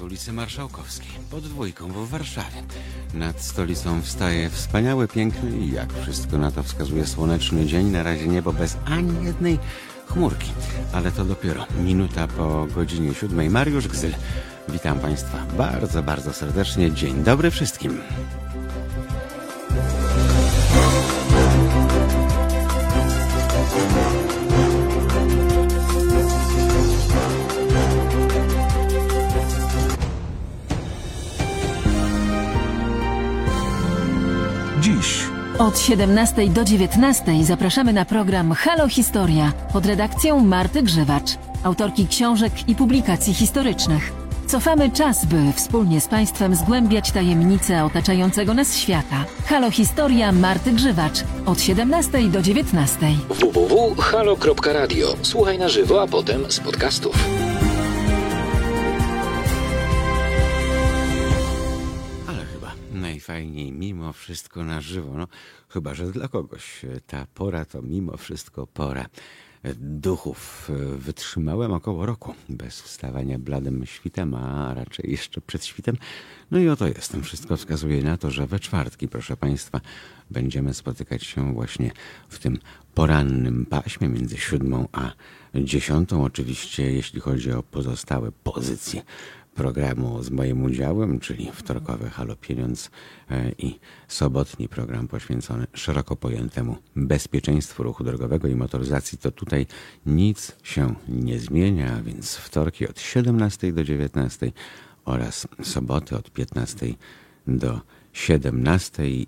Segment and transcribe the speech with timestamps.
[0.00, 2.62] z ulicy Marszałkowskiej, pod dwójką w Warszawie.
[3.14, 7.86] Nad stolicą wstaje wspaniały, piękny i jak wszystko na to wskazuje słoneczny dzień.
[7.86, 9.58] Na razie niebo bez ani jednej
[10.06, 10.52] chmurki.
[10.92, 13.50] Ale to dopiero minuta po godzinie siódmej.
[13.50, 14.14] Mariusz Gzyl.
[14.68, 16.92] Witam Państwa bardzo, bardzo serdecznie.
[16.92, 18.00] Dzień dobry wszystkim.
[35.60, 41.30] Od 17 do 19 zapraszamy na program Halo Historia pod redakcją Marty Grzywacz,
[41.62, 44.12] autorki książek i publikacji historycznych.
[44.46, 49.24] Cofamy czas, by wspólnie z Państwem zgłębiać tajemnice otaczającego nas świata.
[49.46, 52.98] Halo Historia Marty Grzywacz od 17 do 19.
[53.28, 55.16] www.halo.radio.
[55.22, 57.24] Słuchaj na żywo, a potem z podcastów.
[63.72, 65.18] Mimo wszystko na żywo.
[65.18, 65.28] No,
[65.68, 69.06] chyba, że dla kogoś ta pora to mimo wszystko pora
[69.76, 70.70] duchów.
[70.96, 75.96] Wytrzymałem około roku bez wstawania bladym świtem, a raczej jeszcze przed świtem.
[76.50, 77.22] No i oto jestem.
[77.22, 79.80] Wszystko wskazuje na to, że we czwartki, proszę Państwa,
[80.30, 81.90] będziemy spotykać się właśnie
[82.28, 82.58] w tym
[82.94, 85.12] porannym paśmie między siódmą a
[85.54, 86.24] dziesiątą.
[86.24, 89.02] Oczywiście, jeśli chodzi o pozostałe pozycje
[89.60, 92.90] programu z moim udziałem, czyli wtorkowy Halo Pieniądz
[93.30, 99.66] e, i sobotni program poświęcony szeroko pojętemu bezpieczeństwu ruchu drogowego i motoryzacji, to tutaj
[100.06, 104.52] nic się nie zmienia, więc wtorki od 17 do 19
[105.04, 106.86] oraz soboty od 15
[107.46, 107.80] do
[108.12, 109.26] 17 i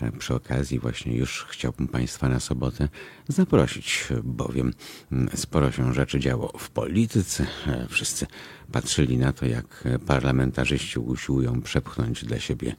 [0.00, 2.88] e, przy okazji właśnie już chciałbym Państwa na sobotę
[3.28, 4.72] zaprosić, bowiem
[5.12, 7.46] mm, sporo się rzeczy działo w polityce.
[7.66, 8.26] E, Wszyscy
[8.72, 12.76] patrzyli na to, jak parlamentarzyści usiłują przepchnąć dla siebie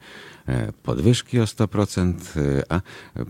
[0.48, 2.82] e, podwyżki o 100%, e, a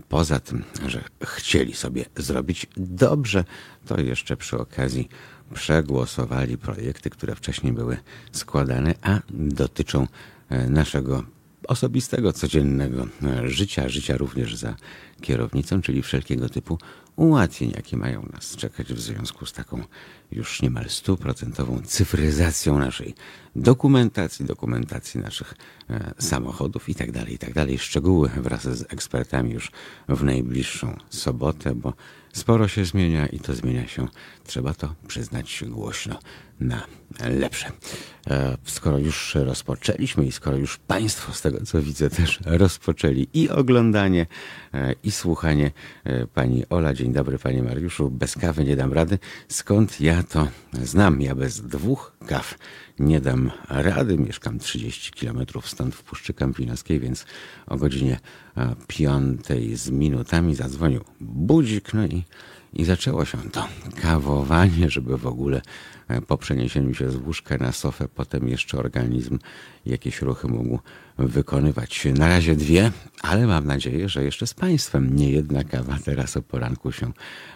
[0.08, 3.44] poza tym, że chcieli sobie zrobić dobrze,
[3.86, 5.08] to jeszcze przy okazji
[5.54, 7.96] przegłosowali projekty, które wcześniej były
[8.32, 10.06] składane, a dotyczą
[10.68, 11.35] naszego
[11.66, 14.76] osobistego, codziennego e, życia, życia również za
[15.20, 16.78] kierownicą, czyli wszelkiego typu
[17.16, 19.82] ułatwień, jakie mają nas czekać w związku z taką
[20.32, 23.14] już niemal stuprocentową cyfryzacją naszej
[23.56, 25.54] dokumentacji, dokumentacji naszych
[25.90, 27.52] e, samochodów i tak dalej, i tak.
[27.78, 29.70] Szczegóły wraz z ekspertami już
[30.08, 31.92] w najbliższą sobotę, bo
[32.32, 34.08] sporo się zmienia i to zmienia się,
[34.46, 36.18] trzeba to przyznać głośno,
[36.60, 36.86] na
[37.28, 37.72] lepsze.
[38.30, 43.50] E, Skoro już rozpoczęliśmy i skoro już Państwo, z tego co widzę, też rozpoczęli i
[43.50, 44.26] oglądanie,
[44.74, 45.70] e, i słuchanie
[46.04, 46.94] e, pani Ola.
[46.94, 48.10] Dzień dobry, panie Mariuszu.
[48.10, 49.18] Bez kawy nie dam rady.
[49.48, 50.48] Skąd ja to
[50.82, 51.22] znam?
[51.22, 52.58] Ja bez dwóch kaw
[52.98, 54.18] nie dam rady.
[54.18, 57.26] Mieszkam 30 kilometrów stąd w Puszczy Kampinoskiej, więc
[57.66, 58.18] o godzinie
[58.86, 62.24] piątej z minutami zadzwonił budzik, no i
[62.76, 63.68] i zaczęło się to
[64.02, 65.62] kawowanie, żeby w ogóle
[66.08, 69.38] e, po przeniesieniu się z łóżka na sofę, potem jeszcze organizm
[69.86, 70.78] jakieś ruchy mógł
[71.18, 72.06] wykonywać.
[72.18, 76.42] Na razie dwie, ale mam nadzieję, że jeszcze z Państwem nie jedna kawa teraz o
[76.42, 77.12] poranku się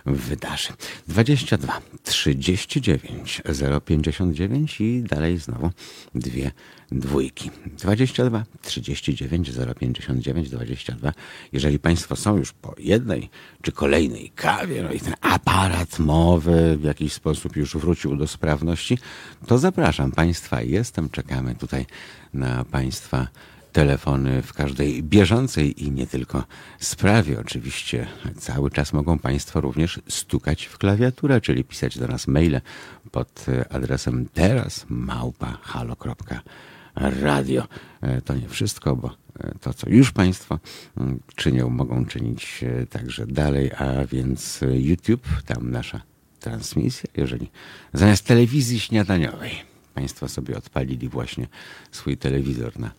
[0.06, 0.68] wydarzy.
[1.08, 3.42] 22 39
[3.86, 5.70] 059 i dalej znowu
[6.14, 6.50] dwie
[6.92, 7.50] dwójki.
[7.66, 11.12] 22 39 059 22.
[11.52, 13.30] Jeżeli Państwo są już po jednej
[13.62, 18.98] czy kolejnej kawie, no i ten aparat mowy w jakiś sposób już wrócił do sprawności,
[19.46, 20.62] to zapraszam Państwa.
[20.62, 21.86] Jestem, czekamy tutaj
[22.34, 23.28] na Państwa
[23.72, 26.44] telefony w każdej bieżącej i nie tylko
[26.78, 27.40] sprawie.
[27.40, 28.06] Oczywiście
[28.38, 32.60] cały czas mogą Państwo również stukać w klawiaturę, czyli pisać do nas maile
[33.10, 35.58] pod adresem teraz małpa
[36.94, 37.66] radio.
[38.00, 39.10] E, To nie wszystko, bo
[39.40, 40.58] e, to, co już Państwo
[40.96, 46.00] mm, czynią, mogą czynić e, także dalej, a więc YouTube, tam nasza
[46.40, 47.50] transmisja, jeżeli
[47.92, 51.46] zamiast telewizji śniadaniowej Państwo sobie odpalili właśnie
[51.90, 52.90] swój telewizor na,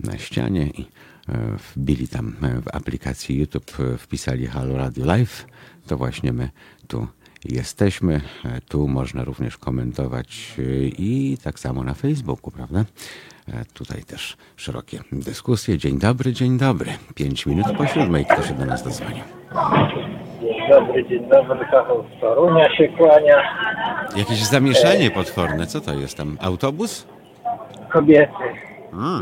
[0.00, 0.82] na ścianie i
[1.28, 5.46] e, wbili tam e, w aplikacji YouTube, e, wpisali Halo Radio Live,
[5.86, 6.50] to właśnie my
[6.88, 7.06] tu
[7.44, 8.20] jesteśmy.
[8.68, 10.54] Tu można również komentować
[10.98, 12.84] i tak samo na Facebooku, prawda?
[13.74, 15.78] Tutaj też szerokie dyskusje.
[15.78, 16.92] Dzień dobry, dzień dobry.
[17.14, 18.26] Pięć minut po siódmej.
[18.26, 19.24] Kto się do nas dozwonił?
[20.70, 23.36] Dobry, dzień dobry, Paweł z Torunia się kłania.
[24.16, 25.66] Jakieś zamieszanie potworne.
[25.66, 26.38] Co to jest tam?
[26.40, 27.06] Autobus?
[27.92, 28.32] Kobiety
[28.92, 29.18] A,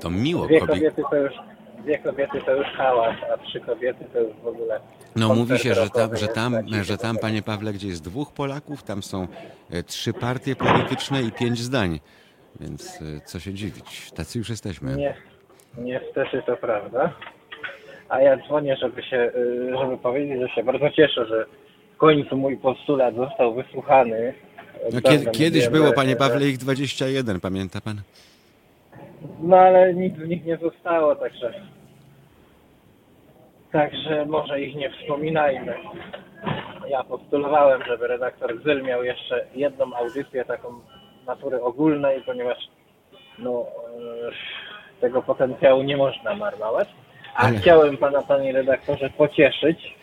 [0.00, 0.46] to miło.
[0.46, 0.72] Dwie Kobie...
[0.74, 1.32] kobiety to już
[1.78, 4.80] dwie kobiety to już hałas, a trzy kobiety to już w ogóle...
[5.16, 8.32] No mówi się, że tam, że tam, że tam, to- panie Pawle, gdzie jest dwóch
[8.32, 9.26] Polaków, tam są
[9.70, 12.00] e, trzy partie polityczne i pięć zdań.
[12.60, 14.96] Więc e, co się dziwić, tacy już jesteśmy.
[14.96, 15.14] Nie,
[15.78, 17.12] niestety to prawda.
[18.10, 21.46] A ja dzwonię, żeby się, y, żeby powiedzieć, że się bardzo cieszę, że
[21.94, 24.34] w końcu mój postulat został wysłuchany.
[24.92, 27.96] No, kiedy, kiedyś mówiłem, było, panie Pawle, ich 21, pamięta pan?
[29.40, 31.52] No ale nic z nich nie zostało, także.
[33.72, 35.74] Także może ich nie wspominajmy.
[36.88, 40.68] Ja postulowałem, żeby redaktor Gzyl miał jeszcze jedną audycję taką
[41.26, 42.58] natury ogólnej, ponieważ
[43.38, 46.88] no, e, tego potencjału nie można marnować.
[47.34, 49.94] A Ale- chciałem pana, panie redaktorze, pocieszyć.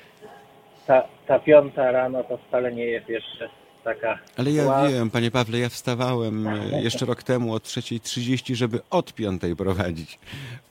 [0.87, 3.49] Ta, ta piąta rano to wcale nie jest jeszcze
[3.83, 4.19] taka.
[4.37, 4.87] Ale ja zła.
[4.89, 10.19] wiem, panie Pawle, ja wstawałem e, jeszcze rok temu o 3.30, żeby od 5.00 prowadzić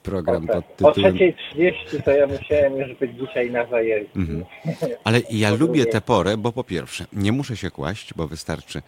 [0.03, 1.15] program Tak, pod O tytułem...
[1.15, 4.11] 3.30 to ja musiałem już być dzisiaj na zajęciu.
[4.17, 4.45] Mhm.
[5.05, 8.83] Ale ja lubię tę porę, bo po pierwsze, nie muszę się kłaść, bo wystarczy,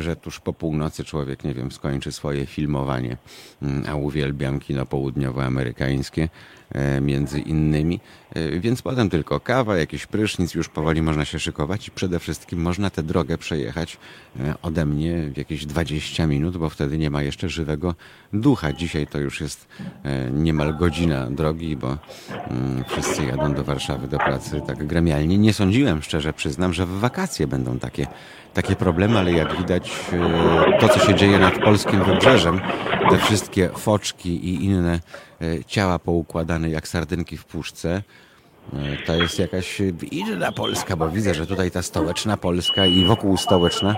[0.00, 3.16] że tuż po północy człowiek, nie wiem, skończy swoje filmowanie,
[3.62, 6.22] Mm, a uwielbiam kino południowoamerykańskie.
[6.22, 6.67] e,
[7.00, 8.00] między innymi,
[8.34, 12.62] E, więc potem tylko kawa, jakiś prysznic, już powoli można się szykować i przede wszystkim
[12.62, 13.98] można tę drogę przejechać
[14.40, 17.94] e, ode mnie w jakieś 20 minut, bo wtedy nie ma jeszcze żywego
[18.32, 18.72] ducha.
[18.72, 19.68] Dzisiaj to już jest
[20.04, 21.98] e, niemal godzina drogi, bo
[22.30, 25.38] mm, wszyscy jadą do Warszawy do pracy tak gremialnie.
[25.38, 28.06] Nie sądziłem, szczerze przyznam, że w wakacje będą takie,
[28.54, 32.60] takie problemy, ale jak widać e, to, co się dzieje nad polskim wybrzeżem,
[33.10, 35.00] te wszystkie foczki i inne e,
[35.66, 38.02] ciała poukładane jak sardynki w puszce,
[38.74, 39.80] E, To jest jakaś
[40.12, 43.96] inna Polska, bo widzę, że tutaj ta stołeczna Polska i wokół stołeczna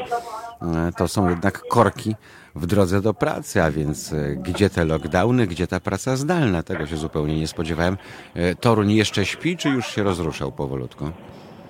[0.62, 2.14] e, to są jednak korki
[2.54, 6.62] w drodze do pracy, a więc e, gdzie te lockdowny, gdzie ta praca zdalna?
[6.62, 7.96] Tego się zupełnie nie spodziewałem.
[8.34, 11.04] E, Toruń jeszcze śpi, czy już się rozruszał powolutku?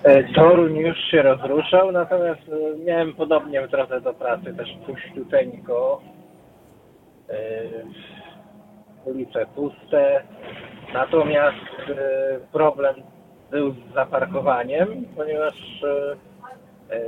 [0.03, 6.01] E, Toruń już się rozruszał, natomiast e, miałem podobnie w drodze do pracy też puściuteńko.
[9.05, 10.23] Ulice puste.
[10.93, 11.55] Natomiast
[11.89, 12.95] e, problem
[13.51, 16.11] był z zaparkowaniem, ponieważ e,
[16.95, 16.99] e,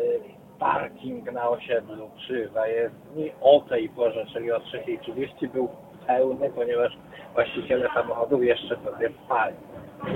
[0.60, 5.69] parking na osiedlu przy zajezdni o tej porze, czyli o 3.30 był
[6.07, 6.98] pełny, ponieważ
[7.34, 9.56] właściciele samochodów jeszcze sobie spali.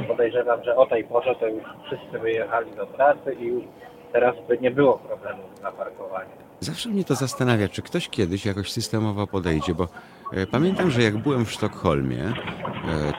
[0.07, 3.63] Podejrzewam, że o tej porze to już wszyscy wyjechali do pracy i już
[4.11, 6.46] teraz by nie było problemu z zaparkowaniem.
[6.59, 9.87] Zawsze mnie to zastanawia, czy ktoś kiedyś jakoś systemowo podejdzie, bo
[10.33, 12.33] e, pamiętam, że jak byłem w Sztokholmie, e,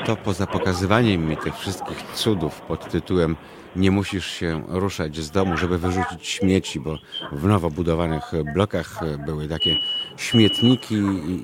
[0.07, 3.37] to poza pokazywaniem mi tych wszystkich cudów pod tytułem
[3.77, 6.99] nie musisz się ruszać z domu, żeby wyrzucić śmieci, bo
[7.33, 9.77] w nowo budowanych blokach były takie
[10.17, 10.97] śmietniki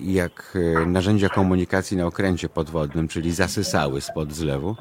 [0.02, 4.76] jak e, narzędzia komunikacji na okręcie podwodnym, czyli zasysały spod zlewu.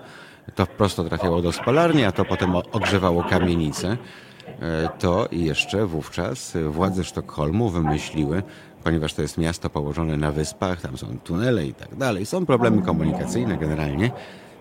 [0.55, 3.97] To prosto trafiało do spalarni, a to potem ogrzewało kamienice.
[4.47, 8.43] E, to jeszcze wówczas władze Sztokholmu wymyśliły,
[8.83, 12.81] ponieważ to jest miasto położone na wyspach, tam są tunele i tak dalej, są problemy
[12.81, 14.11] komunikacyjne generalnie,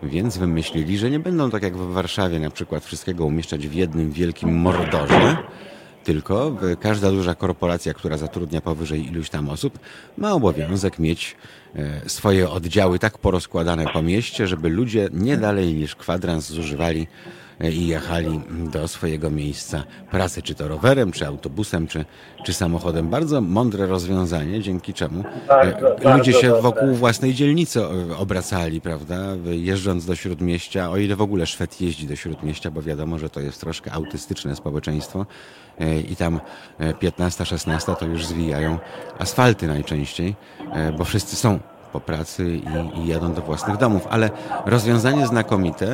[0.02, 4.12] więc wymyślili, że nie będą tak jak w Warszawie na przykład wszystkiego umieszczać w jednym
[4.12, 5.36] wielkim mordorze,
[6.04, 9.78] tylko w- każda duża korporacja, która zatrudnia powyżej iluś tam osób,
[10.18, 11.36] ma obowiązek mieć
[11.76, 17.41] e, swoje oddziały tak porozkładane po mieście, żeby ludzie nie dalej niż kwadrans zużywali e,
[17.60, 18.40] i jechali
[18.72, 22.04] do swojego miejsca pracy, czy to rowerem, czy autobusem, czy,
[22.44, 23.08] czy samochodem.
[23.08, 26.62] Bardzo mądre rozwiązanie, dzięki czemu Bardzo, e, bardzo ludzie się dobre.
[26.62, 29.16] wokół własnej dzielnicy e, obracali, prawda?
[29.44, 33.40] Jeżdżąc do Śródmieścia, o ile w ogóle Szwed jeździ do Śródmieścia, bo wiadomo, że to
[33.40, 35.26] jest troszkę autystyczne społeczeństwo
[35.80, 36.40] e, i tam
[36.80, 38.78] 15-16 to już zwijają
[39.18, 40.34] asfalty najczęściej,
[40.72, 41.58] e, bo wszyscy są
[41.92, 44.30] po pracy i, i jadą do własnych domów, ale
[44.66, 45.86] rozwiązanie znakomite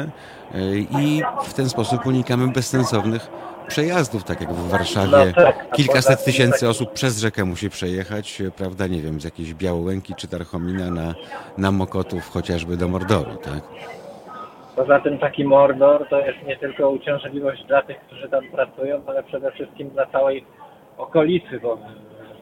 [0.54, 3.30] e, i w ten sposób unikamy bezsensownych
[3.68, 5.32] przejazdów, tak jak w Warszawie
[5.72, 10.28] kilkaset tysięcy osób przez rzekę musi przejechać, e, prawda, nie wiem, z jakiejś Białołęki czy
[10.28, 11.14] Tarchomina na,
[11.58, 13.62] na Mokotów chociażby do Mordoru, tak?
[14.76, 19.22] Poza tym taki mordor to jest nie tylko uciążliwość dla tych, którzy tam pracują, ale
[19.22, 20.44] przede wszystkim dla całej
[20.98, 21.78] okolicy, bo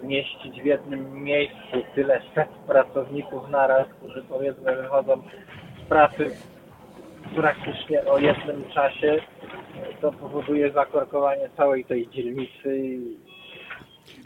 [0.07, 5.23] zmieścić w jednym miejscu tyle set pracowników naraz, którzy powiedzmy wychodzą
[5.85, 6.31] z pracy
[7.37, 9.17] praktycznie o jednym czasie,
[10.01, 12.99] to powoduje zakorkowanie całej tej dzielnicy.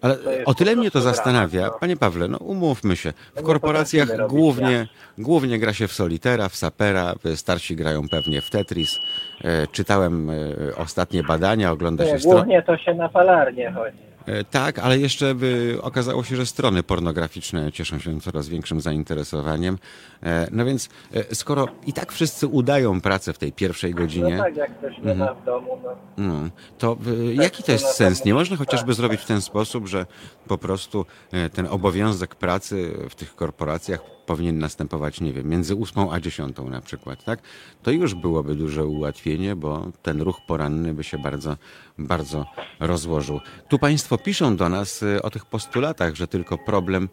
[0.03, 1.79] Ale o tyle mnie to zastanawia, no.
[1.81, 4.87] panie Pawle, no umówmy się, w nie korporacjach głównie,
[5.19, 8.99] głównie gra się w solitera, w sapera, starsi grają pewnie w Tetris.
[9.45, 10.35] E, czytałem e,
[10.77, 14.10] ostatnie badania, ogląda się głównie to się na palarnię chodzi.
[14.27, 19.79] E, Tak, ale jeszcze by okazało się, że strony pornograficzne cieszą się coraz większym zainteresowaniem.
[20.23, 24.39] E, No więc e, skoro i tak wszyscy udają pracę w tej pierwszej No godzinie,
[24.39, 25.97] tak, jak ktoś nie ma w domu, no.
[26.17, 26.49] no,
[26.79, 26.97] to
[27.33, 28.25] jaki to jest sens?
[28.25, 30.07] Nie można chociażby zrobić w ten sposób, że
[30.49, 31.07] po prostu
[31.53, 34.01] ten obowiązek pracy w tych korporacjach
[34.31, 37.43] powinien następować, nie wiem, między 8 a 10 na przykład, tak?
[37.83, 41.57] To już byłoby duże ułatwienie, bo ten ruch poranny by się bardzo,
[41.99, 42.47] bardzo
[42.81, 43.41] rozłożył.
[43.69, 47.09] Tu Państwo piszą do nas y, o tych postulatach, że tylko problem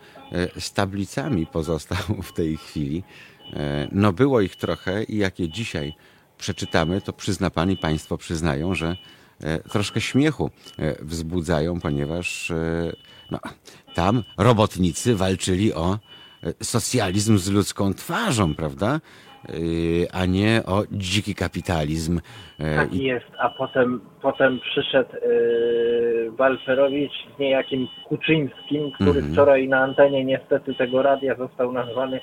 [0.56, 1.98] y, z tablicami pozostał
[2.30, 3.04] w tej chwili.
[3.54, 5.94] E, No było ich trochę i jakie dzisiaj
[6.38, 8.96] przeczytamy, to przyzna Pan i Państwo przyznają, że
[9.72, 10.50] troszkę śmiechu
[11.02, 12.52] wzbudzają, ponieważ
[13.32, 13.40] no,
[13.96, 16.00] tam robotnicy walczyli o
[16.64, 19.00] socjalizm z ludzką twarzą, prawda?
[19.50, 19.52] E,
[20.16, 22.20] A nie o dziki kapitalizm.
[22.60, 29.34] E, Tak jest, a potem, potem przyszedł yy, Balcerowicz z niejakim Kuczyńskim, który Mhm.
[29.34, 32.20] wczoraj na antenie niestety tego radia został nazwany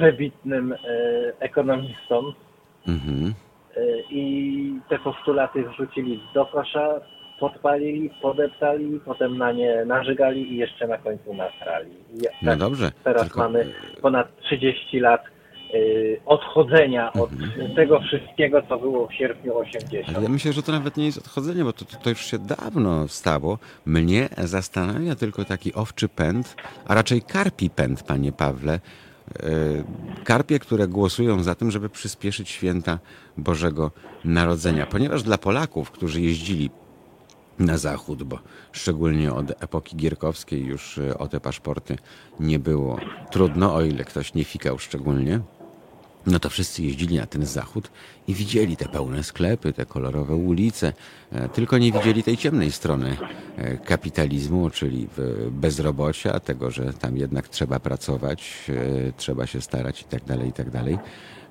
[0.00, 2.32] wybitnym yy, ekonomistą
[2.88, 3.34] Mhm.
[3.76, 6.88] yy, i te postulaty wrzucili do kosza,
[7.42, 11.90] podpalili, podeptali, potem na nie nażygali i jeszcze na końcu nasrali.
[12.42, 12.92] No tak dobrze.
[13.04, 13.66] Teraz tylko- mamy
[14.02, 15.22] ponad 30 lat
[15.72, 17.74] yy, odchodzenia od Mhm.
[17.74, 20.16] tego wszystkiego, co było w sierpniu 80.
[20.16, 22.38] Ale ja myślę, że to nawet nie jest odchodzenie, bo to, to, to już się
[22.38, 23.58] dawno stało.
[23.86, 26.56] Mnie zastanawia tylko taki owczy pęd,
[26.86, 28.72] a raczej karpi pęd, panie Pawle.
[28.72, 29.48] E,
[30.24, 32.98] Karpie, które głosują za tym, żeby przyspieszyć święta
[33.36, 33.90] Bożego
[34.24, 34.86] Narodzenia.
[34.86, 36.70] Ponieważ dla Polaków, którzy jeździli
[37.64, 38.38] na zachód, bo
[38.72, 41.96] szczególnie od epoki gierkowskiej już e, o te paszporty
[42.40, 42.98] nie było
[43.30, 45.40] trudno, o ile ktoś nie fikał szczególnie
[46.26, 47.90] no to wszyscy jeździli na ten zachód
[48.28, 50.92] i widzieli te pełne sklepy, te kolorowe ulice,
[51.32, 53.16] e, tylko nie widzieli tej ciemnej strony
[53.56, 55.08] e, kapitalizmu, czyli
[55.50, 58.70] bezrobocia, tego, że tam jednak trzeba pracować,
[59.08, 60.98] e, trzeba się starać i tak dalej, i tak dalej.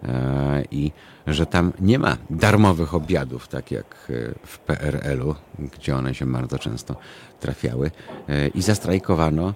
[0.03, 0.91] E, I
[1.27, 6.59] że tam nie ma darmowych obiadów, tak jak e, w PRL-u, gdzie one się bardzo
[6.59, 6.95] często
[7.39, 7.91] trafiały.
[8.29, 9.53] E, I zastrajkowano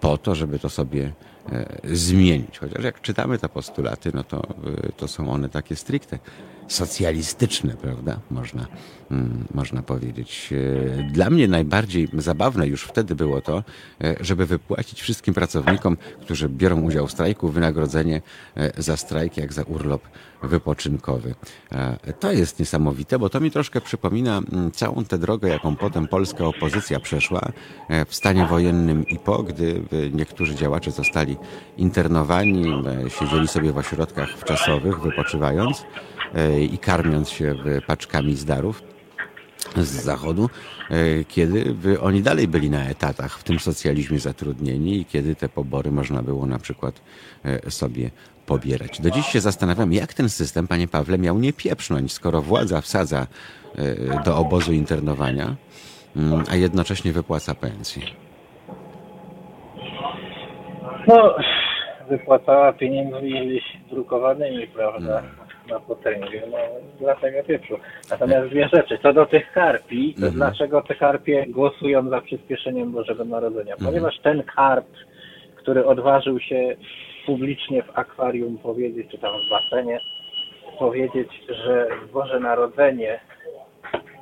[0.00, 1.12] po to, żeby to sobie
[1.84, 2.58] zmienić.
[2.58, 4.42] Chociaż jak czytamy te postulaty, no to,
[4.96, 6.18] to są one takie stricte
[6.68, 8.20] socjalistyczne, prawda?
[8.30, 8.66] Można,
[9.10, 10.50] mm, można powiedzieć.
[10.98, 13.64] E, Dla mnie najbardziej zabawne już wtedy było to,
[14.04, 18.22] e, żeby wypłacić wszystkim pracownikom, którzy biorą udział w strajku, wynagrodzenie
[18.56, 20.02] e, za strajk, jak za urlop
[20.42, 21.34] wypoczynkowy.
[22.20, 26.44] To jest niesamowite, bo to mi troszkę przypomina mm, całą tę drogę, jaką potem polska
[26.44, 27.52] opozycja przeszła
[28.08, 31.36] w stanie wojennym i po, gdy niektórzy działacze zostali
[31.76, 32.64] internowani,
[33.08, 35.84] siedzieli sobie w ośrodkach wczasowych, wypoczywając
[36.70, 37.54] i karmiąc się
[37.86, 38.82] paczkami z darów
[39.76, 40.50] z zachodu,
[40.90, 45.48] e, kiedy by oni dalej byli na etatach w tym socjalizmie zatrudnieni i kiedy te
[45.48, 47.02] pobory można było na przykład
[47.44, 48.10] e, sobie
[48.46, 49.00] pobierać.
[49.00, 53.26] Do dziś się zastanawiam, jak ten system, panie Pawle, miał nie pieprznąć, skoro władza wsadza
[53.76, 55.56] e, do obozu internowania,
[56.16, 58.02] mm, a jednocześnie wypłaca pensję.
[61.06, 61.34] No,
[62.08, 63.60] wypłacała pieniędzmi
[63.90, 65.22] drukowanymi, prawda,
[65.68, 66.56] na potęgę, no,
[67.00, 67.78] dlatego pieprzu.
[68.10, 68.98] Natomiast dwie rzeczy.
[69.02, 73.74] Co do tych karpi, to dlaczego te karpie głosują za przyspieszeniem Bożego Narodzenia?
[73.84, 74.86] Ponieważ ten karp,
[75.56, 76.76] który odważył się
[77.26, 80.00] publicznie w akwarium powiedzieć, czy tam w basenie,
[80.78, 83.20] powiedzieć, że w Boże Narodzenie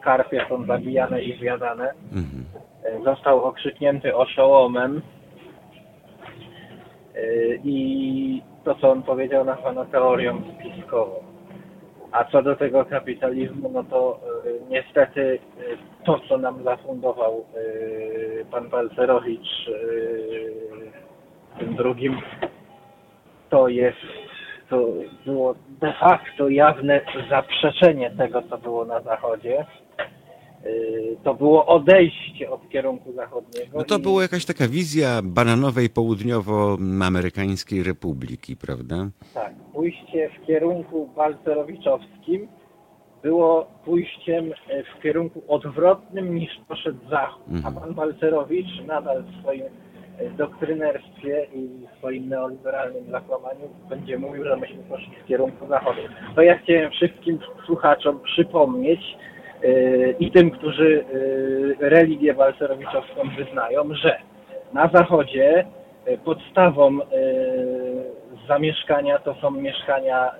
[0.03, 2.45] karpie są zabijane i zjadane, Mhm.
[3.05, 5.03] został okrzyknięty oszołomem
[7.15, 7.21] e,
[7.65, 11.30] i to, co on powiedział, nazwano teorią spiskową.
[12.13, 18.45] A co do tego kapitalizmu, no to e, niestety e, to, co nam zafundował e,
[18.45, 22.21] pan Balcerowicz e, tym drugim,
[23.51, 23.99] to jest,
[24.69, 24.87] to
[25.27, 27.01] było de facto jawne
[27.31, 29.67] zaprzeczenie tego, co było na Zachodzie.
[30.67, 33.79] Y, To było odejście od kierunku zachodniego.
[33.79, 38.97] No to i- była jakaś taka wizja bananowej południowoamerykańskiej republiki, prawda?
[39.35, 42.49] Tak, pójście w kierunku balcerowiczowskim
[43.23, 47.49] było pójściem e, w kierunku odwrotnym niż poszedł Zachód.
[47.49, 47.77] Mhm.
[47.77, 49.63] A pan Balcerowicz nadal w swoim
[50.19, 56.01] e, doktrynerstwie i swoim neoliberalnym zakłamaniu będzie mówił, że myśmy poszli w kierunku Zachodu.
[56.35, 59.01] To ja chciałem wszystkim słuchaczom przypomnieć
[60.21, 61.05] i tym, którzy
[61.81, 64.19] e, religię balcerowiczowską wyznają, że
[64.73, 65.67] na Zachodzie
[66.05, 67.07] e, podstawą e,
[68.49, 70.31] zamieszkania to są mieszkania,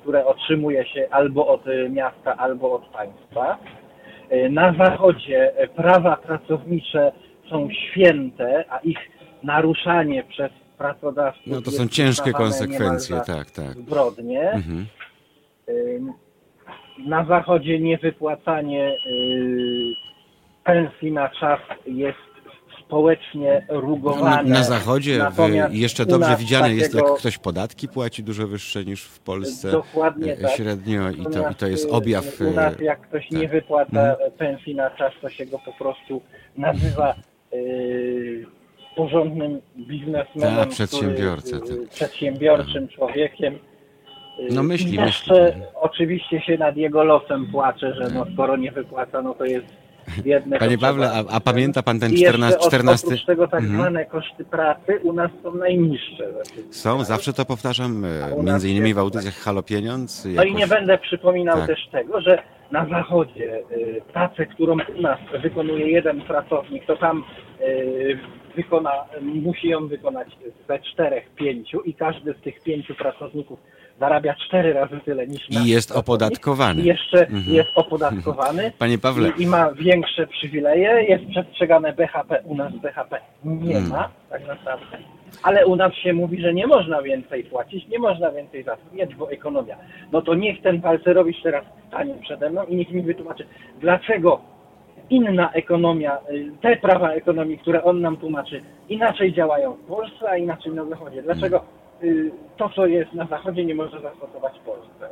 [0.00, 3.58] które otrzymuje się albo od miasta, albo od państwa.
[4.50, 7.12] na Zachodzie prawa pracownicze
[7.50, 8.98] są święte, a ich
[9.42, 13.72] naruszanie przez pracodawców No to są ciężkie konsekwencje, tak, tak.
[13.72, 14.50] Zbrodnie.
[14.50, 14.86] Mhm.
[17.06, 19.92] Na Zachodzie niewypłacanie y,
[20.64, 22.18] pensji na czas jest
[22.86, 24.42] społecznie rugowane.
[24.50, 29.02] na, na zachodzie Natomiast jeszcze dobrze widziane jest, jak ktoś podatki płaci dużo wyższe niż
[29.04, 30.50] w Polsce Dokładnie e, tak.
[30.50, 32.40] średnio i to, i to jest y, objaw.
[32.40, 33.38] U nas jak ktoś tak.
[33.40, 34.30] nie wypłaca Mhm.
[34.38, 36.22] pensji na czas, to się go po prostu
[36.56, 37.14] nazywa
[37.52, 38.46] y,
[38.96, 41.88] porządnym biznesmenem, Tak, przedsiębiorcą, który, y, tak.
[41.90, 43.58] przedsiębiorczym człowiekiem.
[44.38, 45.06] Y, No myśli, I myśli.
[45.06, 49.66] jeszcze oczywiście się nad jego losem płacze, że no skoro nie wypłaca, no to jest
[50.22, 50.58] biedny.
[50.58, 53.60] Panie Pawle, a, a pamięta pan ten I jeszcze 14, od- 14 Oprócz tego tak
[53.60, 53.80] Mhm.
[53.80, 56.24] zwane koszty pracy u nas są najniższe.
[56.70, 58.08] Są, zawsze to powtarzam, e,
[58.42, 60.24] między innymi w audycjach Halo Pieniądz.
[60.34, 61.66] No i nie jakoś- będę przypominał Tak.
[61.66, 67.24] też tego, że na zachodzie y, pracę, którą u nas wykonuje jeden pracownik, to tam
[67.60, 68.18] y,
[68.56, 68.90] wykona,
[69.20, 70.28] musi ją wykonać
[70.68, 73.58] ze czterech, pięciu i każdy z tych pięciu pracowników
[74.00, 76.82] zarabia cztery razy tyle niż I jest opodatkowany.
[76.82, 77.44] I jeszcze Mhm.
[77.56, 78.72] jest opodatkowany.
[78.78, 83.90] Panie Pawle, I, I ma większe przywileje, jest przestrzegane BHP, u nas BHP nie Hmm.
[83.90, 84.98] ma, tak naprawdę.
[85.42, 89.30] Ale u nas się mówi, że nie można więcej płacić, nie można więcej zatrudniać, bo
[89.30, 89.76] ekonomia.
[90.12, 93.46] No to niech ten Walcerowicz teraz stanie przede mną i niech mi wytłumaczy,
[93.80, 94.40] dlaczego
[95.10, 100.36] inna ekonomia, y, te prawa ekonomii, które on nam tłumaczy, inaczej działają w Polsce, a
[100.36, 101.22] inaczej na Zachodzie.
[101.22, 101.64] Dlaczego
[102.56, 105.08] to, co jest na Zachodzie, nie może zastosować w Polsce?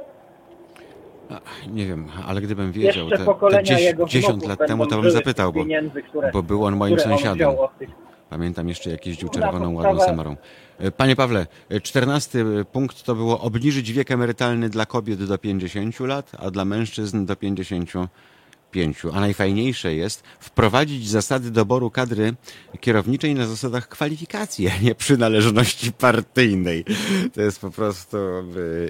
[1.68, 4.86] nie wiem, ale gdybym wiedział, Jeszcze te, te pokolenia 10, jego 10 wnuków lat temu,
[4.86, 5.64] to bym zapytał, bo,
[6.08, 7.50] które, bo był on moim on sąsiadem.
[7.78, 7.90] tych
[8.30, 10.36] Pamiętam jeszcze, jak jeździł czerwoną ładną Samarą.
[10.78, 16.00] E, Panie Pawle, e, czternasty punkt to było obniżyć wiek emerytalny dla kobiet do 50
[16.00, 17.36] lat, a dla mężczyzn do
[18.76, 19.16] 55.
[19.16, 22.32] A najfajniejsze jest wprowadzić zasady doboru kadry
[22.80, 26.84] kierowniczej na zasadach kwalifikacji, a nie przynależności partyjnej.
[27.34, 28.16] To jest po prostu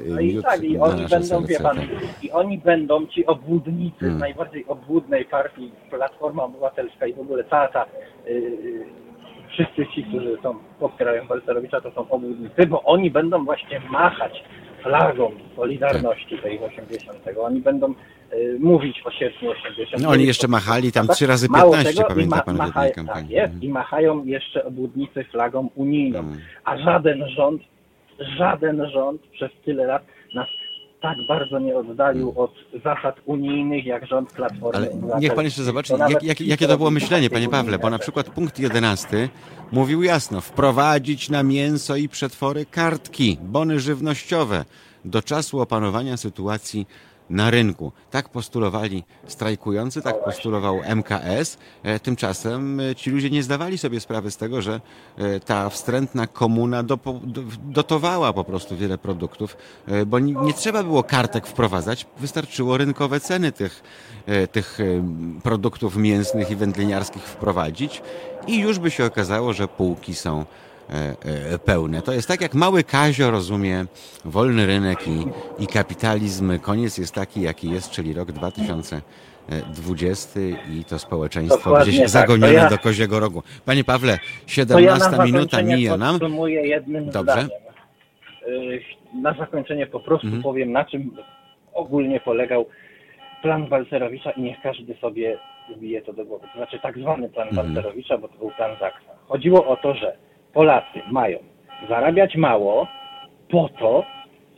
[0.09, 1.78] No i tak, i oni będą, wie pan,
[2.23, 4.19] i oni będą ci obłudnicy Hmm.
[4.19, 7.87] najbardziej obłudnej partii, Platforma Obywatelska i w ogóle cała ta,
[8.27, 8.85] yy,
[9.53, 14.44] wszyscy ci, którzy są, popierają Balcerowicza, to są obłudnicy, bo oni będą właśnie machać
[14.83, 17.18] flagą Solidarności tej 80.
[17.40, 17.94] Oni będą
[18.59, 20.03] mówić o sierpniu 80.
[20.03, 22.93] No, oni jeszcze machali tam trzy razy Mało 15, tego, pamięta pan w macha- jednej
[22.93, 23.37] kampanii.
[23.37, 26.19] Tak jest, i machają jeszcze obłudnicy flagą unijną.
[26.19, 26.39] Mm.
[26.65, 27.62] A żaden rząd,
[28.39, 30.03] żaden rząd przez tyle lat
[30.35, 30.49] nas
[31.03, 32.53] tak bardzo nie oddalił od
[32.85, 36.91] zasad unijnych, jak rząd Platformy Ale niech pan jeszcze zobaczy, jak, jak, jakie to było
[36.91, 39.29] myślenie, panie Pawle, bo na przykład punkt 11
[39.73, 44.65] mówił jasno, wprowadzić na mięso i przetwory kartki, bony żywnościowe
[45.05, 46.87] do czasu opanowania sytuacji
[47.31, 47.93] na rynku.
[48.11, 51.59] Tak postulowali strajkujący, tak postulował MKS.
[51.83, 54.81] E, Tymczasem e, ci ludzie nie zdawali sobie sprawy z tego, że
[55.19, 56.83] e, ta wstrętna komuna
[57.62, 59.57] dotowała po prostu wiele produktów,
[60.07, 63.83] bo nie, trzeba było kartek wprowadzać, wystarczyło rynkowe ceny tych,
[64.53, 64.79] tych
[65.43, 68.03] produktów mięsnych i wędliniarskich wprowadzić
[68.47, 70.45] i już by się okazało, że półki są
[71.64, 72.03] pełne.
[72.03, 73.85] To jest tak, jak mały Kazio rozumie
[74.25, 75.27] wolny rynek i,
[75.62, 76.59] i kapitalizm.
[76.59, 80.40] Koniec jest taki, jaki jest, czyli rok 2020
[80.81, 82.09] i to społeczeństwo Dokładnie gdzieś tak.
[82.11, 83.42] zagonione ja- do koziego rogu.
[83.64, 84.18] Panie Pawle,
[84.68, 86.18] To ja na 17 minuta mija nam.
[86.46, 87.33] jednym Dobrze.
[87.33, 87.51] zdaniem.
[88.49, 88.81] Y,
[89.22, 90.42] Na zakończenie po prostu Mhm.
[90.42, 91.11] powiem, na czym
[91.75, 92.66] ogólnie polegał
[93.42, 95.38] plan Walcerowicza i niech każdy sobie
[95.77, 96.46] wbije to do głowy.
[96.53, 97.66] To znaczy tak zwany plan Mhm.
[97.75, 99.11] Walcerowicza, bo to był plan Zaksa.
[99.29, 100.16] Chodziło o to, że
[100.61, 101.38] Polacy mają
[101.88, 102.87] zarabiać mało
[103.51, 104.05] po to,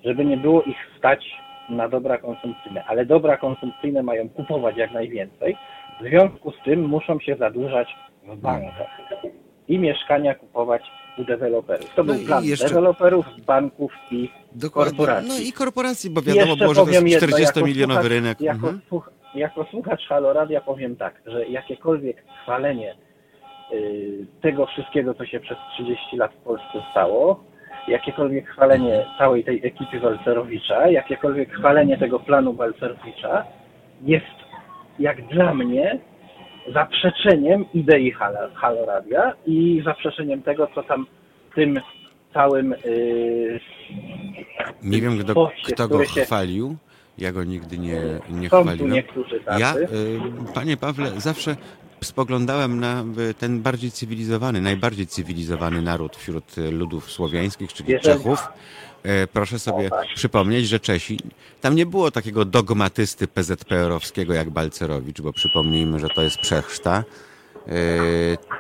[0.05, 1.21] żeby nie było ich stać
[1.69, 5.57] na dobra konsumpcyjne, ale dobra konsumpcyjne mają kupować jak najwięcej.
[6.01, 7.89] W związku z tym muszą się zadłużać
[8.27, 8.91] w bankach
[9.69, 10.83] i mieszkania kupować
[11.19, 11.95] u deweloperów.
[11.95, 14.91] To No był plan jeszcze- deweloperów, banków i Dokładnie.
[14.97, 15.29] korporacji.
[15.29, 18.41] No i korporacji, bo wiadomo było, że to jest jedno, 40-milionowy jako rynek.
[18.41, 18.81] Jako, Mhm.
[18.89, 22.95] słuch, jako słuchacz Halo Radia powiem tak, że jakiekolwiek chwalenie
[24.43, 27.45] tego wszystkiego, co się przez 30 lat w Polsce stało,
[27.89, 33.45] jakiekolwiek chwalenie całej tej ekipy Walcerowicza, jakiekolwiek chwalenie tego planu Walcerowicza
[34.03, 34.27] jest
[34.99, 35.99] jak dla mnie
[36.73, 41.07] zaprzeczeniem idei Halo, Halo Radia i zaprzeczeniem tego, co tam
[41.55, 41.81] tym
[42.35, 43.61] całym y,
[44.83, 46.77] Nie wiem, kto, poście, kto go się- chwalił.
[47.19, 48.01] Ja go nigdy nie,
[48.31, 49.03] nie chwaliłem.
[49.59, 51.57] Ja, y, panie Pawle, zawsze
[52.05, 53.05] spoglądałem na
[53.39, 58.49] ten bardziej cywilizowany, najbardziej cywilizowany naród wśród y, ludów słowiańskich, czyli Jeżeli- Czechów.
[59.03, 61.19] E, Proszę sobie przypomnieć, że Czesi,
[61.61, 67.05] tam nie było takiego dogmatysty PZPR-owskiego jak Balcerowicz, bo przypomnijmy, że to jest przechrzta.
[67.69, 67.73] E,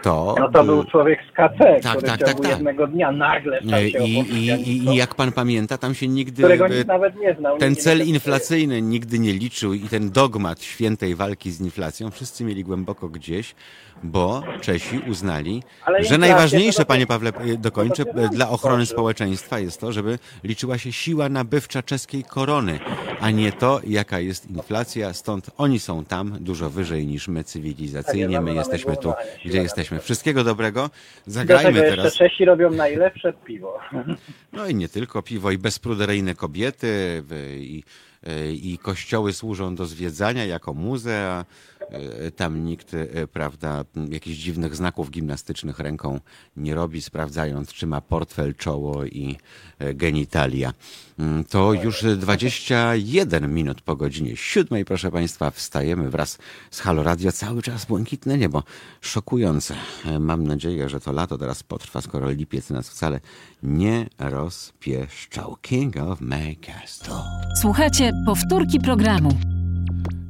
[0.02, 2.50] To, No to był człowiek z KC, Tak, który tak, w ciągu tak, tak.
[2.50, 6.42] jednego dnia nagle stał e, się i, i, i, jak pan pamięta, tam się nigdy
[6.42, 7.58] którego e, nikt nawet nie znał.
[7.58, 12.64] ten cel inflacyjny nigdy nie liczył i ten dogmat świętej walki z inflacją wszyscy mieli
[12.64, 13.54] głęboko gdzieś,
[14.02, 20.18] bo Czesi uznali, Ale że najważniejsze, panie Pawle, dokończę, dla ochrony społeczeństwa jest to, żeby
[20.44, 22.78] liczyła się siła nabywcza czeskiej korony,
[23.20, 25.12] a nie to, jaka jest inflacja.
[25.12, 28.36] Stąd oni są tam dużo wyżej niż my cywilizacyjnie.
[28.36, 29.12] Tak, My jesteśmy tu,
[29.44, 29.98] gdzie jesteśmy.
[30.00, 30.90] Wszystkiego dobrego.
[31.26, 32.14] Do Zagrajmy tego jeszcze teraz.
[32.14, 33.78] Czesi robią najlepsze piwo.
[34.52, 37.22] No i nie tylko piwo, i bezpruderyjne kobiety,
[37.58, 37.82] i,
[38.26, 41.44] e, i kościoły służą do zwiedzania jako muzea.
[41.90, 46.20] E, Tam nikt, e, prawda, jakichś dziwnych znaków gimnastycznych ręką
[46.56, 49.36] nie robi, sprawdzając, czy ma portfel, czoło i
[49.78, 50.72] e, genitalia.
[51.18, 56.38] Mm, To już 21 minut po godzinie siódmej, proszę Państwa, wstajemy wraz
[56.70, 57.32] z Halo Radio.
[57.32, 58.62] Cały czas błękitne niebo.
[59.00, 59.74] Szokujące.
[60.20, 63.20] Mam nadzieję, że to lato teraz potrwa, skoro lipiec nas wcale
[63.62, 65.56] nie rozpieszczał.
[65.62, 67.14] King of May Castle.
[67.60, 69.57] Słuchacie powtórki programu.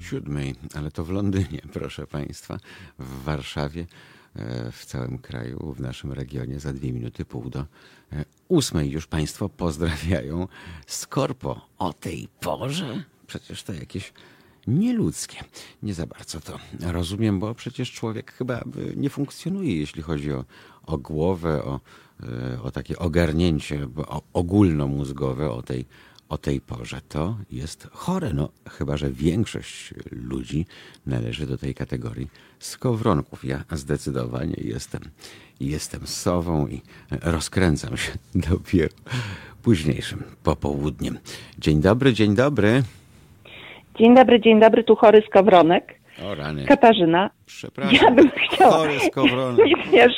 [0.00, 2.58] Siódmej, ale to w Londynie, proszę Państwa,
[2.98, 3.86] w Warszawie,
[4.36, 7.66] e, w całym kraju, w naszym regionie za dwie minuty pół do e,
[8.48, 10.48] ósmej już Państwo pozdrawiają
[10.86, 13.04] Skorpo o tej porze.
[13.26, 14.12] Przecież to jakieś
[14.66, 15.44] nieludzkie.
[15.82, 18.64] Nie za bardzo to rozumiem, bo przecież człowiek chyba
[18.96, 20.44] nie funkcjonuje, jeśli chodzi o,
[20.86, 21.80] o głowę, o,
[22.22, 23.88] e, o takie ogarnięcie
[24.32, 25.86] ogólnomózgowe o tej
[26.28, 27.00] o tej porze.
[27.08, 28.30] To jest chore.
[28.34, 30.66] No, chyba, że większość ludzi
[31.06, 33.44] należy do tej kategorii skowronków.
[33.44, 35.00] Ja zdecydowanie jestem,
[35.60, 36.80] jestem sową i
[37.22, 38.12] rozkręcam się
[38.50, 38.94] dopiero
[39.62, 41.18] późniejszym popołudniem.
[41.58, 42.82] Dzień dobry, dzień dobry.
[43.98, 45.98] Dzień dobry, dzień dobry, tu chory skowronek.
[46.24, 47.30] O rany, Katarzyna.
[47.46, 47.94] przepraszam.
[47.94, 48.76] Ja bym chciała.
[48.76, 49.66] Chory skowronek.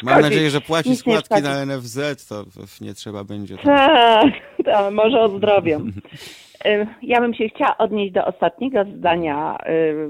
[0.03, 2.45] Mam nadzieję, że płaci składki na NFZ, to
[2.81, 3.57] nie trzeba będzie.
[3.57, 4.33] Tak,
[4.93, 5.81] może ozdrowią.
[7.03, 9.59] Ja bym się chciała odnieść do ostatniego zdania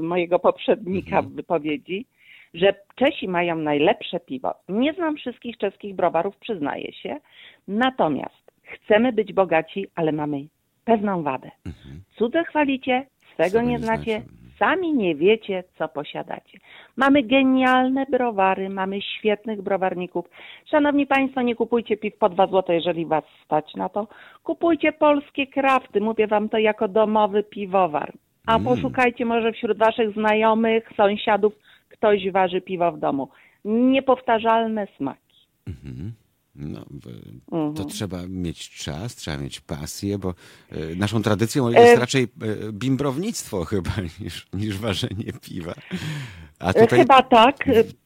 [0.01, 1.33] mojego poprzednika Mhm.
[1.33, 2.07] w wypowiedzi,
[2.55, 4.55] że Czesi mają najlepsze piwo.
[4.69, 7.17] Nie znam wszystkich czeskich browarów, przyznaję się.
[7.69, 10.41] Natomiast chcemy być bogaci, ale mamy
[10.85, 11.51] pewną wadę.
[12.19, 14.23] Cudze chwalicie, swego nie znacie.
[14.61, 16.59] Sami nie wiecie, co posiadacie.
[16.97, 20.25] Mamy genialne browary, mamy świetnych browarników.
[20.71, 24.09] Szanowni Państwo, nie kupujcie piw po 2 zł, jeżeli Was stać na to.
[24.45, 28.13] Kupujcie polskie krafty, mówię Wam to jako domowy piwowar.
[28.47, 28.65] A Mm.
[28.65, 31.53] poszukajcie może wśród Waszych znajomych, sąsiadów,
[31.89, 33.29] ktoś waży piwo w domu.
[33.65, 35.37] Niepowtarzalne smaki.
[35.67, 36.13] Mhm.
[36.61, 37.75] No, w- Mhm.
[37.75, 40.35] to trzeba mieć czas, trzeba mieć pasję, bo
[40.73, 42.27] e, naszą tradycją jest E, raczej e,
[42.73, 45.73] bimbrownictwo chyba niż, niż ważenie piwa.
[46.59, 47.57] A tutaj Chyba tak.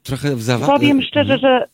[0.03, 1.41] Trochę w zawa- Powiem szczerze, mhm.
[1.41, 1.67] że,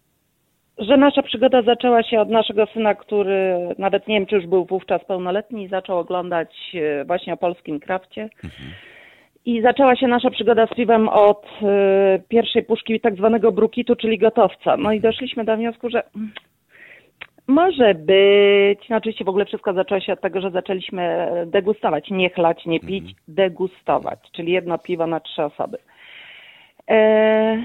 [0.86, 4.64] że nasza przygoda zaczęła się od naszego syna, który nawet nie wiem, czy już był
[4.64, 8.30] wówczas pełnoletni zaczął oglądać właśnie o polskim krafcie.
[9.44, 14.18] I zaczęła się nasza przygoda z piwem od e, pierwszej puszki tak zwanego brukitu, czyli
[14.18, 14.76] gotowca.
[14.76, 16.30] No i doszliśmy do wniosku, że mm,
[17.46, 22.30] może być, no oczywiście w ogóle wszystko zaczęło się od tego, że zaczęliśmy degustować, nie
[22.30, 25.78] chlać, nie pić, degustować, czyli jedno piwo na trzy osoby.
[26.90, 27.64] E,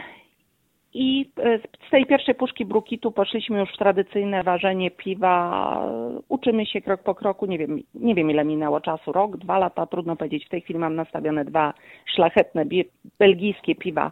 [0.94, 5.90] I e, z tej pierwszej puszki brukitu poszliśmy już w tradycyjne ważenie piwa.
[6.30, 7.46] Uczymy się krok po kroku.
[7.46, 9.12] Nie wiem, nie wiem ile minęło czasu.
[9.12, 10.46] Rok, dwa lata, trudno powiedzieć.
[10.46, 11.74] W tej chwili mam nastawione dwa
[12.16, 12.66] szlachetne
[13.20, 14.12] belgijskie piwa.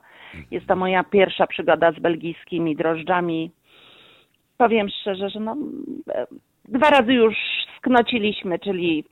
[0.51, 3.51] Jest to moja pierwsza przygoda z belgijskimi drożdżami.
[4.57, 5.57] Powiem szczerze, że no,
[6.09, 6.27] e,
[6.65, 7.35] dwa razy już
[7.77, 9.05] sknociliśmy, czyli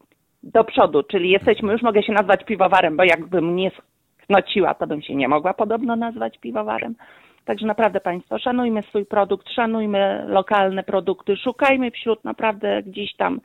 [0.43, 3.71] do przodu, czyli jesteśmy, już mogę się nazwać piwowarem, bo jakbym nie
[4.23, 6.95] sknociła, to bym się nie mogła podobno nazwać piwowarem.
[7.45, 13.41] Także naprawdę Państwo, szanujmy swój produkt, szanujmy lokalne produkty, szukajmy wśród naprawdę gdzieś tam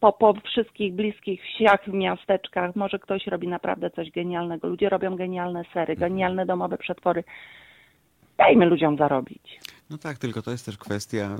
[0.00, 2.76] po, po wszystkich bliskich wsiach, w miasteczkach.
[2.76, 4.68] Może ktoś robi naprawdę coś genialnego.
[4.68, 7.24] Ludzie robią genialne sery, genialne domowe przetwory.
[8.40, 9.60] Dajmy ludziom zarobić.
[9.90, 11.38] No tak, tylko to jest też kwestia e,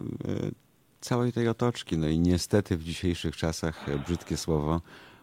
[1.01, 1.99] całej tej otoczki.
[1.99, 4.81] No i niestety w dzisiejszych czasach, e, brzydkie słowo,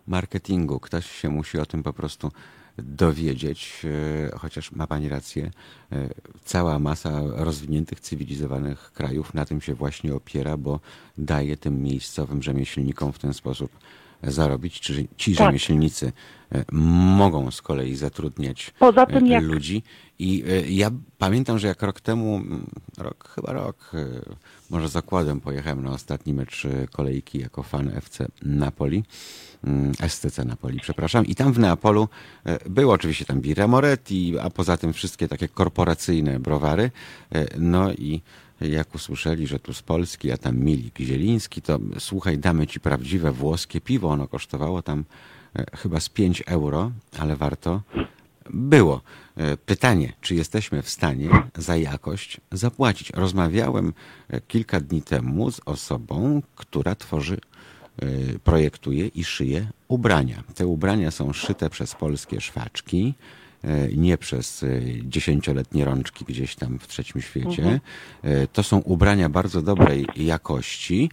[0.07, 0.79] marketingu.
[0.79, 2.31] Ktoś się musi o tym po prostu
[2.77, 3.85] dowiedzieć,
[4.33, 5.51] e, chociaż ma Pani rację,
[6.43, 10.79] cała masa rozwiniętych, cywilizowanych krajów na tym się właśnie opiera, bo
[11.17, 13.71] daje tym miejscowym rzemieślnikom w ten sposób
[14.23, 14.79] zarobić.
[14.79, 15.47] Czy ci Tak.
[15.47, 16.11] rzemieślnicy
[16.71, 18.73] mogą z kolei zatrudniać
[19.13, 19.83] tym jak- ludzi.
[20.19, 22.65] I ja pamiętam, że jak rok temu, mm,
[22.97, 23.91] rok, chyba rok,
[24.69, 29.03] może zakładem pojechałem na ostatni mecz kolejki jako fan FC Napoli.
[29.63, 31.25] Mm, STC Napoli, przepraszam.
[31.25, 32.07] I tam w Neapolu
[32.69, 36.91] było oczywiście tam Birra Moretti, a poza tym wszystkie takie korporacyjne browary.
[37.57, 38.21] No i
[38.61, 43.31] jak usłyszeli, że tu z Polski, a tam Milik Zieliński, to słuchaj, damy ci prawdziwe
[43.31, 44.09] włoskie piwo.
[44.09, 45.05] Ono kosztowało tam
[45.73, 47.81] chyba z 5 euro, ale warto
[48.49, 49.01] było.
[49.65, 53.09] Pytanie, czy jesteśmy w stanie za jakość zapłacić?
[53.09, 53.93] Rozmawiałem
[54.47, 57.37] kilka dni temu z osobą, która tworzy
[58.43, 60.43] projektuje i szyje ubrania.
[60.55, 63.13] Te ubrania są szyte przez polskie szwaczki,
[63.95, 64.65] nie przez
[65.03, 67.63] dziesięcioletnie rączki gdzieś tam w trzecim świecie.
[67.63, 67.79] Mhm.
[68.53, 71.11] To są ubrania bardzo dobrej jakości.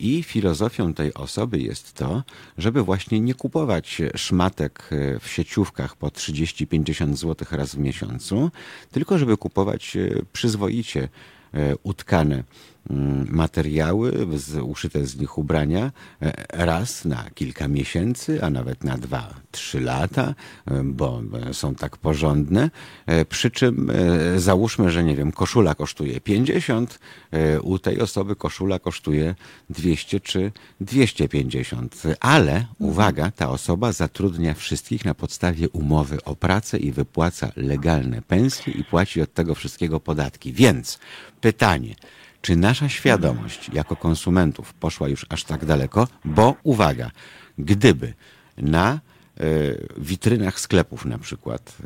[0.00, 2.22] I filozofią tej osoby jest to,
[2.58, 8.50] żeby właśnie nie kupować szmatek w sieciówkach po 30-50 zł raz w miesiącu,
[8.92, 9.96] tylko żeby kupować
[10.32, 11.08] przyzwoicie
[11.82, 12.44] utkane
[13.30, 15.92] materiały, z, uszyte z nich ubrania
[16.22, 20.34] e, raz na kilka miesięcy, a nawet na dwa, trzy lata,
[20.66, 22.70] e, bo są tak porządne.
[23.06, 23.92] E, przy czym
[24.36, 26.98] załóżmy, że nie wiem, koszula kosztuje 50,
[27.62, 29.34] u tej osoby koszula kosztuje
[29.70, 32.02] 200 czy 250.
[32.20, 38.72] Ale uwaga, ta osoba zatrudnia wszystkich na podstawie umowy o pracę i wypłaca legalne pensje
[38.72, 40.52] i płaci od tego wszystkiego podatki.
[40.52, 40.98] Więc
[41.40, 41.94] pytanie,
[42.44, 46.08] czy nasza świadomość jako konsumentów poszła już aż tak daleko?
[46.24, 47.10] Bo uwaga,
[47.58, 48.14] gdyby
[48.58, 49.00] na
[49.40, 51.76] y, witrynach sklepów na przykład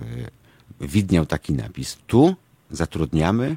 [0.80, 2.36] y, widniał taki napis, tu
[2.70, 3.56] zatrudniamy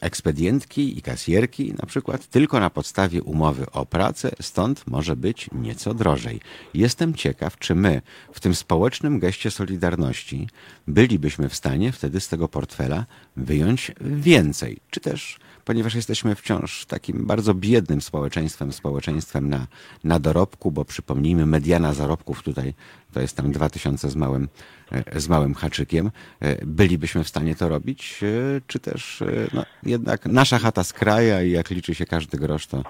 [0.00, 5.94] ekspedientki i kasjerki na przykład tylko na podstawie umowy o pracę, stąd może być nieco
[5.94, 6.40] drożej.
[6.74, 10.48] Jestem ciekaw, czy my w tym społecznym geście solidarności
[10.88, 15.38] bylibyśmy w stanie wtedy z tego portfela wyjąć więcej, czy też
[15.70, 19.66] ponieważ jesteśmy wciąż takim bardzo biednym społeczeństwem, społeczeństwem na,
[20.04, 22.74] na dorobku, bo przypomnijmy, mediana zarobków tutaj
[23.12, 24.48] to jest tam 2000 z małym,
[24.92, 26.10] e, z małym haczykiem.
[26.40, 29.22] E, bylibyśmy w stanie to robić, e, czy też
[29.54, 32.82] no, jednak nasza chata z kraja i jak liczy się każdy grosz, to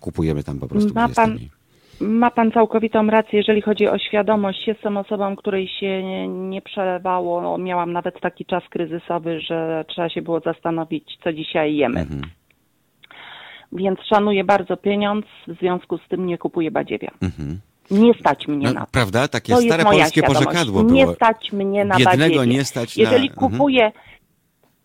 [0.00, 1.38] kupujemy tam po prostu Ma pan,
[2.00, 4.66] ma pan całkowitą rację, jeżeli chodzi o świadomość.
[4.66, 7.58] Jestem osobą, której się nie, nie przelewało.
[7.58, 12.00] Miałam nawet taki czas kryzysowy, że trzeba się było zastanowić, co dzisiaj jemy.
[12.00, 12.22] Mhm.
[13.72, 17.10] Więc szanuję bardzo pieniądz, w związku z tym nie kupuję badziewia.
[17.22, 17.60] Mhm.
[17.90, 18.92] Nie stać mnie no, na to.
[18.92, 19.28] Prawda?
[19.28, 20.44] Takie to stare polskie świadomość.
[20.44, 20.94] porzekadło było.
[20.94, 22.46] Nie stać mnie na Biednego badziewie.
[22.46, 23.02] nie stać na...
[23.02, 23.50] Jeżeli mhm.
[23.50, 23.92] kupuję,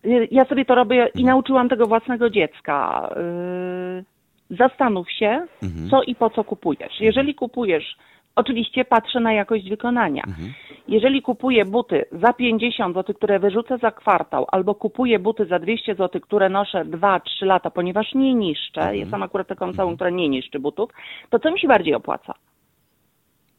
[0.04, 0.28] mhm.
[0.32, 3.10] ja sobie to robię i nauczyłam tego własnego dziecka.
[3.16, 4.13] Yy
[4.58, 5.90] zastanów się, mhm.
[5.90, 7.00] co i po co kupujesz.
[7.00, 7.96] Jeżeli kupujesz,
[8.36, 10.24] oczywiście patrzę na jakość wykonania.
[10.28, 10.54] Mhm.
[10.88, 15.96] Jeżeli kupuję buty za 50 zł, które wyrzucę za kwartał, albo kupuję buty za 200
[15.96, 18.98] zł, które noszę 2-3 lata, ponieważ nie niszczę, mhm.
[18.98, 19.96] jestem akurat taką mhm.
[19.96, 20.90] która nie niszczy butów,
[21.30, 22.34] to co mi się bardziej opłaca?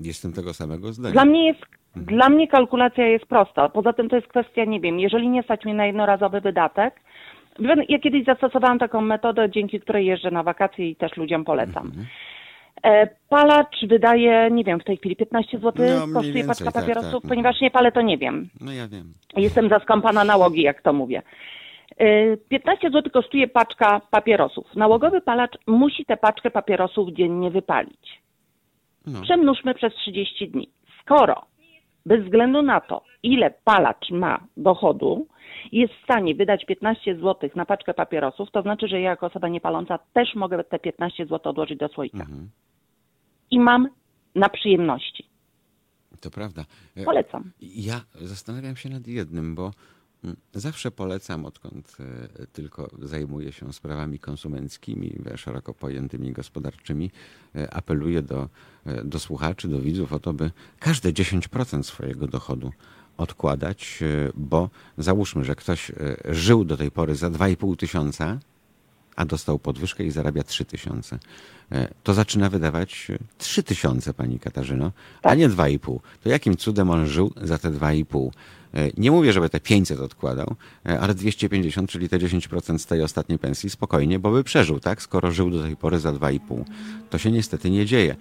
[0.00, 1.12] Jestem tego samego zdania.
[1.12, 1.60] Dla mnie jest
[1.96, 2.16] mhm.
[2.16, 3.68] Dla mnie kalkulacja jest prosta.
[3.68, 7.00] Poza tym to jest kwestia, nie wiem, jeżeli nie stać mnie na jednorazowy wydatek,
[7.88, 11.86] ja kiedyś zastosowałam taką metodę, dzięki której jeżdżę na wakacje i też ludziom polecam.
[11.86, 12.06] Mhm.
[12.82, 17.12] E, palacz wydaje, nie wiem, w tej chwili 15 zł no, kosztuje paczka tak, papierosów,
[17.12, 18.48] tak, tak, ponieważ nie palę, to nie wiem.
[18.60, 19.12] No ja wiem.
[19.36, 21.22] Jestem zaskąpana nałogi, jak to mówię.
[22.48, 24.74] 15 e, zł kosztuje paczka papierosów.
[24.74, 28.20] Nałogowy palacz musi tę paczkę papierosów dziennie wypalić.
[29.06, 29.22] No.
[29.22, 30.68] Przemnóżmy przez 30 dni.
[31.00, 31.42] Skoro
[32.06, 35.26] bez względu na to, ile palacz ma dochodu,
[35.72, 39.48] jest w stanie wydać 15 zł na paczkę papierosów, to znaczy, że ja jako osoba
[39.48, 42.20] niepaląca też mogę te 15 zł odłożyć do słoika.
[42.20, 42.50] Mhm.
[43.50, 43.88] I mam
[44.34, 45.26] na przyjemności.
[46.20, 46.64] To prawda.
[46.96, 47.50] E, Polecam.
[47.60, 49.70] Ja zastanawiam się nad jednym, bo
[50.54, 57.10] zawsze polecam, odkąd e, tylko zajmuję się sprawami konsumenckimi, szeroko pojętymi gospodarczymi,
[57.56, 58.48] e, apeluję do,
[59.04, 62.72] do słuchaczy, do widzów o to, by każde 10% swojego dochodu
[63.16, 68.38] odkładać, e, bo załóżmy, że ktoś e, żył do tej pory za 2,5 tysiąca,
[69.16, 71.18] a dostał podwyżkę i zarabia 3 tysiące.
[71.72, 75.32] E, to zaczyna wydawać 3 tysiące, pani Katarzyno, tak.
[75.32, 75.98] a nie 2,5.
[76.22, 78.30] To jakim cudem on żył za te 2,5?
[78.74, 80.54] E, nie mówię, żeby te 500 odkładał,
[80.86, 85.02] e, ale 250, czyli te 10% z tej ostatniej pensji spokojnie, bo by przeżył, tak?
[85.02, 86.64] Skoro żył do tej pory za 2,5.
[87.10, 88.16] To się niestety nie dzieje.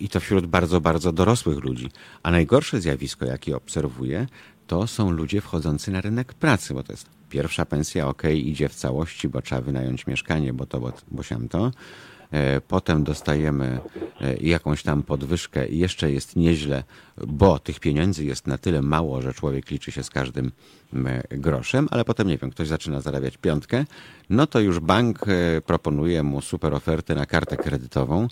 [0.00, 1.90] I to wśród bardzo, bardzo dorosłych ludzi.
[2.22, 4.26] A najgorsze zjawisko, jakie obserwuję,
[4.66, 8.74] to są ludzie wchodzący na rynek pracy, bo to jest pierwsza pensja, ok, idzie w
[8.74, 11.70] całości, bo trzeba wynająć mieszkanie, bo to, bo, bo siam to.
[12.30, 13.80] E, potem dostajemy
[14.20, 16.82] e, jakąś tam podwyżkę i jeszcze jest nieźle,
[17.26, 20.52] bo tych pieniędzy jest na tyle mało, że człowiek liczy się z każdym
[21.30, 23.84] groszem, ale potem nie wiem, ktoś zaczyna zarabiać piątkę,
[24.30, 28.28] no to już bank e, proponuje mu super ofertę na kartę kredytową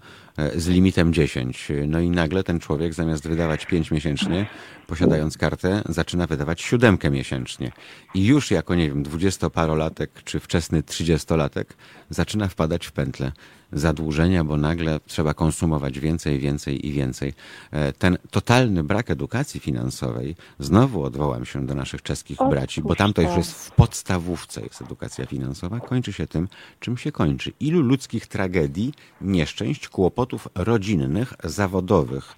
[0.56, 1.68] z limitem 10.
[1.86, 4.46] No i nagle ten człowiek zamiast wydawać 5 miesięcznie,
[4.86, 7.72] posiadając kartę, zaczyna wydawać siódemkę miesięcznie.
[8.14, 11.76] I już jako, nie wiem, dwudziestoparolatek czy wczesny trzydziestolatek
[12.10, 13.32] zaczyna wpadać w pętlę
[13.74, 17.34] zadłużenia, bo nagle trzeba konsumować więcej, więcej i więcej.
[17.70, 23.12] E, Ten totalny brak edukacji finansowej, znowu odwołam się do naszych czeskich braci, bo tam
[23.12, 26.48] to już jest w podstawówce jest edukacja finansowa, kończy się tym,
[26.80, 27.52] czym się kończy.
[27.60, 32.36] Ilu ludzkich tragedii, nieszczęść, kłopotów rodzinnych, zawodowych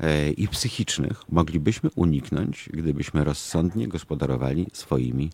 [0.00, 5.30] e, i psychicznych moglibyśmy uniknąć, gdybyśmy rozsądnie gospodarowali swoimi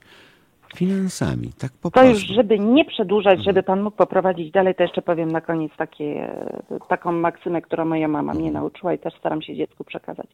[0.76, 1.50] finansami.
[1.58, 2.12] Tak po To prostu.
[2.12, 6.34] już, żeby nie przedłużać, żeby pan mógł poprowadzić dalej, to jeszcze powiem na koniec takie,
[6.88, 10.26] taką maksymę, którą moja mama mnie nauczyła i też staram się dziecku przekazać.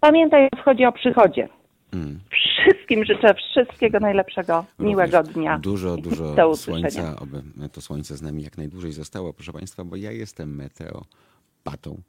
[0.00, 1.48] Pamiętaj, chodzi o przychodzie.
[1.92, 2.20] Mm.
[2.30, 5.58] Wszystkim życzę wszystkiego najlepszego, miłego Również dnia.
[5.58, 10.12] Dużo, dużo słońca, oby to słońce z nami jak najdłużej zostało, proszę Państwa, bo ja
[10.12, 12.02] jestem meteopatą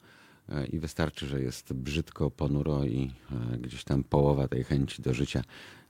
[0.50, 3.12] e, i wystarczy, że jest brzydko, ponuro i
[3.54, 5.41] e, gdzieś tam połowa tej chęci do życia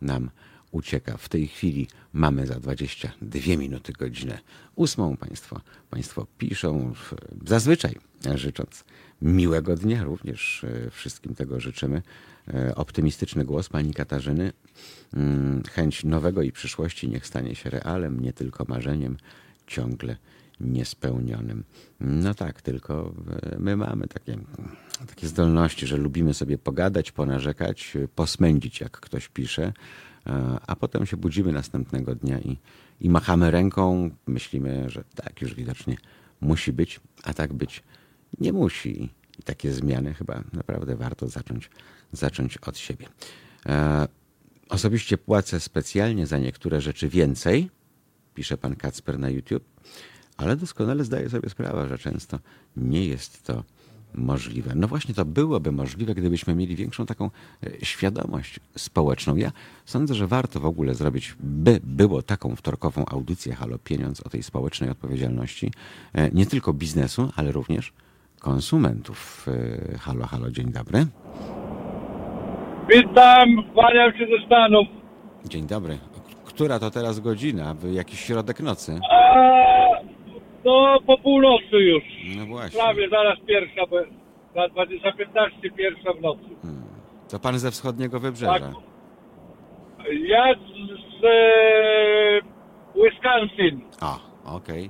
[0.01, 0.29] nam
[0.73, 1.17] ucieka.
[1.17, 4.39] W tej chwili mamy za 22 minuty godzinę
[4.75, 5.17] ósmą.
[5.17, 6.93] Państwo, państwo piszą,
[7.45, 7.95] zazwyczaj
[8.35, 8.83] życząc
[9.21, 12.01] miłego dnia, również e, wszystkim tego życzymy.
[12.53, 14.53] E, Optymistyczny głos pani Katarzyny.
[15.13, 19.17] Mm, Chęć nowego i przyszłości niech stanie się realem, nie tylko marzeniem,
[19.67, 20.17] ciągle
[20.59, 21.63] niespełnionym.
[21.99, 24.37] No tak, tylko e, my mamy takie,
[25.07, 29.73] takie zdolności, że lubimy sobie pogadać, ponarzekać, posmędzić, jak ktoś pisze,
[30.67, 32.57] a potem się budzimy następnego dnia i,
[33.01, 35.97] i machamy ręką, myślimy, że tak już widocznie
[36.41, 37.83] musi być, a tak być
[38.39, 39.09] nie musi.
[39.39, 41.69] I takie zmiany chyba naprawdę warto zacząć,
[42.11, 43.07] zacząć od siebie.
[43.65, 44.07] E,
[44.69, 47.69] osobiście płacę specjalnie za niektóre rzeczy więcej,
[48.33, 49.63] pisze pan Kacper na YouTube,
[50.37, 52.39] ale doskonale zdaję sobie sprawę, że często
[52.77, 53.63] nie jest to
[54.15, 54.71] możliwe.
[54.75, 57.25] No właśnie to byłoby możliwe, gdybyśmy mieli większą taką
[57.63, 59.35] e, świadomość społeczną.
[59.35, 59.51] Ja
[59.85, 64.43] sądzę, że warto w ogóle zrobić, by było taką wtorkową audycję Halo Pieniądz o tej
[64.43, 65.71] społecznej odpowiedzialności,
[66.13, 67.93] e, nie tylko biznesu, ale również
[68.39, 69.47] konsumentów.
[69.93, 71.05] E, Halo, halo, dzień dobry.
[72.89, 74.87] Witam, kłaniam się ze Stanów.
[75.45, 75.97] Dzień dobry.
[76.45, 77.75] Która to teraz godzina?
[77.93, 78.99] Jakiś środek nocy?
[79.11, 79.23] A,
[80.65, 82.03] no, po północy już.
[82.37, 82.79] No właśnie.
[82.79, 83.97] Prawie zaraz pierwsza, bo
[84.55, 86.49] za 20, 15 pierwsza w nocy.
[87.31, 88.59] To pan ze wschodniego wybrzeża.
[88.59, 88.73] Tak.
[90.27, 92.41] Ja z, e,
[92.95, 93.81] Wisconsin.
[94.01, 94.19] O,
[94.55, 94.89] okej.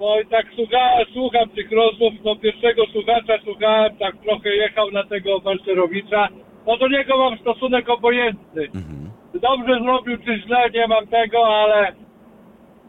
[0.00, 5.04] No i tak słucha, słucham tych rozmów, no pierwszego słuchacza słuchałem, tak trochę jechał na
[5.04, 6.28] tego Walcerowicza.
[6.66, 8.62] No do niego mam stosunek obojętny.
[8.64, 9.10] Mhm.
[9.34, 11.92] Dobrze zrobił czy źle, nie mam tego, ale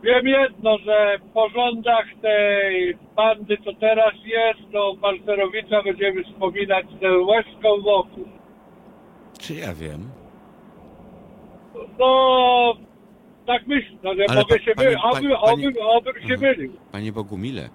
[0.04, 7.18] wiem jedno, że po rządach tej bandy, co teraz jest, to Balcerowicza będziemy wspominać tę
[7.18, 8.26] łezką wokół.
[9.40, 10.10] Czy ja wiem?
[12.00, 12.74] No,
[13.48, 16.42] tak myślę, no, że Ale mogę pa- się mylić, oby, panie- oby, obym się Mhm.
[16.42, 16.74] mylił.
[16.92, 17.70] Panie Bogumile,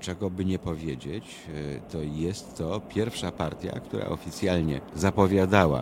[0.00, 5.80] czego by nie powiedzieć, e, to jest to pierwsza partia, która oficjalnie zapowiadała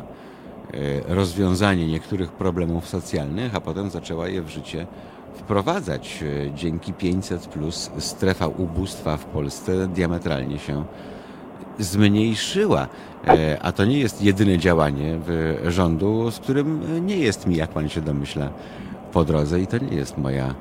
[1.09, 4.87] e, rozwiązanie niektórych problemów socjalnych, a potem zaczęła je w życie
[5.45, 6.25] wprowadzać.
[6.47, 10.85] E, Dzięki 500 plus strefa ubóstwa w Polsce diametralnie się
[11.79, 12.87] zmniejszyła.
[13.29, 15.19] E, A to nie jest jedyne działanie
[15.69, 18.49] rządu, z którym nie jest mi, jak pan się domyśla,
[19.13, 20.55] po drodze i to nie jest moja,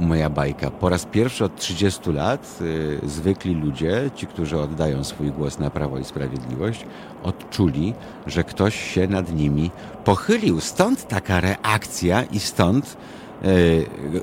[0.00, 0.70] moja bajka.
[0.70, 5.70] Po raz pierwszy od 30 lat y, zwykli ludzie, ci, którzy oddają swój głos na
[5.70, 6.86] Prawo i Sprawiedliwość,
[7.22, 7.94] odczuli,
[8.26, 9.70] że ktoś się nad nimi
[10.04, 10.60] pochylił.
[10.60, 12.96] Stąd taka reakcja i stąd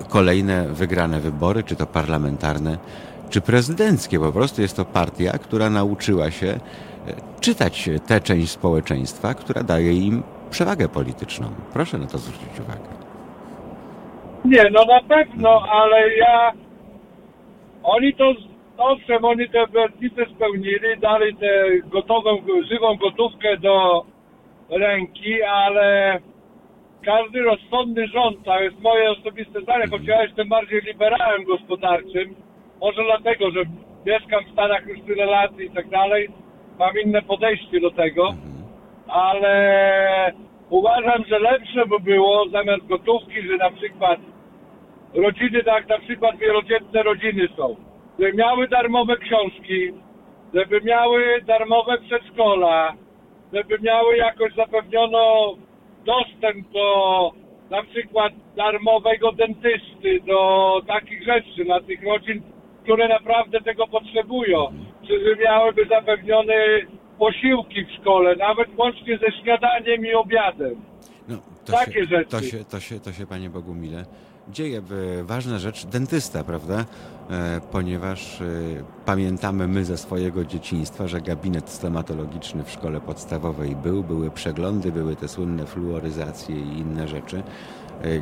[0.09, 2.77] kolejne wygrane wybory, czy to parlamentarne,
[3.29, 4.19] czy prezydenckie.
[4.19, 6.59] Po prostu jest to partia, która nauczyła się e,
[7.39, 11.47] czytać tę część społeczeństwa, która daje im przewagę polityczną.
[11.73, 13.01] Proszę na to zwrócić uwagę.
[14.45, 16.51] Nie, no na pewno, ale ja...
[17.83, 18.33] Oni to,
[18.77, 22.37] owszem, oni te obietnice spełnili, dali tę gotową,
[22.71, 24.05] żywą gotówkę do
[24.69, 26.19] ręki, ale
[27.05, 32.35] każdy rozsądny rząd, to jest moje osobiste zdanie, choć ja jestem bardziej liberałem gospodarczym,
[32.81, 33.63] może dlatego, że
[34.05, 36.29] mieszkam w Stanach już tyle lat i tak dalej,
[36.79, 38.33] mam inne podejście do tego,
[39.07, 40.33] ale
[40.69, 44.19] uważam, że lepsze by było zamiast gotówki, że na przykład
[45.13, 47.75] rodziny, tak na przykład wielodzietne rodziny są,
[48.19, 49.91] żeby miały darmowe książki,
[50.53, 52.93] żeby miały darmowe przedszkola,
[53.53, 55.53] żeby miały jakoś zapewniono
[56.05, 57.31] dostęp do
[57.69, 62.41] na przykład darmowego dentysty, do takich rzeczy dla tych rodzin,
[62.83, 64.73] które naprawdę tego potrzebują.
[65.07, 66.53] Czy miałyby zapewnione
[67.19, 70.75] posiłki w szkole, nawet łącznie ze śniadaniem i obiadem.
[71.27, 72.31] No, Takie się, rzeczy.
[72.31, 74.05] To się, to, się, to się, panie Bogumile,
[74.51, 74.81] dzieje.
[75.19, 76.85] E, Ważna rzecz, dentysta, prawda?
[77.29, 78.45] E, Ponieważ e,
[79.05, 85.15] pamiętamy my ze swojego dzieciństwa, że gabinet stomatologiczny w szkole podstawowej był, były przeglądy, były
[85.15, 87.43] te słynne fluoryzacje i inne rzeczy.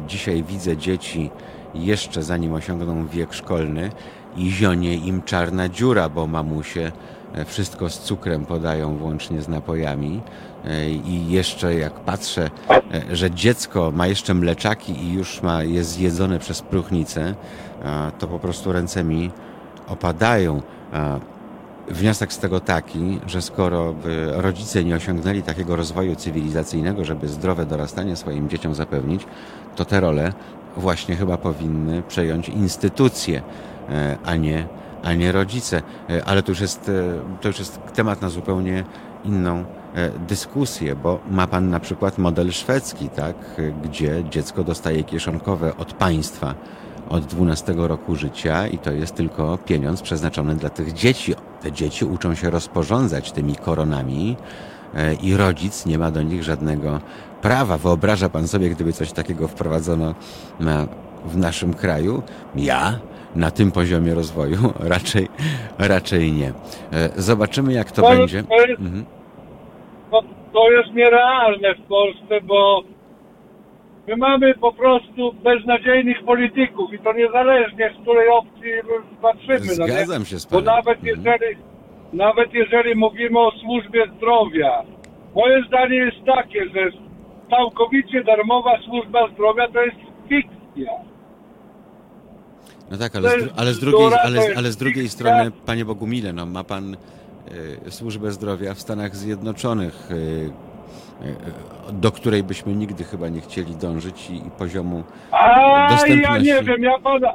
[0.07, 1.29] Dzisiaj widzę dzieci
[1.73, 3.91] jeszcze zanim osiągną wiek szkolny
[4.37, 6.91] i zionie im czarna dziura, bo mamusie
[7.45, 10.21] wszystko z cukrem podają włącznie z napojami.
[10.65, 12.49] E, I jeszcze jak patrzę,
[13.11, 17.35] e, że dziecko ma jeszcze mleczaki i już ma, jest zjedzone przez próchnicę,
[18.19, 19.31] to po prostu ręce mi
[19.87, 20.61] opadają.
[21.87, 27.65] Wniosek z tego taki, że skoro by rodzice nie osiągnęli takiego rozwoju cywilizacyjnego, żeby zdrowe
[27.65, 29.25] dorastanie swoim dzieciom zapewnić,
[29.75, 30.33] to te role
[30.77, 33.41] właśnie chyba powinny przejąć instytucje,
[33.89, 34.67] e, a nie,
[35.03, 35.81] a nie rodzice.
[36.09, 38.83] E, Ale to już, jest, e, to już jest temat na zupełnie
[39.25, 39.65] inną e,
[40.27, 45.93] dyskusję, bo ma pan na przykład model szwedzki, tak, e, gdzie dziecko dostaje kieszonkowe od
[45.93, 46.55] państwa
[47.09, 51.35] od 12 roku życia i to jest tylko pieniądz przeznaczony dla tych dzieci.
[51.61, 54.35] Te dzieci uczą się rozporządzać tymi koronami
[54.95, 56.99] e, i rodzic nie ma do nich żadnego
[57.41, 57.77] prawa.
[57.77, 60.15] Wyobraża pan sobie, gdyby coś takiego wprowadzono
[60.59, 60.87] na,
[61.25, 62.23] w naszym kraju?
[62.55, 62.99] Ja
[63.35, 65.29] na tym poziomie rozwoju raczej,
[65.77, 66.53] raczej nie.
[66.93, 68.43] E, Zobaczymy, jak to będzie.
[68.79, 69.18] Mhm.
[70.59, 72.83] To, jest nierealne w Polsce, bo
[74.07, 78.71] my mamy po prostu beznadziejnych polityków i to niezależnie z której opcji
[79.21, 79.75] patrzymy.
[79.79, 79.85] no?
[79.87, 80.65] Zgadzam się z Bo panem.
[80.65, 81.17] nawet Mhm.
[81.17, 81.55] jeżeli,
[82.13, 84.83] nawet jeżeli mówimy o służbie zdrowia,
[85.35, 86.91] moje zdanie jest takie, że
[87.49, 89.97] całkowicie darmowa służba zdrowia to jest
[90.29, 90.91] fikcja.
[92.91, 96.45] No tak, ale z, ale z drugiej, ale, ale z drugiej strony, panie Bogumile, no
[96.45, 96.97] ma pan
[97.89, 100.15] służbę zdrowia w Stanach Zjednoczonych, e,
[101.25, 106.63] e, do której byśmy nigdy chyba nie chcieli dążyć i, i poziomu A ja nie
[106.63, 107.33] wiem, ja pana,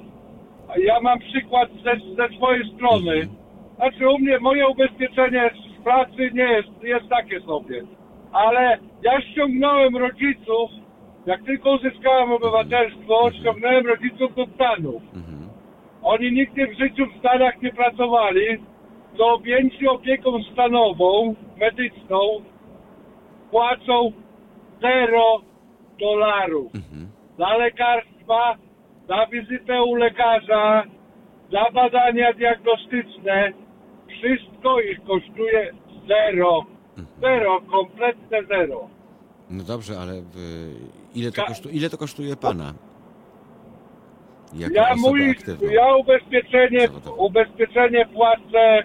[0.77, 3.29] ja mam przykład ze, ze swojej strony.
[3.77, 5.51] Znaczy u mnie moje ubezpieczenie
[5.81, 7.83] z pracy nie jest, jest takie sobie.
[8.33, 10.71] Ale ja ściągnąłem rodziców,
[11.27, 15.03] jak tylko uzyskałem obywatelstwo, ściągnąłem rodziców do Stanów.
[15.15, 15.49] Mhm.
[16.03, 18.59] Oni nigdy w życiu w Stanach nie pracowali,
[19.17, 22.21] to objęci opieką stanową, medyczną,
[23.51, 24.12] płacą
[24.81, 25.41] 0
[26.01, 27.09] dolarów Mhm.
[27.39, 28.57] za lekarstwa,
[29.09, 30.83] za wizytę u lekarza,
[31.53, 33.53] za badania diagnostyczne.
[34.09, 35.73] Wszystko ich kosztuje
[36.09, 36.65] zero.
[37.21, 38.89] Zero, kompletne zero.
[39.51, 40.37] No dobrze, ale w,
[41.15, 42.75] ile, to kosztu, ile to kosztuje pana?
[44.55, 45.35] Jako Ja mój,
[45.71, 48.83] ja ubezpieczenie, ubezpieczenie płacę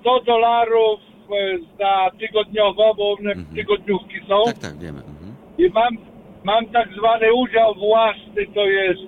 [0.00, 3.56] 100 dolarów e, za tygodniowo, bo one Mhm.
[3.56, 4.42] tygodniówki są.
[4.44, 4.98] Tak, tak, wiemy.
[4.98, 5.34] Mhm.
[5.58, 5.96] I mam,
[6.44, 9.00] mam tak zwany udział własny, to jest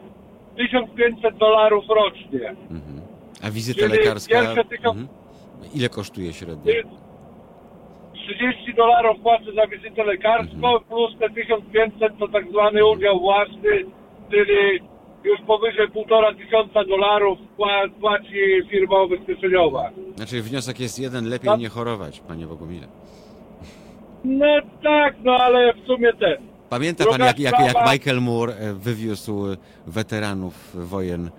[0.56, 2.48] 1500 dolarów rocznie.
[2.50, 3.00] Mhm.
[3.42, 4.38] A wizyta Czyli lekarska?
[4.38, 5.08] Mhm.
[5.74, 6.72] Ile kosztuje średnio?
[8.14, 10.80] 30 dolarów płacę za wizytę lekarską, Mhm.
[10.88, 13.84] plus te 1500 to tak zwany udział własny,
[14.30, 14.80] czyli
[15.24, 18.34] już powyżej półtora tysiąca dolarów pła- płaci
[18.70, 19.90] firma ubezpieczeniowa.
[20.16, 21.56] Znaczy wniosek jest jeden, lepiej No.
[21.56, 22.86] nie chorować, panie Bogumile.
[24.24, 24.46] No
[24.82, 26.36] tak, no ale w sumie ten.
[26.70, 29.44] Pamięta pan, Druga jak, jak, jak sprawa- Michael Moore e, wywiózł
[29.86, 30.54] weteranów
[30.88, 31.30] wojen,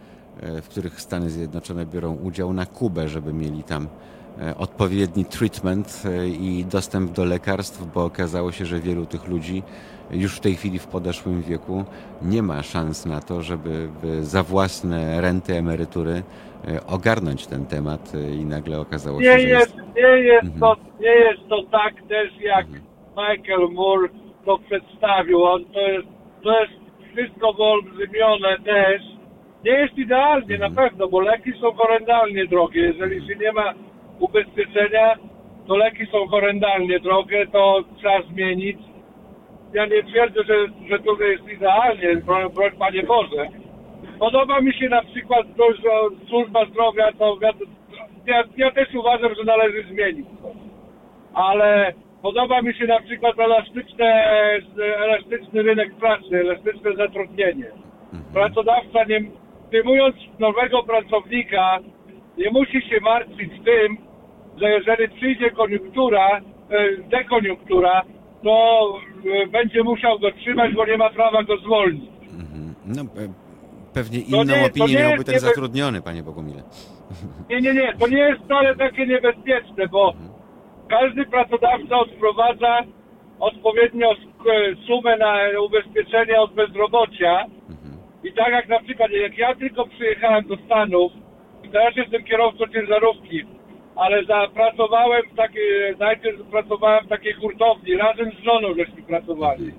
[0.41, 3.87] e, w których Stany Zjednoczone biorą udział na Kubę, żeby mieli tam
[4.41, 9.63] e, odpowiedni treatment e, i dostęp do lekarstw, bo okazało się, że wielu tych ludzi
[10.11, 11.83] już w tej chwili w podeszłym wieku
[12.21, 16.23] nie ma szans na to, żeby by za własne renty, emerytury
[16.67, 20.59] e, ogarnąć ten temat e, i nagle okazało się, Nie że jest, nie jest, Mhm.
[20.59, 22.65] to, nie jest to tak też jak
[23.17, 24.09] Michael Moore
[24.45, 25.43] to przedstawił.
[25.43, 26.07] On to jest,
[26.43, 26.73] to jest
[27.13, 29.01] wszystko wyolbrzymione też.
[29.65, 30.73] Nie jest idealnie Mhm.
[30.73, 32.81] na pewno, bo leki są horrendalnie drogie.
[32.81, 33.73] Jeżeli się nie ma
[34.19, 35.15] ubezpieczenia,
[35.67, 38.77] to leki są horrendalnie drogie, to trzeba zmienić.
[39.75, 43.47] Ja nie twierdzę, że, że to jest idealnie, broń, broń Panie Boże.
[44.19, 45.89] Podoba mi się na przykład to, że
[46.29, 47.37] służba zdrowia, to
[48.25, 50.51] ja, ja też uważam, że należy zmienić to.
[51.33, 54.29] Ale podoba mi się na przykład elastyczne,
[54.77, 57.71] elastyczny rynek pracy, elastyczne zatrudnienie.
[58.33, 59.21] pracodawca nie,
[59.69, 61.79] przyjmując nowego pracownika,
[62.37, 63.97] nie musi się martwić tym,
[64.57, 66.41] że jeżeli przyjdzie koniunktura, e,
[66.97, 68.01] dekoniunktura,
[68.45, 68.93] to
[69.43, 72.09] e, będzie musiał go trzymać, bo nie ma prawa go zwolnić.
[72.21, 72.75] Mhm.
[72.85, 73.33] No, e,
[73.93, 76.63] pewnie inną nie- opinię nie miałby ten niebe- zatrudniony, panie Bogumile.
[77.49, 80.13] Nie, nie, nie, to nie jest wcale takie niebezpieczne, bo
[80.89, 82.79] każdy pracodawca odprowadza
[83.39, 85.35] odpowiednio sk- sumę na
[85.65, 87.45] ubezpieczenie od bezrobocia.
[88.23, 91.11] I tak jak na przykład, jak ja tylko przyjechałem do Stanów,
[91.71, 93.43] teraz jestem kierowcą ciężarówki,
[93.95, 99.71] ale zapracowałem w takiej, najpierw pracowałem w takiej hurtowni, razem z żoną żeśmy pracowali.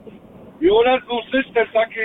[0.60, 2.00] I u nas był system taki,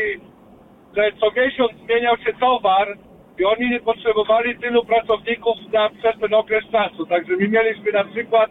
[0.95, 2.97] że co miesiąc zmieniał się towar
[3.39, 7.05] i oni nie potrzebowali tylu pracowników na, przez ten okres czasu.
[7.05, 8.49] Także my mieliśmy na przykład,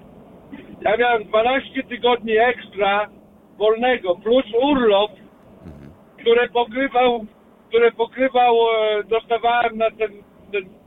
[0.82, 3.08] ja miałem 12 tygodni ekstra
[3.58, 5.10] wolnego plus urlop,
[6.18, 7.26] które pokrywał,
[7.68, 10.29] które pokrywał, e, dostawałem na ten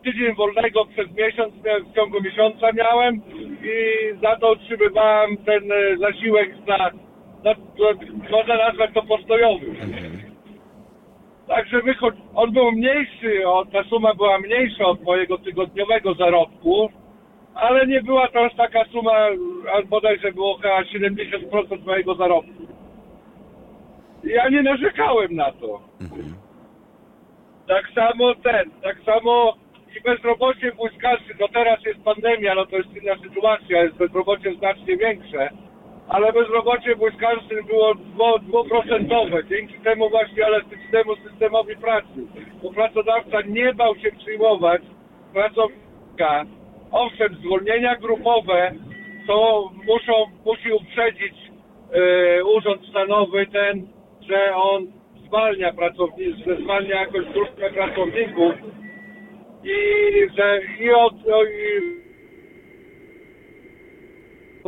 [0.04, 1.54] tydzień wolnego przez miesiąc,
[1.92, 3.22] w ciągu miesiąca miałem
[3.64, 3.76] i
[4.22, 6.92] za to otrzymywałem ten e, zasiłek za,
[7.44, 7.56] za,
[8.32, 9.66] można nazwać to postojowy.
[11.48, 12.16] Także wychod...
[12.36, 16.90] on był mniejszy, o, ta suma była mniejsza od mojego tygodniowego zarobku,
[17.56, 19.12] ale nie była to aż taka suma,
[19.90, 22.68] bodajże było chyba 70% mojego zarobku.
[24.24, 25.82] Ja nie narzekałem na to.
[27.68, 29.54] Tak samo ten, tak samo
[29.98, 34.98] i bezrobocie błyskaczy, no teraz jest pandemia, no to jest inna sytuacja, jest bezrobocie znacznie
[34.98, 35.50] większe,
[36.10, 42.28] ale bezrobocie błyskarzy było dwu- dwuprocentowe, dzięki temu właśnie elastycznemu systemowi pracy.
[42.64, 44.82] Bo pracodawca nie bał się przyjmować
[45.34, 46.46] pracownika.
[46.92, 48.72] Owszem, zwolnienia grupowe
[49.28, 50.14] to muszą,
[50.46, 51.34] musi uprzedzić
[51.94, 53.88] e, urząd stanowy ten,
[54.30, 55.03] że on
[55.34, 58.54] zwalnia pracowników, że zwalnia jakąś grupę pracowników
[59.64, 59.76] i
[60.38, 62.04] że i od o, i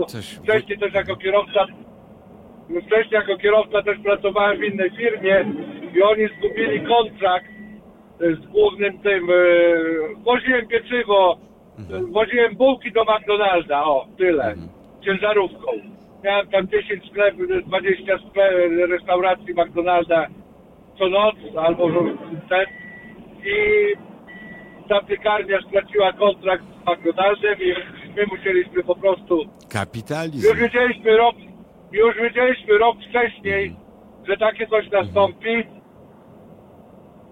[0.08, 0.26] Coś...
[0.26, 1.66] wcześniej też jako kierowca
[2.86, 5.46] wcześniej jako kierowca też pracowałem w innej firmie
[5.96, 7.52] i oni zgubili kontrakt
[8.20, 9.34] z głównym tym e,
[10.24, 11.38] woziłem pieczywo
[11.92, 14.56] e, woziłem bułki do McDonalda o tyle
[15.02, 15.68] ciężarówką.
[16.24, 20.28] Miałem tam 10 sklepów 20 sklepów restauracji McDonalda
[21.00, 21.90] co noc albo
[22.50, 22.66] ten
[23.46, 23.94] i
[24.90, 27.74] ta piekarnia straciła kontrakt z McDonaldem i
[28.16, 30.48] my musieliśmy po prostu Kapitalizm.
[30.48, 31.36] już wiedzieliśmy rok,
[31.92, 33.76] już wiedzieliśmy rok wcześniej,
[34.28, 35.64] że takie coś nastąpi.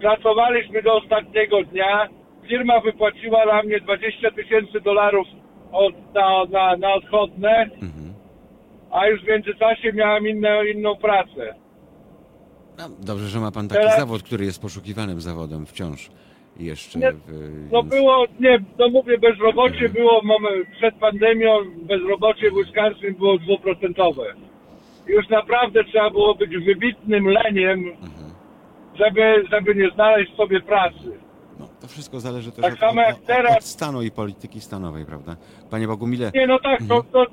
[0.00, 2.08] Pracowaliśmy do ostatniego dnia.
[2.48, 5.26] Firma wypłaciła na mnie 20 tysięcy dolarów
[5.72, 7.66] od, na, na, na odchodne,
[8.90, 11.54] a już w międzyczasie miałem inne, inną pracę.
[12.78, 16.10] No, dobrze, że ma pan taki Teraz- zawód, który jest poszukiwanym zawodem wciąż
[16.56, 16.98] jeszcze.
[16.98, 23.38] Nie, w, No było, nie, no mówię, bezrobocie było mamy, przed pandemią, bezrobocie błyskarskim było
[23.38, 24.22] dwuprocentowe.
[25.06, 27.84] Już naprawdę trzeba było być wybitnym leniem,
[28.94, 31.18] żeby, żeby nie znaleźć sobie pracy.
[31.60, 34.60] No, to wszystko zależy też Tak od, samo jak od, teraz- od stanu i polityki
[34.60, 35.36] stanowej, prawda?
[35.70, 37.26] Panie Bogumile, Nie, no tak, to, to,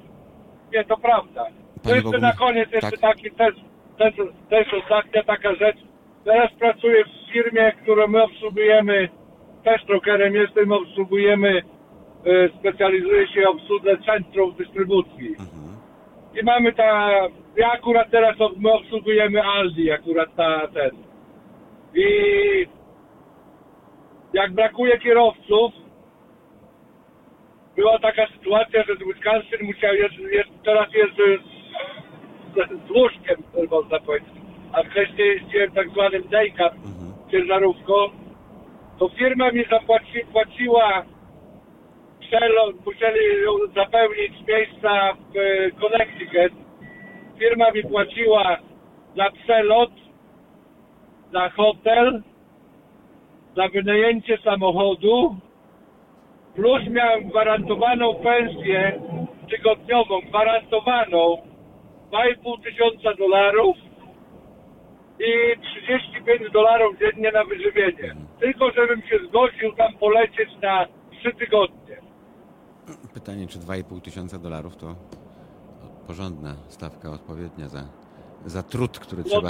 [0.74, 1.46] nie, to prawda.
[1.46, 3.00] To Panie jeszcze Bogu- na koniec, jeszcze tak.
[3.00, 3.56] taki też,
[4.02, 4.14] też,
[4.50, 5.78] też ostatnia taka rzecz.
[6.26, 9.10] Teraz pracuję w firmie, którą my obsługujemy,
[9.64, 11.62] też brokerem jestem, obsługujemy,
[12.26, 15.36] e, specjalizuję się w obsłudze centrum dystrybucji.
[16.42, 17.12] I mamy ta,
[17.58, 20.92] ja akurat teraz my obsługujemy Aldi, akurat ta, ten.
[21.96, 22.06] I
[24.34, 25.74] jak brakuje kierowców,
[27.76, 31.51] była taka sytuacja, że z Wisconsin musiał jest, jest, teraz jest z,
[32.88, 34.30] z łóżkiem, można powiedzieć.
[34.74, 36.74] A wcześniej jeździłem tak zwanym daycap
[37.32, 37.94] ciężarówką.
[39.00, 41.04] To firma mi zapłaci, płaciła
[42.20, 43.20] przelot, musieli
[43.76, 46.54] zapełnić miejsca w e, Connecticut.
[47.40, 48.58] Firma mi płaciła
[49.18, 49.92] za przelot,
[51.34, 52.22] za hotel,
[53.56, 55.36] za wynajęcie samochodu,
[56.56, 59.02] plus miałem gwarantowaną pensję
[59.50, 61.38] tygodniową, gwarantowaną
[62.12, 63.78] 2,5 tysiąca dolarów
[65.20, 68.16] i 35 dolarów dziennie na wyżywienie.
[68.40, 70.86] Tylko żebym się zgodził tam polecieć na
[71.20, 71.98] 3 tygodnie.
[73.14, 74.96] pytanie, czy 2,5 tysiąca dolarów to
[76.08, 77.84] porządna stawka odpowiednia za,
[78.46, 79.50] za trud, który No, trzeba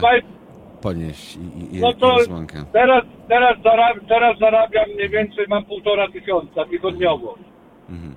[0.82, 2.66] ponieść i, i, i, no i to rozłąkę.
[2.74, 7.36] teraz, teraz, zarabiam, teraz zarabiam mniej więcej, mam półtora tysiąca tygodniowo.
[7.89, 8.16] Mhm.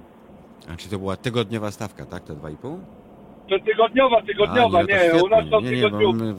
[0.73, 2.23] A czy to była tygodniowa stawka, tak?
[2.25, 2.79] Te 2,5?
[3.49, 6.35] To tygodniowa, tygodniowa, A, to nie, u nas są nie, nie, bo my,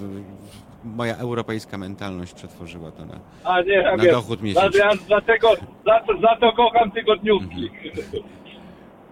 [0.84, 3.20] moja europejska mentalność przetworzyła to na...
[3.44, 4.12] A nie, Na wiem.
[4.16, 4.80] dochód miesięczny.
[4.80, 5.48] Ja dlatego,
[5.86, 7.70] za, za to kocham tygodniówki.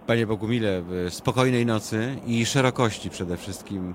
[0.08, 3.94] Panie Bogumile, spokojnej nocy i szerokości przede wszystkim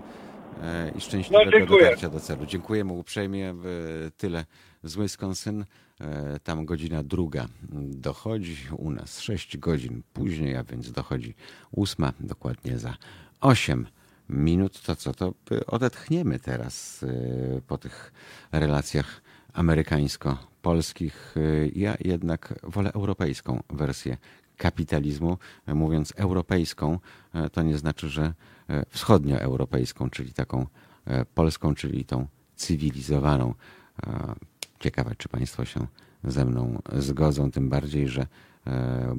[0.62, 1.82] e, i szczęśliwego No, dziękuję.
[1.84, 2.46] dotarcia do celu.
[2.46, 3.48] Dziękujemy uprzejmie.
[3.50, 3.54] e,
[4.16, 4.44] Tyle
[4.82, 5.64] z Wisconsin.
[6.00, 7.46] E, Tam godzina druga
[7.82, 11.34] dochodzi, u nas 6 godzin później, a więc dochodzi
[11.72, 12.94] ósma, dokładnie za
[13.40, 13.86] 8
[14.28, 14.82] minut.
[14.82, 15.34] To co, to
[15.66, 18.12] odetchniemy teraz e, po tych
[18.52, 19.22] relacjach
[19.52, 21.34] amerykańsko-polskich.
[21.36, 24.16] E, Ja jednak wolę europejską wersję
[24.56, 25.38] kapitalizmu.
[25.66, 26.98] Mówiąc europejską,
[27.34, 28.34] e, to nie znaczy, że
[28.88, 30.66] wschodnioeuropejską, czyli taką
[31.34, 32.26] polską, czyli tą
[32.56, 33.54] cywilizowaną.
[34.80, 35.86] Ciekawe, czy Państwo się
[36.24, 38.26] ze mną zgodzą, tym bardziej, że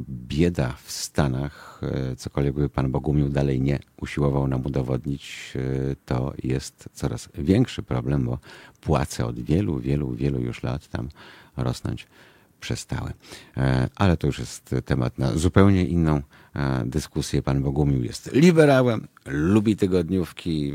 [0.10, 6.34] bieda w Stanach, e, cokolwiek by Pan Bogumił dalej nie usiłował nam udowodnić, e, to
[6.44, 8.40] jest coraz większy problem, bo
[8.82, 11.10] płace od wielu, wielu, wielu już lat tam
[11.58, 12.08] rosnąć
[12.60, 13.14] przestały.
[13.58, 16.22] E, Ale to już jest temat na zupełnie inną
[16.56, 17.42] e, dyskusję.
[17.42, 20.74] Pan Bogumił jest liberałem, lubi tygodniówki,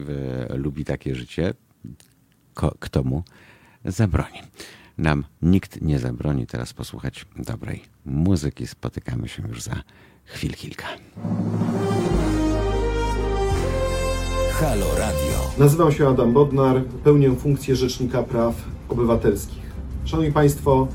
[0.49, 1.55] e, lubi takie życie.
[2.79, 3.23] Kto mu
[3.85, 4.39] zabroni?
[4.99, 8.67] Nam nikt nie zabroni teraz posłuchać dobrej muzyki.
[8.67, 9.77] Spotykamy się już za
[10.25, 10.87] chwil kilka.
[14.53, 15.51] Halo Radio.
[15.59, 18.55] Nazywam się Adam Bodnar, pełnię funkcję Rzecznika Praw
[18.89, 19.63] Obywatelskich.
[20.05, 20.89] Szanowni Państwo,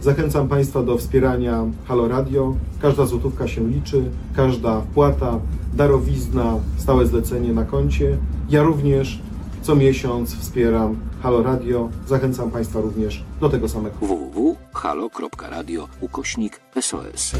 [0.00, 2.54] zachęcam Państwa do wspierania Halo Radio.
[2.82, 5.40] Każda złotówka się liczy, każda wpłata,
[5.74, 8.18] darowizna, stałe zlecenie na koncie.
[8.48, 9.22] Ja również
[9.66, 11.90] co miesiąc wspieram Halo Radio.
[12.06, 13.96] Zachęcam Państwa również do tego samego.
[14.00, 17.32] www.halo.radio ukośnik SOS.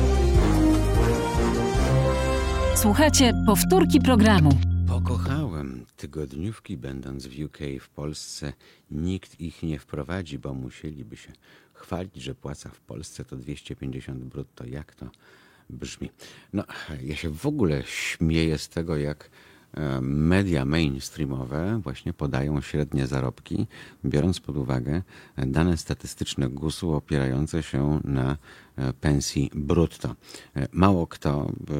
[2.75, 4.51] Słuchajcie powtórki programu.
[4.89, 8.53] Pokochałem tygodniówki, będąc w UK, w Polsce.
[8.91, 11.33] Nikt ich nie wprowadzi, bo musieliby się
[11.73, 14.65] chwalić, że płaca w Polsce to 250 brutto.
[14.65, 15.07] Jak to
[15.71, 16.11] brzmi?
[16.53, 16.65] No,
[17.03, 19.31] ja się w ogóle śmieję z tego, jak
[20.01, 23.67] media mainstreamowe właśnie podają średnie zarobki,
[24.05, 25.03] biorąc pod uwagę
[25.37, 28.37] e, dane statystyczne GUS-u opierające się na
[28.77, 30.15] e, pensji brutto.
[30.57, 31.75] E, Mało kto, e,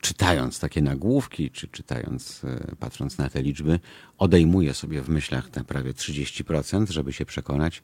[0.00, 3.80] czytając takie nagłówki, czy czytając, e, patrząc na te liczby,
[4.18, 7.82] odejmuje sobie w myślach te prawie 30%, żeby się przekonać,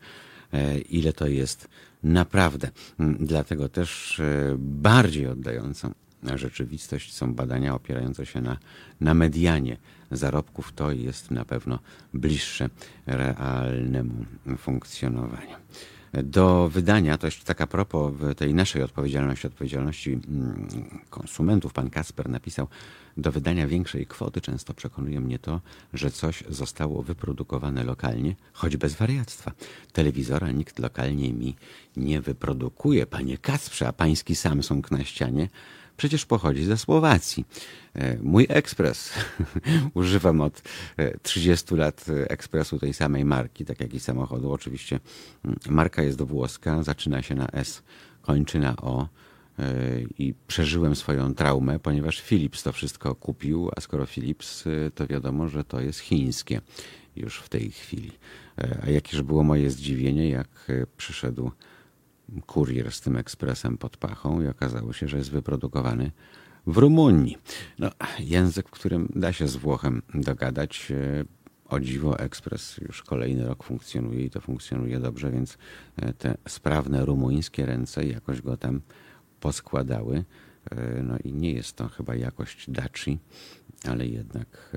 [0.53, 1.69] e, ile to jest
[2.03, 2.71] naprawdę.
[2.99, 5.95] Mm, Dlatego też e, bardziej oddającą
[6.35, 8.59] rzeczywistość są badania opierające się na,
[9.01, 9.77] na medianie
[10.11, 10.73] zarobków.
[10.73, 11.79] To jest na pewno
[12.15, 12.69] bliższe
[13.07, 14.25] realnemu
[14.59, 15.57] funkcjonowaniu.
[16.13, 20.69] Do wydania, to jeszcze taka propos tej naszej odpowiedzialności, odpowiedzialności mm,
[21.11, 22.69] konsumentów, pan Kasper napisał,
[23.17, 25.61] do wydania większej kwoty często przekonuje mnie to,
[25.95, 29.53] że coś zostało wyprodukowane lokalnie, choć bez wariactwa.
[29.93, 31.57] Telewizora nikt lokalnie mi
[31.97, 33.07] nie wyprodukuje.
[33.07, 35.49] Panie Kasprze, a pański Samsung na ścianie
[35.99, 37.45] przecież pochodzi ze Słowacji.
[37.95, 39.13] E, Mój ekspres,
[39.95, 40.63] używam od
[40.97, 44.53] e, 30 lat e, ekspresu tej samej marki, tak jak i samochodu.
[44.53, 45.01] Oczywiście
[45.45, 47.83] mm, marka jest włoska, zaczyna się na S,
[48.23, 49.09] kończy na O
[49.59, 49.67] e,
[50.19, 55.49] i przeżyłem swoją traumę, ponieważ Philips to wszystko kupił, a skoro Philips, e, to wiadomo,
[55.49, 56.61] że to jest chińskie
[57.17, 58.13] już w tej chwili.
[58.59, 61.51] E, A jakież było moje zdziwienie, jak e, przyszedł
[62.47, 66.11] kurier z tym ekspresem pod pachą i okazało się, że jest wyprodukowany
[66.67, 67.37] w Rumunii.
[67.79, 70.93] No, język, w którym da się z Włochem dogadać.
[70.93, 71.25] e,
[71.69, 75.59] O dziwo, ekspres już kolejny rok funkcjonuje i to funkcjonuje dobrze, więc
[75.97, 78.81] e, te sprawne rumuńskie ręce jakoś go tam
[79.41, 80.25] poskładały.
[80.71, 83.19] E, No i nie jest to chyba jakość Daci,
[83.85, 84.77] ale jednak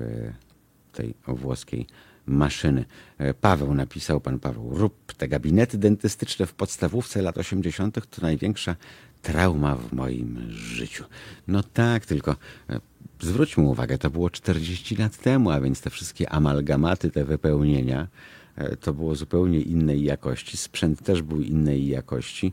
[0.92, 1.86] tej włoskiej
[2.26, 2.84] maszyny.
[3.18, 8.06] E, Paweł napisał, pan Paweł, rób te gabinety dentystyczne w podstawówce lat 80.
[8.10, 8.76] to największa
[9.22, 11.04] trauma w moim życiu.
[11.48, 12.36] No tak, tylko
[12.70, 12.80] e,
[13.20, 18.08] zwróćmy uwagę, to było 40 lat temu, a więc te wszystkie amalgamaty, te wypełnienia,
[18.56, 20.56] e, to było zupełnie innej jakości.
[20.56, 22.52] Sprzęt też był innej jakości.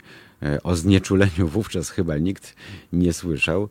[0.63, 2.55] O znieczuleniu wówczas chyba nikt
[2.93, 3.70] nie słyszał,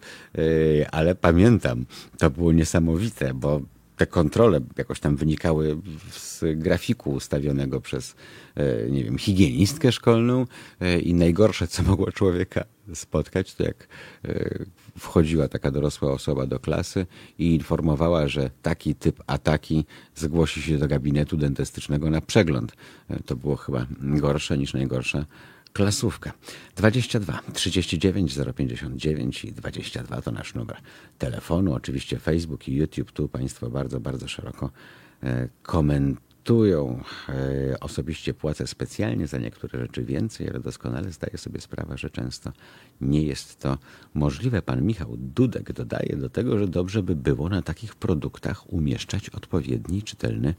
[0.92, 1.86] ale pamiętam,
[2.18, 3.61] to było niesamowite, bo
[3.99, 5.76] te kontrole jakoś tam wynikały
[6.11, 8.16] z grafiku ustawionego przez,
[8.55, 10.46] e, nie wiem, higienistkę szkolną
[10.80, 13.88] e, i najgorsze, co mogło człowieka spotkać, to jak
[14.24, 14.59] e,
[14.99, 17.07] wchodziła taka dorosła osoba do klasy
[17.38, 19.84] i informowała, że taki typ ataki
[20.14, 22.72] zgłosi się do gabinetu dentystycznego na przegląd.
[23.26, 25.24] To było chyba gorsze niż najgorsze
[25.72, 26.32] klasówka.
[26.76, 30.76] 22 39 059 i 22 to nasz numer
[31.18, 31.74] telefonu.
[31.74, 33.12] Oczywiście Facebook i YouTube.
[33.12, 34.70] Tu Państwo bardzo, bardzo szeroko
[35.22, 37.02] e, komentują.
[37.28, 42.52] E, Osobiście płacę specjalnie za niektóre rzeczy więcej, ale doskonale zdaję sobie sprawę, że często
[43.00, 43.78] nie jest to
[44.14, 44.62] możliwe.
[44.62, 50.02] Pan Michał Dudek dodaje do tego, że dobrze by było na takich produktach umieszczać odpowiedni
[50.02, 50.54] czytelny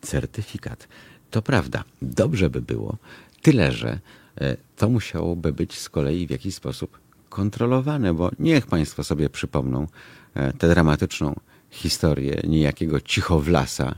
[0.00, 0.88] certyfikat.
[1.30, 2.96] To prawda, dobrze by było,
[3.42, 3.98] tyle że
[4.76, 9.86] to musiałoby być z kolei w jakiś sposób kontrolowane, bo niech Państwo sobie przypomną
[10.34, 11.34] e, tę dramatyczną
[11.70, 13.94] historię niejakiego cichowlasa,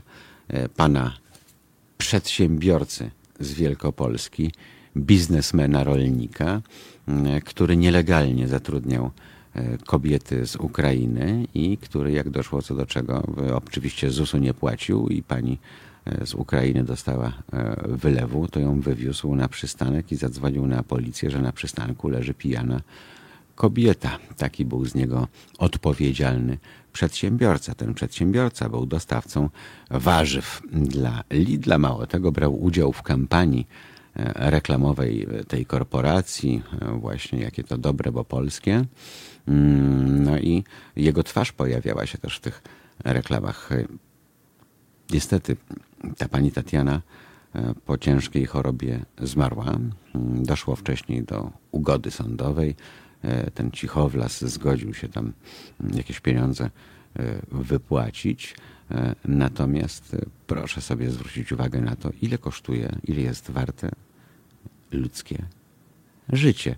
[0.47, 1.13] e, pana
[1.97, 4.51] przedsiębiorcy z Wielkopolski,
[4.97, 6.61] biznesmena rolnika,
[7.45, 9.11] który nielegalnie zatrudniał
[9.53, 13.23] e, kobiety z Ukrainy i który, jak doszło co do czego,
[13.55, 15.57] oczywiście ZUS-u nie płacił i pani e,
[16.25, 21.41] z Ukrainy dostała e, wylewu, to ją wywiózł na przystanek i zadzwonił na policję, że
[21.41, 22.81] na przystanku leży pijana
[23.55, 24.19] kobieta.
[24.37, 25.27] Taki był z niego
[25.57, 26.57] odpowiedzialny
[26.93, 27.75] przedsiębiorca.
[27.75, 29.49] Ten przedsiębiorca był dostawcą
[29.91, 31.77] warzyw dla Lidla.
[31.77, 33.67] Mało tego, brał udział w kampanii
[34.15, 38.85] e, reklamowej tej korporacji, e, właśnie jakie to dobre, bo polskie.
[39.47, 40.63] Mm, No i
[40.95, 42.61] jego twarz pojawiała się też w tych
[43.03, 43.69] reklamach.
[45.13, 45.57] Niestety
[46.17, 47.01] ta pani Tatiana
[47.55, 49.65] e, po ciężkiej chorobie zmarła.
[49.65, 52.75] Mm, Doszło wcześniej do ugody sądowej.
[53.21, 55.33] E, Ten cichowlas zgodził się tam
[55.81, 56.69] mm, jakieś pieniądze e,
[57.51, 58.55] wypłacić.
[59.25, 60.15] Natomiast
[60.47, 63.91] proszę sobie zwrócić uwagę na to, ile kosztuje, ile jest warte
[64.91, 65.45] ludzkie
[66.29, 66.75] życie.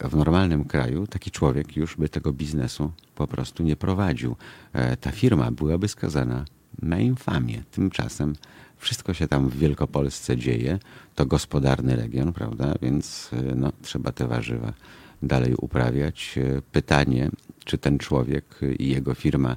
[0.00, 4.36] W normalnym kraju taki człowiek już by tego biznesu po prostu nie prowadził.
[5.00, 6.44] Ta firma byłaby skazana
[6.82, 7.62] na infamię.
[7.70, 8.34] Tymczasem
[8.76, 10.78] wszystko się tam w Wielkopolsce dzieje.
[11.14, 12.74] To gospodarny region, prawda?
[12.82, 14.72] Więc e, no, trzeba te warzywa
[15.22, 16.38] dalej uprawiać.
[16.38, 17.30] E, Pytanie,
[17.64, 19.56] czy ten człowiek i jego firma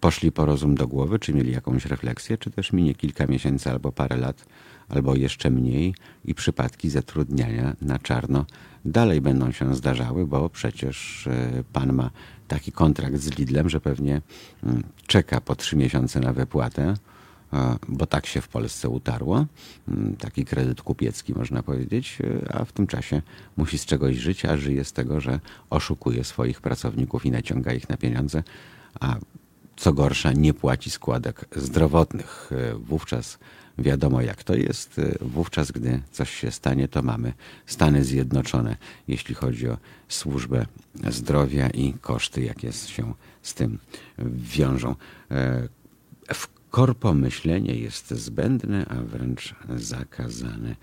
[0.00, 3.92] poszli po rozum do głowy, czy mieli jakąś refleksję, czy też minie kilka miesięcy albo
[3.92, 4.44] parę lat,
[4.88, 5.94] albo jeszcze mniej
[6.24, 8.46] i przypadki zatrudniania na czarno
[8.84, 12.10] dalej będą się zdarzały, bo przecież e, pan ma
[12.48, 14.22] taki kontrakt z Lidlem, że pewnie
[14.64, 16.94] mm, czeka po trzy miesiące na wypłatę,
[17.88, 19.46] bo tak się w Polsce utarło.
[19.88, 23.22] Mm, Taki kredyt kupiecki, można powiedzieć, e, a w tym czasie
[23.56, 25.40] musi z czegoś żyć, a żyje z tego, że
[25.70, 28.42] oszukuje swoich pracowników i naciąga ich na pieniądze,
[29.00, 29.16] a
[29.76, 32.50] co gorsza, nie płaci składek zdrowotnych.
[32.52, 33.38] E, Wówczas
[33.78, 34.98] wiadomo, jak to jest.
[34.98, 37.32] E, Wówczas, gdy coś się stanie, to mamy
[37.66, 38.76] Stany Zjednoczone,
[39.08, 40.66] jeśli chodzi o służbę
[41.08, 43.78] zdrowia i koszty, jakie się z tym
[44.28, 44.94] wiążą.
[45.30, 45.68] E,
[46.34, 50.76] W korpo myślenie jest zbędne, a wręcz zakazane.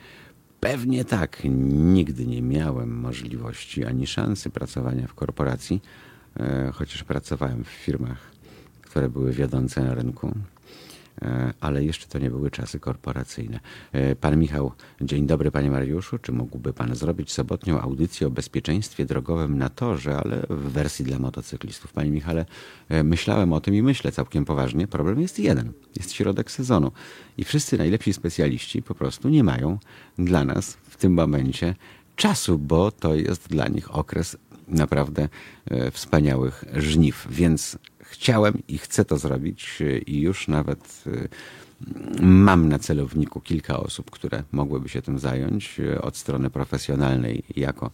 [0.59, 1.41] Pewnie tak.
[1.69, 5.81] Nigdy nie miałem możliwości ani szansy pracowania w korporacji,
[6.39, 8.35] e, chociaż pracowałem w firmach
[8.95, 10.31] które były wiodące na rynku,
[11.59, 13.59] ale jeszcze to nie były czasy korporacyjne.
[13.91, 16.17] E, Pan Michał, dzień dobry panie Mariuszu.
[16.17, 21.19] Czy mógłby pan zrobić sobotnią audycję o bezpieczeństwie drogowym na torze, ale w wersji dla
[21.19, 21.93] motocyklistów?
[21.93, 22.45] Panie Michale,
[22.89, 24.87] e, myślałem o tym i myślę całkiem poważnie.
[24.87, 25.71] Problem jest jeden.
[25.95, 26.91] Jest środek sezonu
[27.37, 29.79] i wszyscy najlepsi specjaliści po prostu nie mają
[30.17, 31.75] dla nas w tym momencie
[32.15, 34.37] czasu, bo to jest dla nich okres
[34.67, 35.29] naprawdę
[35.65, 37.27] e, wspaniałych żniw.
[37.29, 37.77] Więc
[38.15, 41.27] chciałem i chcę to zrobić e, i już nawet e,
[42.21, 47.91] mam na celowniku kilka osób, które mogłyby się tym zająć e, od strony profesjonalnej jako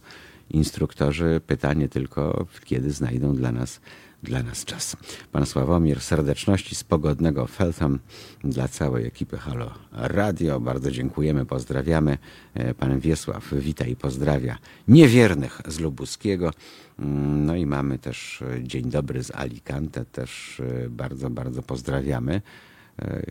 [0.50, 1.40] instruktorzy.
[1.46, 3.80] Pytanie tylko, kiedy znajdą dla nas
[4.22, 4.96] dla nas czas.
[5.32, 7.98] Pan Sławomir, serdeczności z pogodnego Feltham
[8.44, 10.60] dla całej ekipy Halo Radio.
[10.60, 12.18] Bardzo dziękujemy, pozdrawiamy.
[12.54, 14.58] E, Pan Wiesław wita i pozdrawia
[14.88, 16.50] niewiernych z Lubuskiego.
[16.98, 22.42] Mm, No i mamy też e, dzień dobry z Alicante, też e, bardzo, bardzo pozdrawiamy.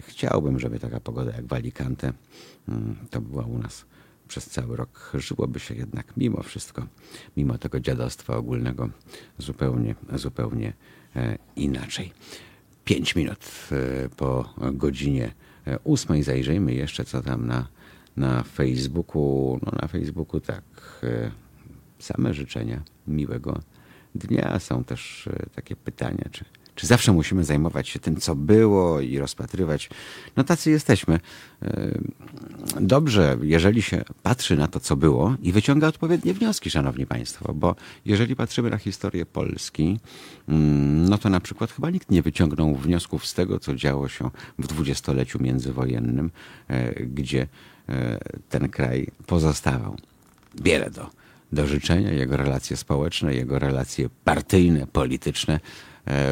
[0.08, 2.14] Chciałbym, żeby taka pogoda jak w Alicante
[2.70, 3.86] mm, to była u nas
[4.32, 5.12] przez cały rok.
[5.14, 6.88] Żyłoby się jednak mimo wszystko,
[7.38, 8.90] mimo tego dziadostwa ogólnego
[9.38, 10.74] zupełnie, zupełnie
[11.16, 12.14] e, inaczej.
[12.86, 15.34] Pięć minut e, po godzinie
[15.68, 17.68] e, ósmej zajrzyjmy jeszcze, co tam na,
[18.18, 19.60] na Facebooku.
[19.66, 20.64] No na Facebooku tak,
[22.00, 23.60] same życzenia miłego
[24.16, 24.60] dnia.
[24.60, 26.46] Są też takie pytania, czy,
[26.82, 29.90] czy zawsze musimy zajmować się tym, co było i rozpatrywać.
[30.38, 31.20] No tacy jesteśmy.
[31.62, 32.00] E,
[32.82, 37.76] Dobrze, jeżeli się patrzy na to, co było i wyciąga odpowiednie wnioski, szanowni państwo, bo
[38.06, 40.00] jeżeli patrzymy na historię Polski,
[40.48, 44.30] mm, no to na przykład chyba nikt nie wyciągnął wniosków z tego, co działo się
[44.60, 46.32] w dwudziestoleciu międzywojennym,
[46.68, 47.48] e, gdzie
[47.90, 48.20] e,
[48.50, 49.96] ten kraj pozostawał.
[50.64, 51.10] Wiele do,
[51.52, 55.60] do życzenia, jego relacje społeczne, jego relacje partyjne, polityczne,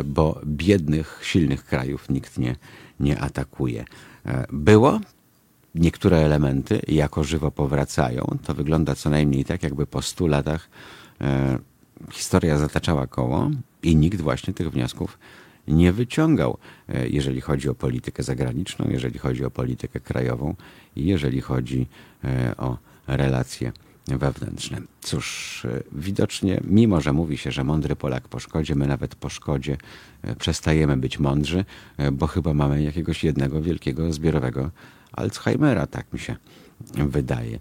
[0.05, 2.55] bo biednych, silnych krajów nikt nie,
[2.99, 3.85] nie atakuje.
[4.25, 4.99] E, Było
[5.75, 8.37] niektóre elementy jako żywo powracają.
[8.43, 10.69] To wygląda co najmniej tak, jakby po stu latach
[11.21, 11.59] e,
[12.11, 13.51] historia zataczała koło
[13.83, 15.17] i nikt właśnie tych wniosków
[15.67, 16.57] nie wyciągał,
[16.89, 20.55] e, jeżeli chodzi o politykę zagraniczną, jeżeli chodzi o politykę krajową
[20.95, 21.87] i jeżeli chodzi
[22.23, 23.71] e, o relacje
[24.17, 24.81] wewnętrzne.
[25.01, 29.29] Cóż, e, widocznie, mimo że mówi się, że mądry Polak po szkodzie, my nawet po
[29.29, 29.77] szkodzie
[30.39, 31.65] przestajemy być mądrzy,
[32.11, 34.71] bo chyba mamy jakiegoś jednego wielkiego zbiorowego
[35.11, 36.35] Alzheimera, tak mi się
[36.95, 37.59] wydaje.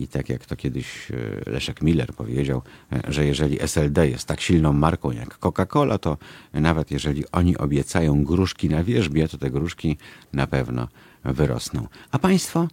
[0.00, 1.08] I tak jak to kiedyś
[1.46, 2.62] Leszek Miller powiedział,
[3.08, 6.18] że jeżeli SLD jest tak silną marką jak Coca-Cola, to
[6.52, 9.96] nawet jeżeli oni obiecają gruszki na wierzbie, to te gruszki
[10.32, 10.88] na pewno
[11.24, 11.86] wyrosną.
[12.10, 12.68] A państwo,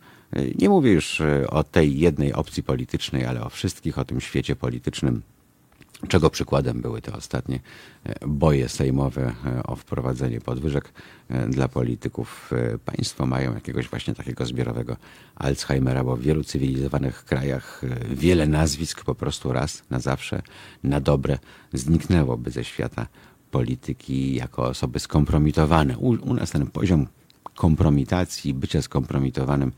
[0.60, 5.22] nie mówię już o tej jednej opcji politycznej, ale o wszystkich, o tym świecie politycznym,
[6.08, 7.60] czego przykładem były te ostatnie
[8.04, 10.94] e, boje sejmowe e, o wprowadzenie podwyżek
[11.30, 12.52] e, dla polityków.
[12.86, 14.98] Państwo mają jakiegoś właśnie takiego zbiorowego
[15.36, 20.42] Alzheimera, bo w wielu cywilizowanych krajach wiele nazwisk po prostu raz na zawsze,
[20.84, 21.38] na dobre
[21.74, 23.08] zniknęłoby ze świata
[23.52, 25.98] polityki jako osoby skompromitowane.
[25.98, 27.08] U, u nas ten poziom
[27.62, 29.72] kompromitacji, bycia skompromitowanym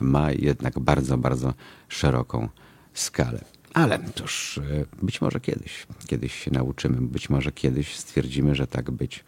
[0.00, 1.54] ma jednak bardzo, bardzo
[1.88, 2.48] szeroką
[2.94, 3.44] skalę.
[3.74, 8.90] Ale cóż, e, być może kiedyś, kiedyś się nauczymy, być może kiedyś stwierdzimy, że tak
[8.90, 9.24] być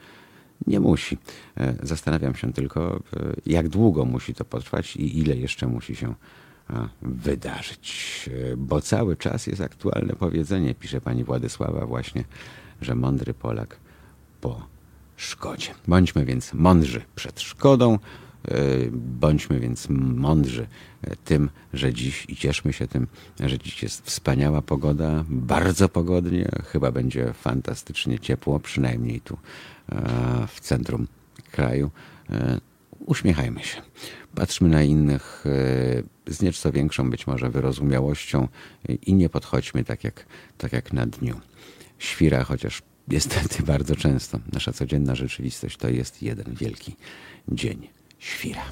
[0.66, 1.18] nie musi.
[1.56, 3.00] E, zastanawiam się tylko, e,
[3.46, 6.14] jak długo musi to potrwać i ile jeszcze musi się
[7.02, 8.30] wydarzyć.
[8.56, 12.24] Bo cały czas jest aktualne powiedzenie, pisze pani Władysława właśnie,
[12.80, 13.76] że mądry Polak
[14.40, 14.71] po
[15.16, 15.68] szkodzie.
[15.88, 17.98] Bądźmy więc mądrzy przed szkodą,
[18.48, 18.54] E,
[18.92, 19.86] bądźmy więc
[20.16, 20.66] mądrzy
[21.02, 23.06] e, tym, że dziś i cieszmy się tym,
[23.40, 29.38] że dziś jest wspaniała pogoda, bardzo pogodnie, chyba będzie fantastycznie ciepło, przynajmniej tu
[29.92, 31.06] e, w centrum
[31.50, 31.90] kraju.
[33.06, 33.82] Uśmiechajmy się.
[34.34, 35.44] Patrzmy na innych
[36.26, 38.48] z nieco większą być może wyrozumiałością
[39.06, 40.26] i nie podchodźmy tak jak,
[40.58, 41.40] tak jak na dniu
[41.98, 46.96] świra, chociaż niestety bardzo często nasza codzienna rzeczywistość to jest jeden wielki
[47.48, 47.88] dzień
[48.18, 48.62] świra.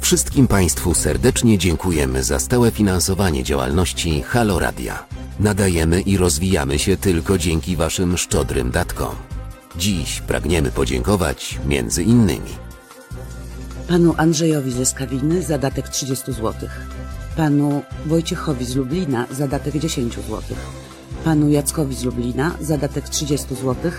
[0.00, 5.06] Wszystkim Państwu serdecznie dziękujemy za stałe finansowanie działalności Halo Radia.
[5.40, 9.14] Nadajemy i rozwijamy się tylko dzięki Waszym szczodrym datkom.
[9.76, 12.62] Dziś pragniemy podziękować między innymi
[13.92, 16.68] panu Andrzejowi ze Skawiny za datek 30 zł,
[17.36, 20.40] panu Wojciechowi z Lublina za datek 10 zł,
[21.24, 23.92] panu Jackowi z Lublina za datek 30 zł,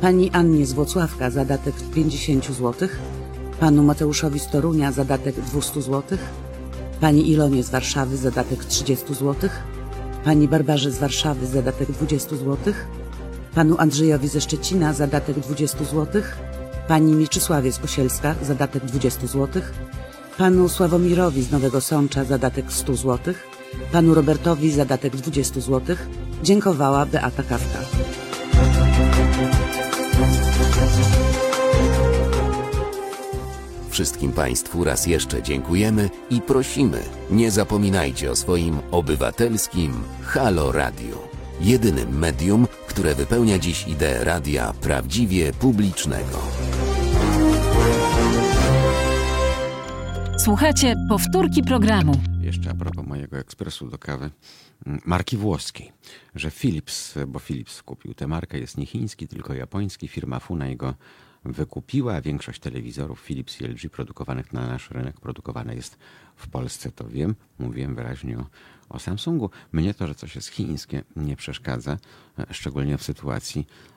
[0.00, 2.88] pani Annie z Włocławka zadatek 50 zł,
[3.60, 6.18] panu Mateuszowi z Torunia zadatek 200 zł,
[7.00, 9.50] pani Ilonie z Warszawy zadatek 30 zł,
[10.24, 12.56] pani Barbarze z Warszawy zadatek 20 zł,
[13.54, 16.22] panu Andrzejowi ze Szczecina zadatek 20 zł,
[16.88, 19.62] pani Mieczysławie z Kosielska zadatek 20 zł,
[20.38, 23.34] panu Sławomirowi z Nowego Sącza zadatek 100 zł,
[23.92, 25.96] panu Robertowi zadatek 20 zł,
[26.42, 27.78] dziękowała Beata Kawka.
[33.90, 41.28] Wszystkim Państwu raz jeszcze dziękujemy i prosimy, nie zapominajcie o swoim obywatelskim Halo Radio.
[41.60, 46.38] Jedynym medium, które wypełnia dziś ideę radia prawdziwie publicznego.
[50.44, 52.12] Słuchajcie powtórki programu.
[52.40, 54.30] Jeszcze a propos mojego ekspresu do kawy
[54.86, 55.92] mm, marki włoskiej,
[56.34, 60.08] że Philips, bo Philips kupił tę markę, jest nie chiński, tylko japoński.
[60.08, 60.94] Firma Funai go
[61.44, 62.20] wykupiła.
[62.20, 65.98] Większość telewizorów Philips i LG produkowanych na nasz rynek produkowane jest
[66.36, 67.34] w Polsce, to wiem.
[67.58, 68.46] Mówiłem wyraźnie o,
[68.88, 69.50] o Samsungu.
[69.72, 71.98] Mnie to, że coś jest chińskie nie przeszkadza,
[72.50, 73.93] szczególnie w sytuacji, e,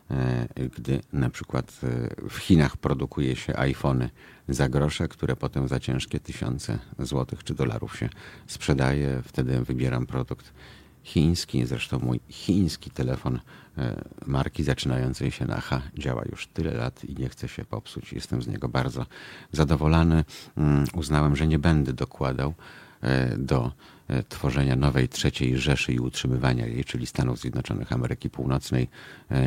[0.77, 4.09] gdy na przykład e, w Chinach produkuje się iPhony
[4.49, 8.09] za grosze, które potem za ciężkie tysiące złotych czy dolarów się
[8.47, 9.21] sprzedaje.
[9.25, 10.53] Wtedy wybieram produkt
[11.03, 11.65] chiński.
[11.65, 13.39] Zresztą mój chiński telefon
[13.77, 18.13] e, marki zaczynającej się na H działa już tyle lat i nie chce się popsuć.
[18.13, 19.05] Jestem z niego bardzo
[19.51, 20.25] zadowolony.
[20.57, 22.53] Mm, uznałem, że nie będę dokładał
[23.01, 23.71] e, do e,
[24.29, 28.87] tworzenia nowej trzeciej Rzeszy i utrzymywania jej, czyli Stanów Zjednoczonych Ameryki Północnej.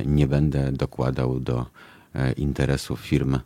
[0.07, 1.67] Nie będę dokładał do
[2.37, 3.39] interesów firm,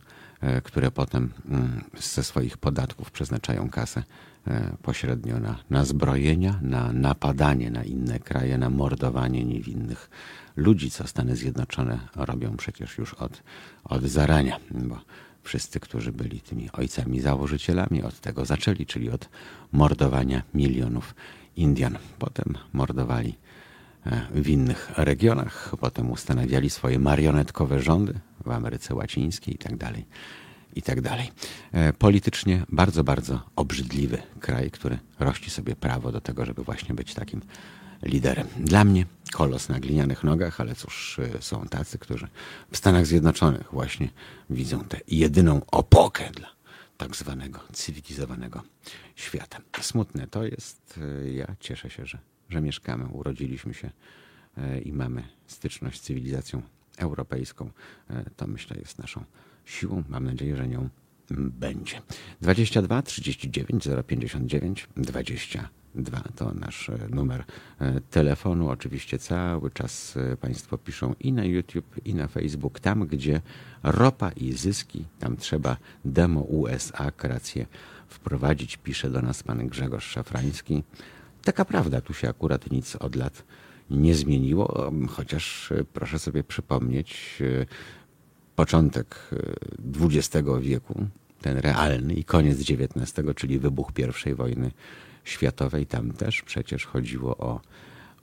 [0.63, 4.03] które potem mm, ze swoich podatków przeznaczają kasę
[4.47, 10.09] E, pośrednio na, na zbrojenia, na napadanie na inne kraje, na mordowanie niewinnych
[10.55, 13.43] ludzi, co Stany Zjednoczone robią przecież już od,
[13.83, 14.99] od zarania, bo
[15.45, 19.29] wszyscy, którzy byli tymi ojcami założycielami, od tego zaczęli, czyli od
[19.71, 21.15] mordowania milionów
[21.55, 21.97] Indian.
[22.19, 23.35] Potem mordowali
[24.05, 28.13] e, w innych regionach, potem ustanawiali swoje marionetkowe rządy
[28.45, 31.31] w Ameryce Łacińskiej i tak dalej tak.
[31.71, 37.13] E, politycznie bardzo, bardzo obrzydliwy kraj, który rości sobie prawo do tego, żeby właśnie być
[37.13, 37.41] takim
[38.03, 38.47] liderem.
[38.57, 42.27] Dla mnie kolos na glinianych nogach, ale cóż, e, są tacy, którzy
[42.71, 44.09] w Stanach Zjednoczonych właśnie
[44.49, 46.47] widzą tę jedyną opokę dla
[46.97, 48.63] tak zwanego cywilizowanego
[49.15, 49.59] świata.
[49.81, 50.99] Smutne to jest.
[51.23, 52.19] E, ja cieszę się, że,
[52.49, 53.89] że mieszkamy, urodziliśmy się
[54.85, 56.61] i mamy styczność z cywilizacją
[56.97, 57.69] europejską.
[58.35, 59.23] To myślę jest naszą
[59.65, 60.03] siłą.
[60.09, 60.89] Mam nadzieję, że nią
[61.31, 62.01] będzie.
[62.41, 64.87] 22 39 059
[65.95, 67.43] 22 to nasz e, numer
[67.79, 68.69] e, telefonu.
[68.69, 72.79] Oczywiście cały czas e, Państwo piszą i na YouTube, i na Facebook.
[72.79, 73.41] Tam, gdzie
[73.83, 77.65] ropa i zyski, tam trzeba demo USA kreację
[78.07, 78.77] wprowadzić.
[78.77, 80.83] Pisze do nas pan Grzegorz Szafrański.
[81.43, 83.43] Taka prawda, tu się akurat nic od lat
[83.89, 87.39] nie zmieniło, chociaż proszę sobie przypomnieć,
[88.55, 89.29] początek
[90.01, 91.05] XX wieku,
[91.41, 93.91] ten realny i koniec XIX, czyli wybuch
[94.25, 94.71] I wojny
[95.25, 97.61] światowej, tam też przecież chodziło o,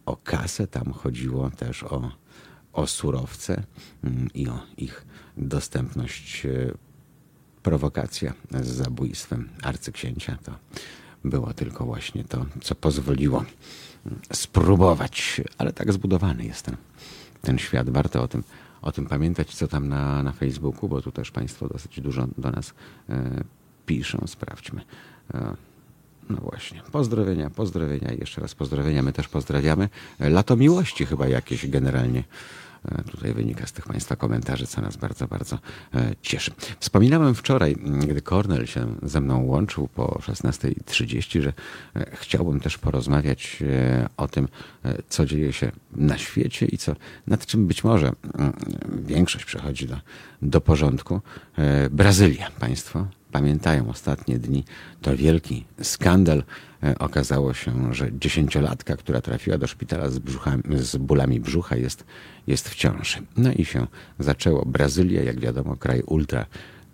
[0.06, 2.10] o kasę, tam chodziło też o,
[2.72, 3.62] o surowce
[4.04, 6.46] mm, i o ich dostępność.
[6.46, 6.74] E,
[7.62, 10.52] prowokacja z zabójstwem arcyksięcia to
[11.24, 13.44] było tylko właśnie to, co pozwoliło
[14.06, 16.76] mm, spróbować, ale tak zbudowany jest ten,
[17.42, 17.90] ten świat.
[17.90, 18.42] Warto o tym
[18.82, 22.50] o tym pamiętać, co tam na, na Facebooku, bo tu też Państwo dosyć dużo do
[22.50, 22.74] nas
[23.08, 23.44] e,
[23.86, 24.26] piszą.
[24.26, 24.80] Sprawdźmy.
[25.34, 25.56] E,
[26.30, 29.02] no właśnie, pozdrowienia, pozdrowienia i jeszcze raz pozdrowienia.
[29.02, 29.88] My też pozdrawiamy.
[30.20, 32.24] Lato miłości chyba jakieś generalnie
[32.84, 35.58] E, tutaj wynika z tych Państwa komentarzy, co nas bardzo, bardzo
[35.94, 36.50] e, cieszy.
[36.80, 37.76] Wspominałem wczoraj,
[38.08, 41.52] gdy Kornel się ze mną łączył po 16.30, że
[41.96, 43.62] e, chciałbym też porozmawiać
[44.16, 44.48] o tym,
[45.08, 46.96] co dzieje się na świecie i co,
[47.26, 48.12] nad czym być może
[49.04, 49.96] większość przechodzi do,
[50.42, 51.20] do porządku.
[51.90, 54.64] Brazylia, Państwo pamiętają ostatnie dni,
[55.02, 56.42] to wielki skandal.
[56.82, 62.04] E, okazało się, że dziesięciolatka, która trafiła do szpitala z, brzuchami, z bólami brzucha jest,
[62.46, 63.18] jest w ciąży.
[63.36, 63.86] No i się
[64.18, 64.64] zaczęło.
[64.66, 66.46] Brazylia, jak wiadomo, kraj ultra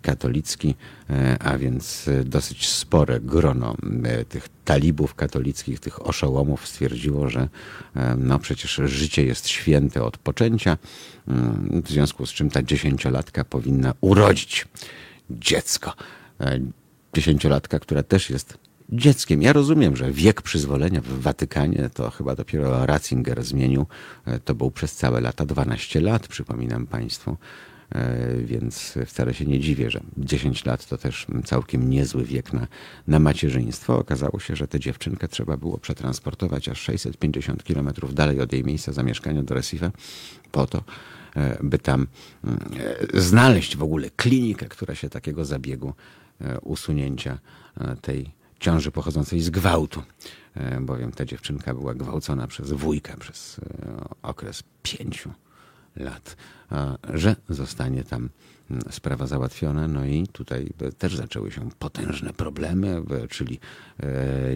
[0.02, 0.74] katolicki,
[1.10, 7.48] e, a więc dosyć spore grono e, tych talibów katolickich, tych oszołomów stwierdziło, że
[8.16, 10.78] no przecież życie jest święte od poczęcia,
[11.28, 14.66] mm, w związku z czym ta dziesięciolatka powinna urodzić
[15.30, 15.92] dziecko.
[16.40, 16.60] E,
[17.14, 18.58] dziesięciolatka, która też jest
[18.88, 19.42] dzieckiem.
[19.42, 23.86] Ja rozumiem, że wiek przyzwolenia w Watykanie to chyba dopiero Ratzinger zmienił.
[24.24, 27.36] E, to był przez całe lata 12 lat, przypominam Państwu.
[27.94, 32.66] E, więc wcale się nie dziwię, że 10 lat to też całkiem niezły wiek na,
[33.06, 33.98] na macierzyństwo.
[33.98, 38.92] Okazało się, że tę dziewczynkę trzeba było przetransportować aż 650 kilometrów dalej od jej miejsca
[38.92, 39.90] zamieszkania do Recife
[40.52, 40.82] po to,
[41.62, 42.06] by tam
[43.14, 45.94] znaleźć w ogóle klinikę, która się takiego zabiegu
[46.62, 47.38] usunięcia
[47.80, 50.02] e, tej ciąży pochodzącej z gwałtu,
[50.54, 53.60] e, bowiem ta dziewczynka była gwałcona przez wujka przez
[54.22, 55.32] okres pięciu
[55.96, 56.36] lat,
[57.14, 58.28] że zostanie tam
[58.90, 59.88] sprawa załatwiona.
[59.88, 63.60] No i tutaj też zaczęły się potężne problemy, czyli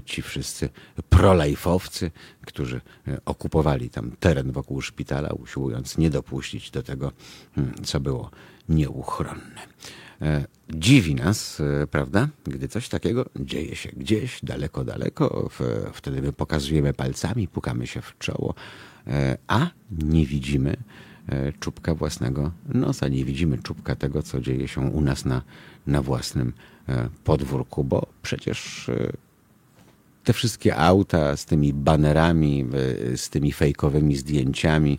[0.05, 0.69] ci wszyscy
[1.09, 2.11] prolajfowcy,
[2.47, 2.81] którzy
[3.25, 7.13] okupowali tam teren wokół szpitala, usiłując nie dopuścić do tego,
[7.85, 8.31] co było
[8.69, 9.61] nieuchronne.
[10.23, 15.51] E, dziwi nas, e, prawda, gdy coś takiego dzieje się gdzieś daleko, daleko.
[15.93, 18.55] Wtedy my pokazujemy palcami, pukamy się w czoło,
[19.07, 19.71] e, a
[20.03, 20.77] nie widzimy
[21.61, 25.43] czubka własnego nosa, nie widzimy czubka tego, co dzieje się u nas na,
[25.87, 26.53] na własnym
[27.25, 28.91] podwórku, bo przecież
[30.25, 32.67] te wszystkie auta z tymi banerami,
[33.17, 34.99] z tymi fejkowymi zdjęciami,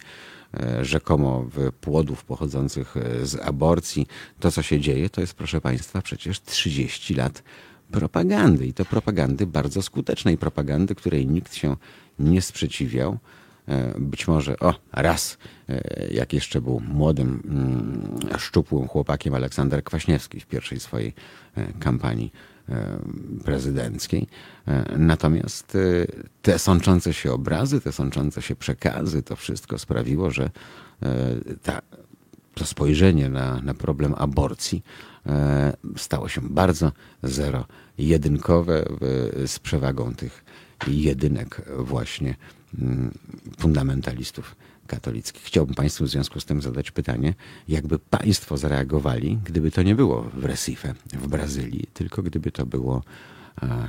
[0.82, 1.46] rzekomo
[1.82, 4.08] płodów pochodzących e, z aborcji,
[4.40, 7.44] to co się dzieje, to jest, proszę Państwa, przecież 30 lat
[7.92, 8.68] propagandy.
[8.68, 11.76] I to propagandy bardzo skutecznej propagandy, której nikt się
[12.20, 13.18] nie sprzeciwiał.
[13.68, 15.38] E, być może, o, raz,
[16.12, 21.14] jak jeszcze był młodym, mm, szczupłym chłopakiem Aleksander Kwaśniewski w pierwszej swojej
[21.80, 22.32] kampanii.
[22.36, 22.53] E,
[23.46, 24.28] prezydenckiej.
[24.68, 25.80] E, natomiast e,
[26.42, 30.50] te sączące się obrazy, te sączące się przekazy, to wszystko sprawiło, że
[31.64, 31.82] ta,
[32.54, 34.84] to spojrzenie na, na problem aborcji
[35.98, 36.92] stało się bardzo
[37.24, 38.86] zero-jedynkowe
[39.46, 40.46] z przewagą tych
[40.88, 42.36] jedynek właśnie
[42.80, 43.12] mm,
[43.60, 44.56] fundamentalistów
[44.88, 45.44] katolickich.
[45.44, 47.34] Chciałbym Państwu w związku z tym zadać pytanie,
[47.68, 53.04] jakby Państwo zareagowali, gdyby to nie było w Recife, w Brazylii, tylko gdyby to było,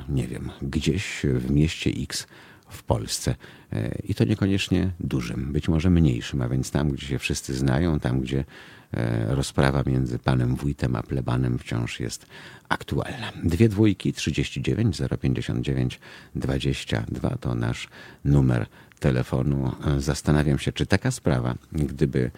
[0.08, 2.26] nie wiem, gdzieś w mieście X
[2.68, 3.34] w Polsce.
[3.72, 8.00] E, I to niekoniecznie dużym, być może mniejszym, a więc tam, gdzie się wszyscy znają,
[8.00, 8.44] tam, gdzie
[8.92, 12.26] e, rozprawa między panem wójtem a plebanem wciąż jest
[12.68, 13.32] aktualna.
[13.44, 16.00] Dwie dwójki, 39 059
[16.34, 17.88] 22 to nasz
[18.24, 18.66] numer
[19.04, 19.72] telefonu.
[19.86, 22.30] E, zastanawiam się, czy taka sprawa, gdyby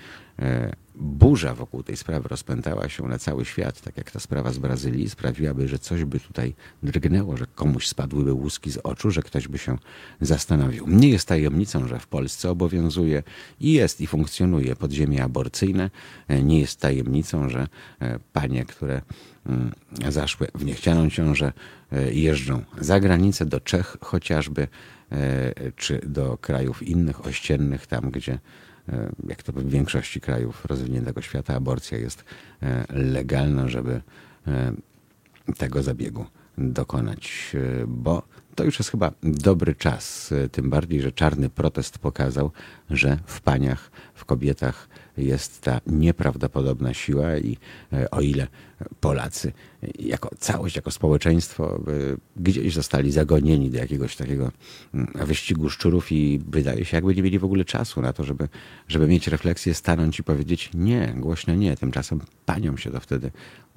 [0.94, 5.10] burza wokół tej sprawy rozpętała się na cały świat, tak jak ta sprawa z Brazylii,
[5.10, 9.58] sprawiłaby, że coś by tutaj drgnęło, że komuś spadłyby łuski z oczu, że ktoś by
[9.58, 9.78] się
[10.20, 10.84] zastanowił.
[10.88, 13.22] Nie jest tajemnicą, że w Polsce obowiązuje
[13.60, 15.90] i jest i funkcjonuje podziemie aborcyjne.
[16.42, 17.68] Nie jest tajemnicą, że
[18.00, 19.02] e, panie, które
[20.08, 21.52] zaszły w niechcianą ciążę,
[21.92, 24.68] e, jeżdżą za granicę do Czech chociażby,
[25.12, 28.38] e, czy do krajów innych ościennych, tam gdzie
[28.88, 32.24] E, jak to w większości krajów rozwiniętego świata, aborcja jest
[32.90, 34.00] legalna, żeby
[35.56, 36.26] tego zabiegu
[36.58, 37.52] dokonać,
[37.86, 38.22] bo
[38.54, 42.50] to już jest chyba dobry czas, tym bardziej, że czarny protest pokazał,
[42.90, 47.56] że w paniach, w kobietach jest ta nieprawdopodobna siła i
[48.10, 48.46] o ile
[49.00, 49.52] Polacy
[49.98, 51.80] jako całość, jako społeczeństwo
[52.36, 54.52] gdzieś zostali zagonieni do jakiegoś takiego
[54.94, 58.48] mm, wyścigu szczurów i wydaje się, jakby nie mieli w ogóle czasu na to, żeby,
[58.88, 61.76] żeby mieć refleksję, stanąć i powiedzieć nie, głośno nie.
[61.76, 63.30] Tymczasem paniom się to wtedy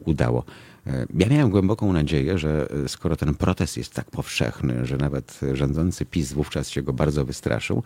[0.05, 0.43] udało.
[0.87, 5.39] E, ja miałem głęboką nadzieję, że e, skoro ten protest jest tak powszechny, że nawet
[5.53, 7.83] rządzący PiS wówczas się go bardzo wystraszył,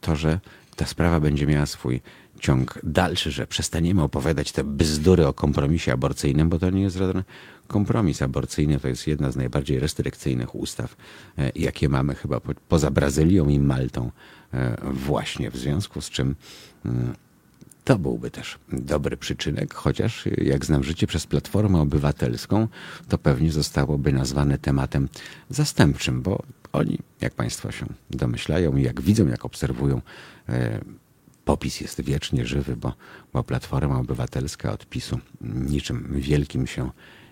[0.00, 0.40] to że
[0.76, 2.00] ta sprawa będzie miała swój
[2.40, 7.22] ciąg dalszy, że przestaniemy opowiadać te bzdury o kompromisie aborcyjnym, bo to nie jest żaden
[7.66, 10.96] kompromis aborcyjny, to jest jedna z najbardziej restrykcyjnych ustaw,
[11.38, 14.10] e, jakie mamy chyba poza Brazylią i Maltą
[14.54, 16.34] e, właśnie, w związku z czym
[16.84, 17.14] mm,
[17.84, 22.68] to byłby też dobry przyczynek, chociaż jak znam życie przez Platformę Obywatelską,
[23.08, 25.08] to pewnie zostałoby nazwane tematem
[25.50, 30.00] zastępczym, bo oni, jak Państwo się domyślają, jak widzą, jak obserwują,
[30.48, 30.80] e,
[31.44, 32.92] popis jest wiecznie żywy, bo,
[33.32, 36.90] bo Platforma Obywatelska od PiSu niczym wielkim się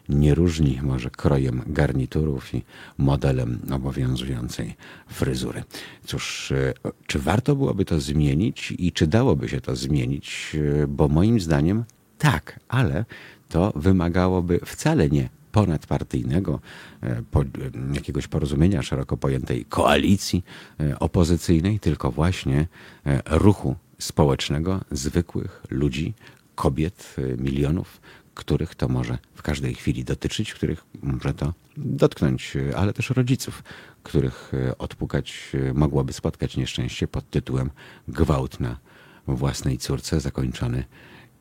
[0.08, 2.62] nie różni, może krojem garniturów i
[2.98, 4.74] modelem obowiązującej
[5.08, 5.64] fryzury.
[6.06, 6.72] Cóż, e,
[7.06, 10.56] czy warto byłoby to zmienić i czy dałoby się to zmienić?
[10.82, 11.84] E, bo moim zdaniem
[12.18, 13.04] tak, ale
[13.48, 16.60] to wymagałoby wcale nie ponadpartyjnego,
[17.02, 17.22] e,
[17.94, 20.44] jakiegoś porozumienia szeroko pojętej koalicji
[21.00, 22.66] opozycyjnej, tylko właśnie
[23.30, 26.14] ruchu społecznego, zwykłych ludzi,
[26.54, 28.00] kobiet, y, milionów,
[28.34, 33.62] których to może w każdej chwili dotyczyć, których może to dotknąć, y, ale też rodziców,
[34.02, 37.70] których y, odpukać mogłoby spotkać nieszczęście pod tytułem
[38.08, 38.78] gwałt na
[39.26, 40.84] własnej córce zakończony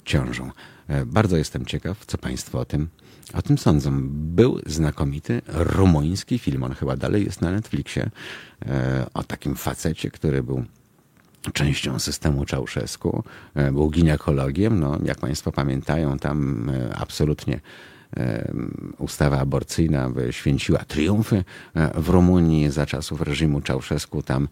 [0.05, 0.51] ciążą.
[0.87, 2.89] E, bardzo jestem ciekaw, co Państwo o tym,
[3.33, 3.91] o tym sądzą.
[4.09, 8.09] Był znakomity rumuński film, on chyba dalej jest na Netflixie,
[8.65, 10.65] e, o takim facecie, który był
[11.53, 13.23] częścią systemu Czałszewsku,
[13.55, 14.79] e, był ginekologiem.
[14.79, 17.59] No, jak Państwo pamiętają, tam e, absolutnie
[18.17, 18.53] e,
[18.97, 21.43] ustawa aborcyjna święciła triumfy
[21.95, 24.21] w Rumunii za czasów reżimu Czałszewsku.
[24.21, 24.47] Tam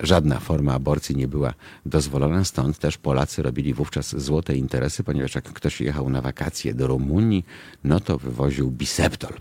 [0.00, 1.54] żadna forma aborcji nie była
[1.86, 6.86] dozwolona, stąd też Polacy robili wówczas złote interesy, ponieważ jak ktoś jechał na wakacje do
[6.86, 7.44] Rumunii,
[7.84, 9.32] no to wywoził biseptol,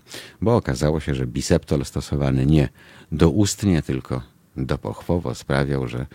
[0.42, 2.70] bo okazało się, że biseptol stosowany nie
[3.12, 4.22] doustnie, tylko
[4.58, 6.06] dopochwowo sprawiał, że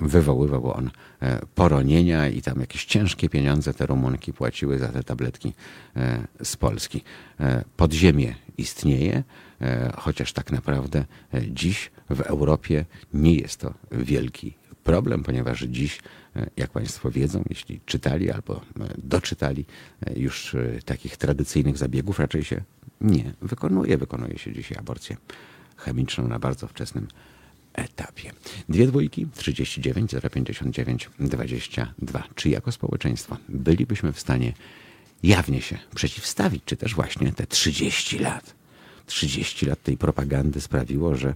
[0.00, 5.52] wywoływał on e, poronienia i tam jakieś ciężkie pieniądze te Rumunki płaciły za te tabletki
[5.96, 7.02] e, z Polski.
[7.76, 9.22] Podziemie istnieje,
[9.96, 11.04] chociaż tak naprawdę
[11.48, 14.54] dziś w Europie nie jest to wielki
[14.84, 16.00] problem, ponieważ dziś,
[16.56, 18.60] jak Państwo wiedzą, jeśli czytali albo
[18.98, 19.64] doczytali
[20.16, 22.60] już takich tradycyjnych zabiegów, raczej się
[23.00, 23.98] nie wykonuje.
[23.98, 25.16] Wykonuje się dzisiaj aborcję
[25.76, 27.33] chemiczną na bardzo wczesnym etapie.
[28.68, 32.24] Dwie dwójki, 39 059 22.
[32.34, 34.52] Czy jako społeczeństwo bylibyśmy w stanie
[35.22, 38.54] jawnie się przeciwstawić, czy też właśnie te 30 lat?
[39.06, 41.28] 30 lat tej propagandy sprawiło, że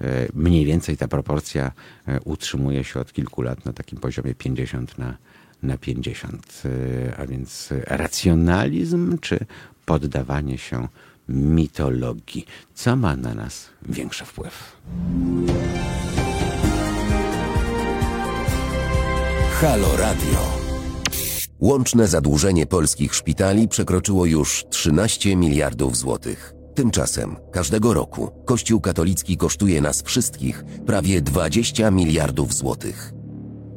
[0.00, 1.72] e, mniej więcej ta proporcja
[2.06, 5.16] e, utrzymuje się od kilku lat na takim poziomie 50 na,
[5.62, 6.62] na 50.
[6.64, 9.38] E, a więc racjonalizm czy
[9.84, 10.88] poddawanie się
[11.28, 12.46] mitologii.
[12.74, 14.76] Co ma na nas większy wpływ?
[19.60, 20.58] Halo Radio.
[21.60, 26.54] Łączne zadłużenie polskich szpitali przekroczyło już 13 miliardów złotych.
[26.74, 33.17] Tymczasem każdego roku Kościół katolicki kosztuje nas wszystkich prawie 20 miliardów złotych.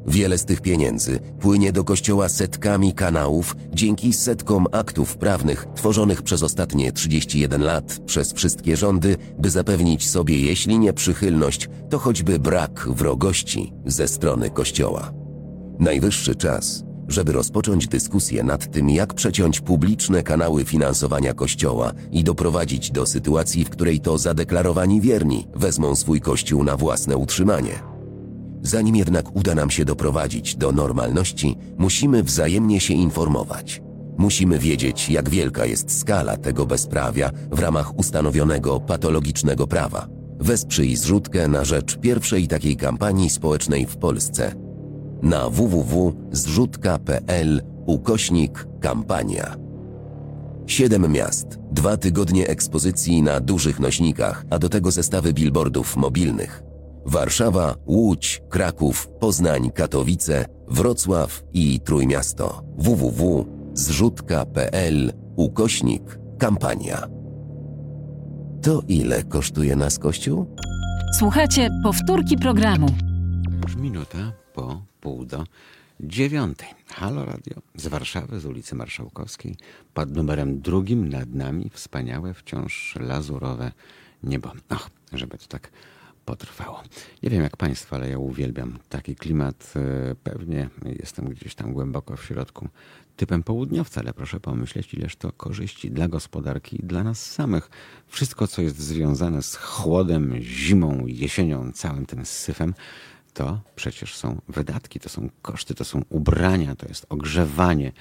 [0.08, 6.44] Wiele z tych pieniędzy płynie do kościoła setkami kanałów dzięki setkom aktów prawnych tworzonych przez
[6.44, 12.88] ostatnie 31 lat przez wszystkie rządy, by zapewnić sobie, jeśli nie przychylność, to choćby brak
[12.90, 15.12] wrogości ze strony kościoła.
[15.80, 22.92] Najwyższy czas, żeby rozpocząć dyskusję nad tym, jak przeciąć publiczne kanały finansowania Kościoła i doprowadzić
[22.92, 27.91] do sytuacji, w której to zadeklarowani wierni wezmą swój Kościół na własne utrzymanie.
[28.62, 33.82] Zanim jednak uda nam się doprowadzić do normalności, musimy wzajemnie się informować.
[34.18, 40.08] Musimy wiedzieć, jak wielka jest skala tego bezprawia w ramach ustanowionego patologicznego prawa.
[40.40, 44.54] Wesprzyj zrzutkę na rzecz pierwszej takiej kampanii społecznej w Polsce–
[45.22, 49.56] na www.zrzutka.pl ukośnik kampania.
[50.68, 56.64] Siedem miast, dwa tygodnie ekspozycji na dużych nośnikach, a do tego zestawy billboardów mobilnych.
[57.06, 62.64] Warszawa, Łódź, Kraków, Poznań, Katowice, Wrocław i Trójmiasto.
[62.78, 67.08] www.zrzutka.pl ukośnik kampania.
[68.62, 70.56] To ile kosztuje nas kościół?
[71.20, 72.88] Słuchajcie powtórki programu.
[73.64, 75.44] Już minuta po pół do
[76.00, 76.68] dziewiątej.
[76.88, 79.56] Halo Radio z Warszawy, z ulicy Marszałkowskiej,
[79.94, 83.72] pod numerem drugim nad nami wspaniałe, wciąż lazurowe
[84.24, 84.52] niebo.
[84.70, 85.72] Och, żeby to tak
[86.26, 86.84] potrwało.
[87.24, 89.74] Nie wiem jak Państwo, ale ja uwielbiam taki klimat.
[89.76, 90.70] E, pewnie
[91.00, 92.70] jestem gdzieś tam głęboko w środku
[93.22, 97.70] typem południowca, ale proszę pomyśleć, ileż to korzyści dla gospodarki i dla nas samych.
[98.08, 102.74] Wszystko, co jest związane z chłodem, zimą, jesienią, całym tym syfem,
[103.34, 107.92] to przecież są wydatki, to są koszty, to są ubrania, to jest ogrzewanie,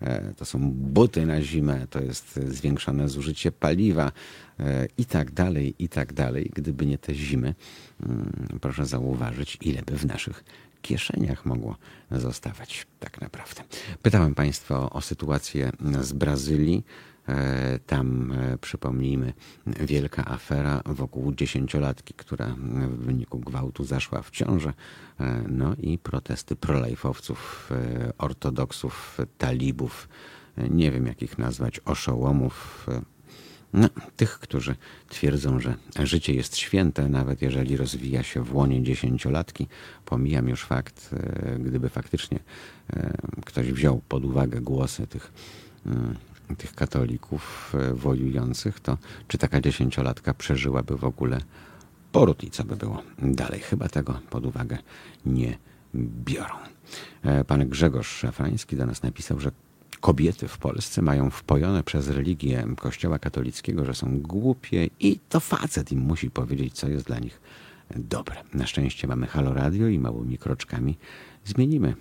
[0.00, 4.12] e, to są buty na zimę, to jest zwiększone zużycie paliwa
[4.60, 6.50] e, i tak dalej, i tak dalej.
[6.54, 7.54] Gdyby nie te zimy,
[8.02, 10.44] mm, proszę zauważyć, ile by w naszych
[10.82, 11.76] kieszeniach mogło
[12.10, 13.62] zostawać tak naprawdę.
[14.02, 16.84] Pytałem Państwa o sytuację z Brazylii.
[17.30, 19.32] E, tam, e, przypomnijmy,
[19.66, 22.46] wielka afera wokół dziesięciolatki, która
[22.88, 24.72] w wyniku gwałtu zaszła w ciążę.
[25.20, 27.70] E, no i protesty prolajfowców,
[28.18, 30.08] ortodoksów, talibów,
[30.70, 32.86] nie wiem jak ich nazwać, oszołomów,
[33.72, 34.76] no, tych, którzy
[35.08, 39.66] twierdzą, że życie jest święte, nawet jeżeli rozwija się w łonie dziesięciolatki.
[40.04, 41.14] Pomijam już fakt,
[41.58, 42.38] gdyby faktycznie
[43.46, 45.32] ktoś wziął pod uwagę głosy tych
[46.56, 48.98] tych katolików e, wojujących, to
[49.28, 51.40] czy taka dziesięciolatka przeżyłaby w ogóle
[52.12, 53.60] poród i co by było dalej?
[53.60, 54.78] Chyba tego pod uwagę
[55.26, 55.58] nie
[55.94, 56.54] biorą.
[57.22, 59.50] E, pan Grzegorz Szefański do nas napisał, że
[60.00, 65.92] kobiety w Polsce mają wpojone przez religię Kościoła katolickiego, że są głupie i to facet
[65.92, 67.40] im musi powiedzieć, co jest dla nich
[67.96, 68.36] dobre.
[68.54, 70.98] Na szczęście mamy Halo Radio i małymi kroczkami
[71.44, 71.94] zmienimy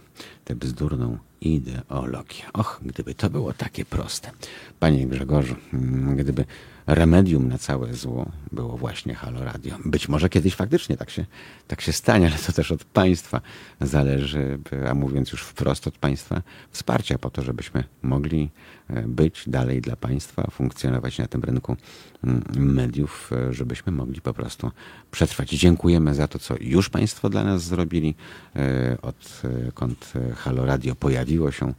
[0.46, 2.44] tę bzdurną ideologię.
[2.54, 4.32] Och, gdyby to było takie proste.
[4.80, 6.46] Panie Grzegorzu, mm, gdyby
[6.90, 9.78] remedium na całe zło było właśnie Halo Radio.
[9.86, 11.26] Być może kiedyś faktycznie tak się,
[11.68, 13.42] tak się stanie, ale to też od państwa
[13.82, 14.60] zależy,
[14.90, 16.42] a mówiąc już wprost od państwa,
[16.72, 18.50] wsparcia po to, żebyśmy mogli
[18.90, 21.78] e, być dalej dla państwa, funkcjonować na tym rynku
[22.24, 24.72] mm, mediów, e, żebyśmy mogli po prostu
[25.12, 25.50] przetrwać.
[25.50, 28.16] Dziękujemy za to, co już państwo dla nas zrobili.
[28.56, 31.74] E, odkąd Halo Radio pojawiło się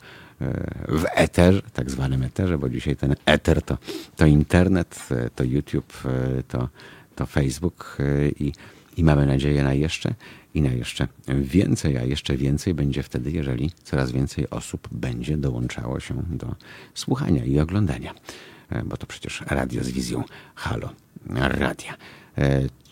[0.88, 3.78] w eterze, tak zwanym eterze, bo dzisiaj ten eter to,
[4.16, 5.92] to internet, to YouTube,
[6.48, 6.68] to,
[7.16, 7.98] to Facebook
[8.40, 8.52] i,
[8.96, 10.14] i mamy nadzieję na jeszcze
[10.54, 16.00] i na jeszcze więcej, a jeszcze więcej będzie wtedy, jeżeli coraz więcej osób będzie dołączało
[16.00, 16.54] się do
[16.94, 18.14] słuchania i oglądania,
[18.84, 20.90] bo to przecież radio z wizją Halo
[21.30, 21.94] Radia.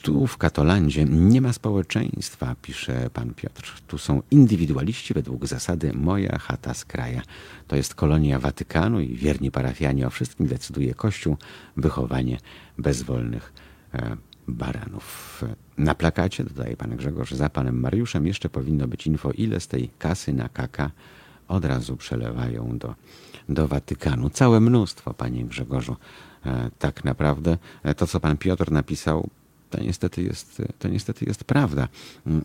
[0.02, 3.80] Tu w Katolandzie nie ma społeczeństwa, pisze pan Piotr.
[3.86, 7.22] Tu są indywidualiści według zasady moja chata z kraja.
[7.66, 11.36] To jest kolonia Watykanu i wierni parafianie o wszystkim decyduje Kościół,
[11.76, 12.38] wychowanie
[12.78, 13.52] bezwolnych
[13.94, 14.16] e,
[14.48, 15.44] baranów.
[15.78, 19.90] Na plakacie, dodaje pan Grzegorz, za panem Mariuszem jeszcze powinno być info, ile z tej
[19.98, 20.90] kasy na kaka
[21.48, 22.94] od razu przelewają do,
[23.48, 24.30] do Watykanu.
[24.30, 25.96] Całe mnóstwo, panie Grzegorzu.
[26.46, 29.30] E, tak naprawdę e, to, co pan Piotr napisał,
[29.70, 31.88] to niestety jest, to niestety jest prawda.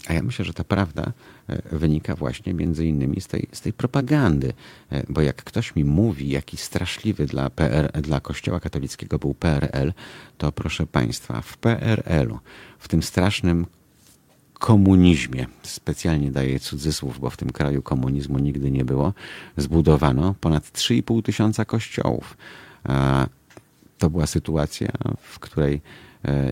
[0.08, 1.12] A ja myślę, że ta prawda
[1.48, 4.54] e, wynika właśnie między innymi z tej, z tej propagandy.
[4.92, 9.94] E, bo jak ktoś mi mówi, jaki straszliwy dla, PR, dla Kościoła katolickiego był PRL,
[10.38, 12.40] to proszę Państwa, w PRL-u,
[12.80, 13.66] w tym strasznym
[14.54, 19.14] komunizmie, specjalnie daję cudzysłów, bo w tym kraju komunizmu nigdy nie było,
[19.58, 22.38] zbudowano ponad 3,5 tysiąca kościołów.
[23.98, 24.88] To była sytuacja,
[25.22, 25.82] w której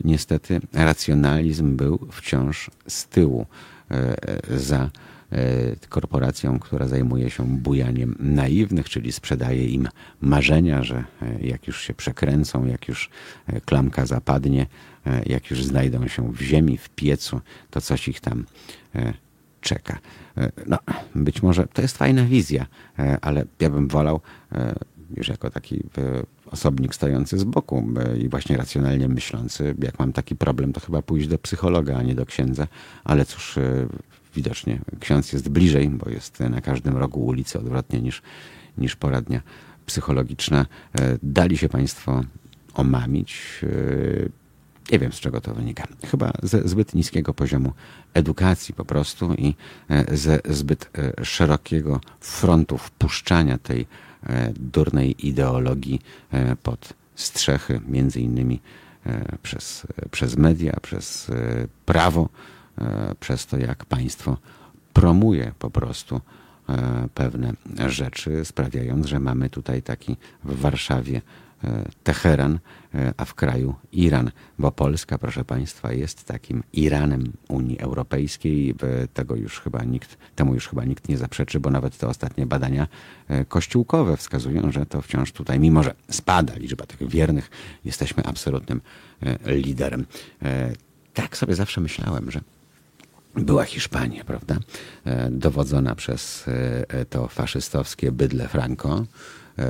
[0.04, 3.46] niestety racjonalizm był wciąż z tyłu
[3.92, 4.16] e,
[4.58, 4.90] za
[5.90, 9.88] korporacją, która zajmuje się bujaniem naiwnych, czyli sprzedaje im
[10.22, 11.04] marzenia, że
[11.42, 13.10] jak już się przekręcą, jak już
[13.66, 14.66] klamka zapadnie,
[15.26, 18.46] jak już znajdą się w ziemi, w piecu, to coś ich tam
[19.62, 19.98] czeka.
[20.68, 20.78] No,
[21.16, 22.66] być może to jest fajna wizja,
[23.22, 24.22] ale ja bym wolał
[25.18, 25.84] już jako taki
[26.52, 27.88] osobnik stojący z boku
[28.18, 32.16] i właśnie racjonalnie myślący, jak mam taki problem, to chyba pójść do psychologa, a nie
[32.16, 32.68] do księdza,
[33.04, 33.88] ale cóż, e,
[34.36, 38.22] widocznie ksiądz jest bliżej, bo jest na każdym rogu ulicy odwrotnie niż,
[38.78, 39.42] niż poradnia
[39.86, 40.66] psychologiczna.
[41.00, 42.24] E, dali się Państwo
[42.74, 43.62] omamić.
[43.64, 44.42] E,
[44.92, 45.88] nie wiem, z czego to wynika.
[46.06, 47.74] Chyba ze zbyt niskiego poziomu
[48.14, 49.56] edukacji po prostu i
[50.12, 50.90] ze zbyt
[51.24, 54.11] szerokiego frontu wpuszczania tej E,
[54.54, 58.60] durnej ideologii e, pod strzechy, między innymi
[59.06, 61.32] e, przez, przez media, przez
[61.86, 62.30] prawo,
[63.20, 64.38] przez to, jak państwo
[64.94, 66.22] promuje po prostu
[67.14, 67.54] pewne
[67.88, 71.51] rzeczy, sprawiając, że mamy tutaj taki w Warszawie E,
[72.04, 72.60] Teheran,
[72.96, 78.76] e, a w kraju Iran, bo Polska, proszę Państwa, jest takim Iranem Unii Europejskiej.
[79.14, 82.88] Tego już chyba nikt, temu już chyba nikt nie zaprzeczy, bo nawet te ostatnie badania
[83.28, 87.50] e, kościółkowe wskazują, że to wciąż tutaj, mimo że spada liczba tych wiernych,
[87.86, 88.82] jesteśmy absolutnym
[89.46, 90.06] liderem.
[91.14, 92.42] Tak sobie zawsze myślałem, że
[93.36, 94.58] była Hiszpania, prawda?
[95.32, 96.46] Dowodzona przez
[97.10, 99.06] to faszystowskie bydle Franco E,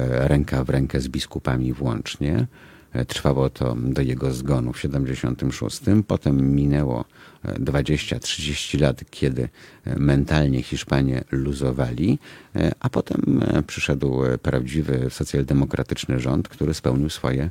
[0.08, 2.48] ręka w rękę z biskupami włącznie.
[2.94, 5.82] E, trwało to do jego zgonu w 76.
[6.08, 7.06] Potem minęło
[7.46, 9.50] 20-30 e, lat, kiedy
[9.98, 12.20] mentalnie Hiszpanie luzowali,
[12.80, 17.50] a potem przyszedł prawdziwy socjaldemokratyczny rząd, który spełnił swoje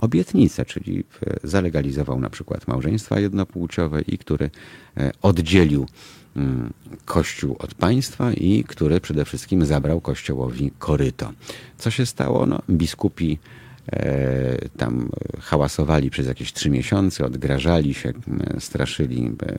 [0.00, 1.04] obietnice, czyli
[1.44, 4.50] zalegalizował na przykład małżeństwa jednopłciowe i który
[5.22, 5.86] oddzielił
[6.36, 6.72] Mm,
[7.04, 11.32] Kościół od państwa i który przede wszystkim zabrał Kościołowi koryto.
[11.78, 12.46] Co się stało?
[12.46, 13.38] No, biskupi
[13.92, 15.08] e, tam
[15.40, 18.12] hałasowali przez jakieś trzy miesiące, odgrażali się,
[18.58, 19.56] straszyli e,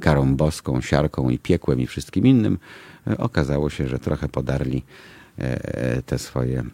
[0.00, 2.58] karą boską, siarką i piekłem i wszystkim innym.
[3.06, 4.82] E, okazało się, że trochę podarli
[6.06, 6.64] te swoje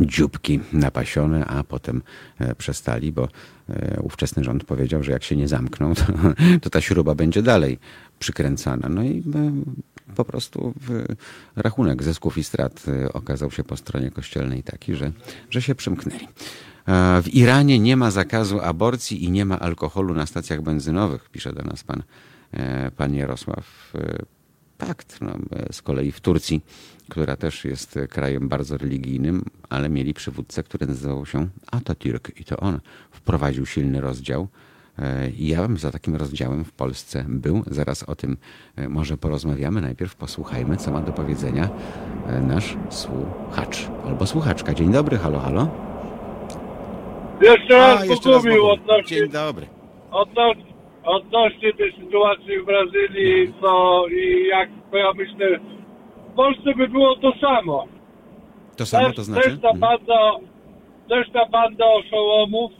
[0.00, 2.02] dzióbki napasione, a potem
[2.58, 3.28] przestali, bo
[4.02, 6.04] ówczesny rząd powiedział, że jak się nie zamkną, to,
[6.62, 7.78] to ta śruba będzie dalej
[8.22, 8.88] przykręcana.
[8.88, 9.52] No i e,
[10.14, 10.74] po prostu
[11.56, 15.12] rachunek zysków i strat e, okazał się po stronie kościelnej taki, że,
[15.50, 16.28] że się przymknęli.
[16.86, 21.52] E, w Iranie nie ma zakazu aborcji i nie ma alkoholu na stacjach benzynowych, pisze
[21.52, 22.02] do nas pan,
[22.96, 23.92] pan Jarosław
[24.78, 25.20] Pakt.
[25.20, 25.38] No,
[25.72, 26.60] z kolei w Turcji,
[27.12, 32.56] która też jest krajem bardzo religijnym, ale mieli przywódcę, który nazywał się Atatürk i to
[32.56, 32.80] on
[33.10, 34.48] wprowadził silny rozdział
[34.98, 37.62] E, ja bym za takim rozdziałem w Polsce był.
[37.66, 38.36] Zaraz o tym
[38.76, 39.80] e, może porozmawiamy.
[39.80, 41.68] Najpierw posłuchajmy, co ma do powiedzenia
[42.28, 44.74] e, nasz słuchacz albo słuchaczka.
[44.74, 45.68] Dzień dobry, halo, halo.
[47.42, 49.66] Jeszcze raz, A, jeszcze raz odnośnie, Dzień dobry.
[50.10, 50.72] Odnośnie,
[51.04, 55.60] odnośnie tej sytuacji w Brazylii, co i jak ja myślę,
[56.32, 57.86] w Polsce by było to samo.
[58.76, 59.50] To samo też, to znaczy?
[59.50, 59.80] Też ta mhm.
[59.80, 60.30] banda,
[61.08, 62.72] też ta banda oszołomów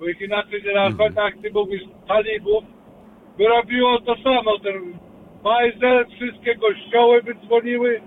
[0.00, 1.14] bo ich inaczej nie nazwać, mhm.
[1.14, 2.64] tak ty mówisz, talibów,
[3.38, 4.98] by robiło to samo, ten
[5.44, 8.00] Majzel, wszystkie kościoły by dzwoniły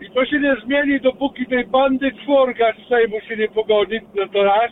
[0.00, 4.28] i to się nie zmieni, dopóki tej bandy czworga z Sejmu się nie pogoni, no
[4.28, 4.70] to raz.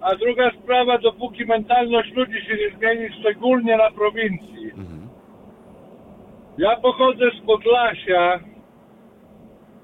[0.00, 4.64] A druga sprawa, dopóki mentalność ludzi się nie zmieni, szczególnie na prowincji.
[4.64, 5.01] Mhm.
[6.62, 8.40] Ja pochodzę z Podlasia,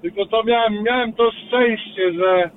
[0.03, 2.51] tylko to miałem, miałem to szczęście, że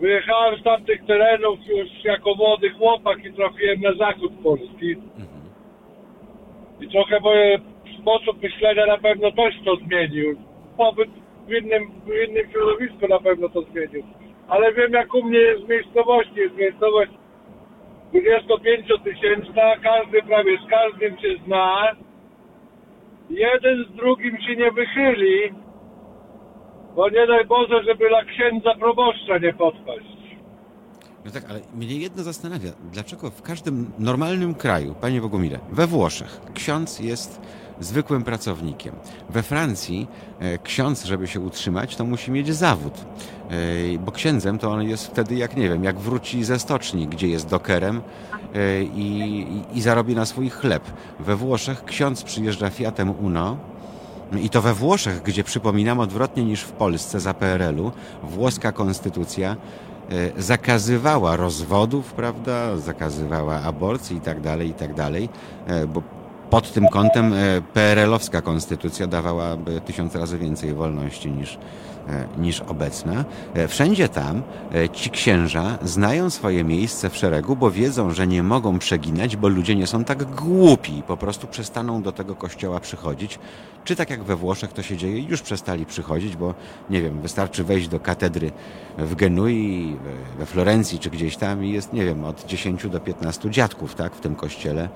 [0.00, 4.96] Wyjechałem z tamtych terenów już jako młody chłopak i trafiłem na zachód Polski.
[6.80, 7.58] I trochę moje
[8.00, 10.36] sposób myślenia na pewno też to zmienił.
[10.76, 11.08] Pobyt
[11.46, 14.02] w innym, w innym środowisku na pewno to zmienił.
[14.48, 16.40] Ale wiem jak u mnie jest miejscowości.
[16.40, 17.10] Jest miejscowość
[18.12, 21.96] 25 tysięczna, każdy prawie z każdym się zna.
[23.30, 25.52] Jeden z drugim się nie wychyli,
[26.96, 30.16] bo nie daj Boże, żeby dla księdza proboszcza nie podpaść.
[31.24, 36.40] No tak, ale mnie jedno zastanawia, dlaczego w każdym normalnym kraju, panie Bogumile, we Włoszech
[36.54, 37.40] ksiądz jest
[37.80, 38.94] zwykłym pracownikiem.
[39.30, 40.08] We Francji
[40.40, 42.94] e, ksiądz, żeby się utrzymać, to musi mieć zawód.
[43.94, 47.28] E, bo księdzem to on jest wtedy, jak nie wiem, jak wróci ze stoczni, gdzie
[47.28, 48.00] jest dokerem
[48.54, 50.82] e, i, i, zarobi na swój chleb.
[51.20, 53.56] We Włoszech ksiądz przyjeżdża Fiatem Uno,
[54.42, 57.92] i to we Włoszech, gdzie przypominam odwrotnie niż w Polsce za PRL-u,
[58.22, 59.56] włoska konstytucja
[60.36, 65.28] zakazywała rozwodów, prawda, zakazywała aborcji i tak dalej, i tak dalej,
[65.88, 66.02] bo
[66.50, 71.58] pod tym kątem e, PRL-owska konstytucja dawałaby tysiąc razy więcej wolności niż,
[72.08, 73.24] e, niż obecna.
[73.54, 74.42] E, wszędzie tam
[74.92, 79.76] ci księża znają swoje miejsce w szeregu, bo wiedzą, że nie mogą przeginać, bo ludzie
[79.76, 81.02] nie są tak głupi.
[81.06, 83.38] Po prostu przestaną do tego kościoła przychodzić.
[83.84, 86.54] Czy tak jak we Włoszech to się dzieje, już przestali przychodzić, bo
[86.90, 88.50] nie wiem, wystarczy wejść do katedry
[88.98, 89.96] w Genui,
[90.38, 94.14] we Florencji czy gdzieś tam i jest, nie wiem, od 10 do 15 dziadków tak,
[94.14, 94.88] w tym kościele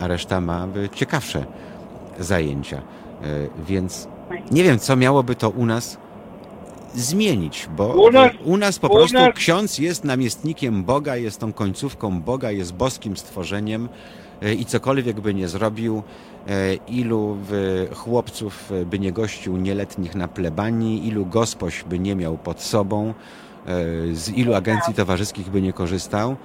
[0.00, 1.46] a reszta ma ciekawsze
[2.18, 2.76] zajęcia.
[2.76, 2.82] E,
[3.66, 4.08] więc
[4.50, 5.98] nie wiem, co miałoby to u nas
[6.94, 9.34] zmienić, bo u nas, u nas po u prostu nas...
[9.34, 13.88] ksiądz jest namiestnikiem Boga, jest tą końcówką Boga, jest boskim stworzeniem
[14.42, 16.02] e, i cokolwiek by nie zrobił,
[16.88, 17.36] ilu
[17.94, 23.14] chłopców by nie gościł nieletnich na plebanii, ilu gospoś by nie miał pod sobą,
[24.12, 26.36] z ilu agencji towarzyskich by nie korzystał,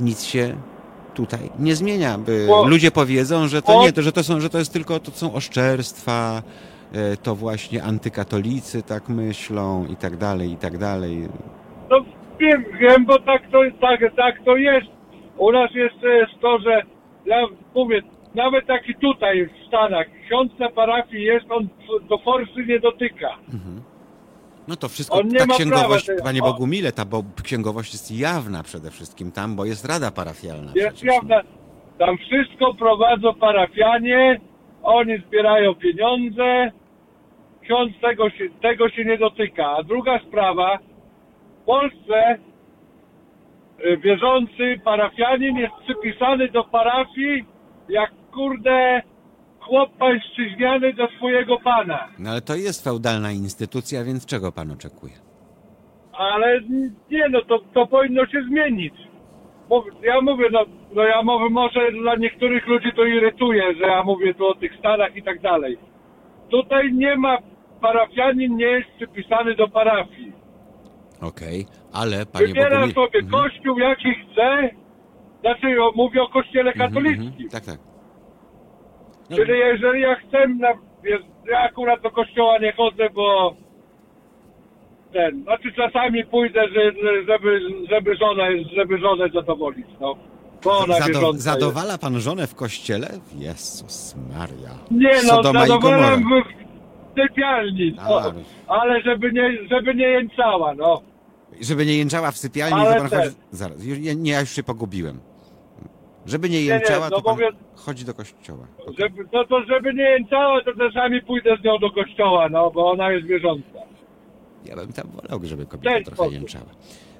[0.00, 0.56] nic się
[1.16, 2.18] tutaj nie zmienia.
[2.46, 5.10] Bo, Ludzie powiedzą, że to nie, to, że to są, że to jest tylko, to
[5.10, 6.42] są oszczerstwa,
[6.92, 11.28] e, to właśnie antykatolicy tak myślą i tak dalej, i tak dalej.
[11.90, 11.96] No
[12.40, 14.86] wiem, wiem, bo tak to, tak, tak to jest.
[15.38, 16.82] U nas jeszcze jest to, że
[17.26, 18.02] ja mówię,
[18.34, 21.68] nawet taki tutaj w Stanach, ksiądz na parafii jest, on
[22.08, 23.28] do forsy nie dotyka.
[23.54, 23.82] Mhm.
[24.68, 28.90] No to wszystko, ta księgowość, prawa, Panie Bogu mile, ta bo księgowość jest jawna przede
[28.90, 30.72] wszystkim tam, bo jest rada parafialna.
[30.74, 31.14] Jest przecież.
[31.14, 31.42] jawna.
[31.98, 34.40] Tam wszystko prowadzą parafianie,
[34.82, 36.72] oni zbierają pieniądze,
[37.62, 39.76] ksiądz tego się, tego się nie dotyka.
[39.76, 40.78] A druga sprawa,
[41.62, 42.38] w Polsce
[43.86, 47.44] y, wierzący parafianin jest przypisany do parafii
[47.88, 49.02] jak kurde
[49.66, 52.08] chłop pańszczyźniany do swojego pana.
[52.18, 55.12] No ale to jest feudalna instytucja, więc czego pan oczekuje?
[56.12, 56.60] Ale
[57.10, 58.94] nie, no to, to powinno się zmienić.
[59.68, 60.64] Bo ja mówię, no,
[60.94, 64.78] no ja mówię, może dla niektórych ludzi to irytuje, że ja mówię tu o tych
[64.78, 65.78] Stanach i tak dalej.
[66.50, 67.38] Tutaj nie ma,
[67.80, 70.32] parafianin nie jest przypisany do parafii.
[71.22, 73.30] Okej, okay, ale panie Wybiera sobie mhm.
[73.30, 74.70] kościół jaki chce,
[75.40, 77.26] znaczy mówię o kościele mhm, katolickim.
[77.26, 77.95] Mhm, tak, tak.
[79.30, 79.36] No.
[79.36, 80.68] Czyli jeżeli ja chcę, na,
[81.50, 83.56] ja akurat do kościoła nie chodzę, bo
[85.12, 86.60] ten, znaczy czasami pójdę,
[87.26, 90.14] żeby, żeby żonę, żeby żonę zadowolić, no.
[90.64, 92.00] Bo ona Zado, zadowala jest.
[92.00, 93.08] pan żonę w kościele?
[93.38, 94.70] Jezus Maria.
[94.90, 96.66] Nie no, zadowalam w
[97.20, 98.32] sypialni, no,
[98.66, 101.02] ale żeby nie, żeby nie jęczała, no.
[101.60, 103.36] Żeby nie jęczała w sypialni, ale to pan chodzi...
[103.50, 103.78] Zaraz,
[104.16, 105.20] nie, ja już się pogubiłem.
[106.26, 108.66] Żeby nie jęczała, no to mówię, chodzi do kościoła.
[108.98, 112.90] Żeby, no to żeby nie jęczała, to czasami pójdę z nią do kościoła, no, bo
[112.90, 113.78] ona jest wierząca.
[114.64, 116.32] Ja bym tam wolał, żeby kobieta trochę sposób.
[116.32, 116.70] jęczała.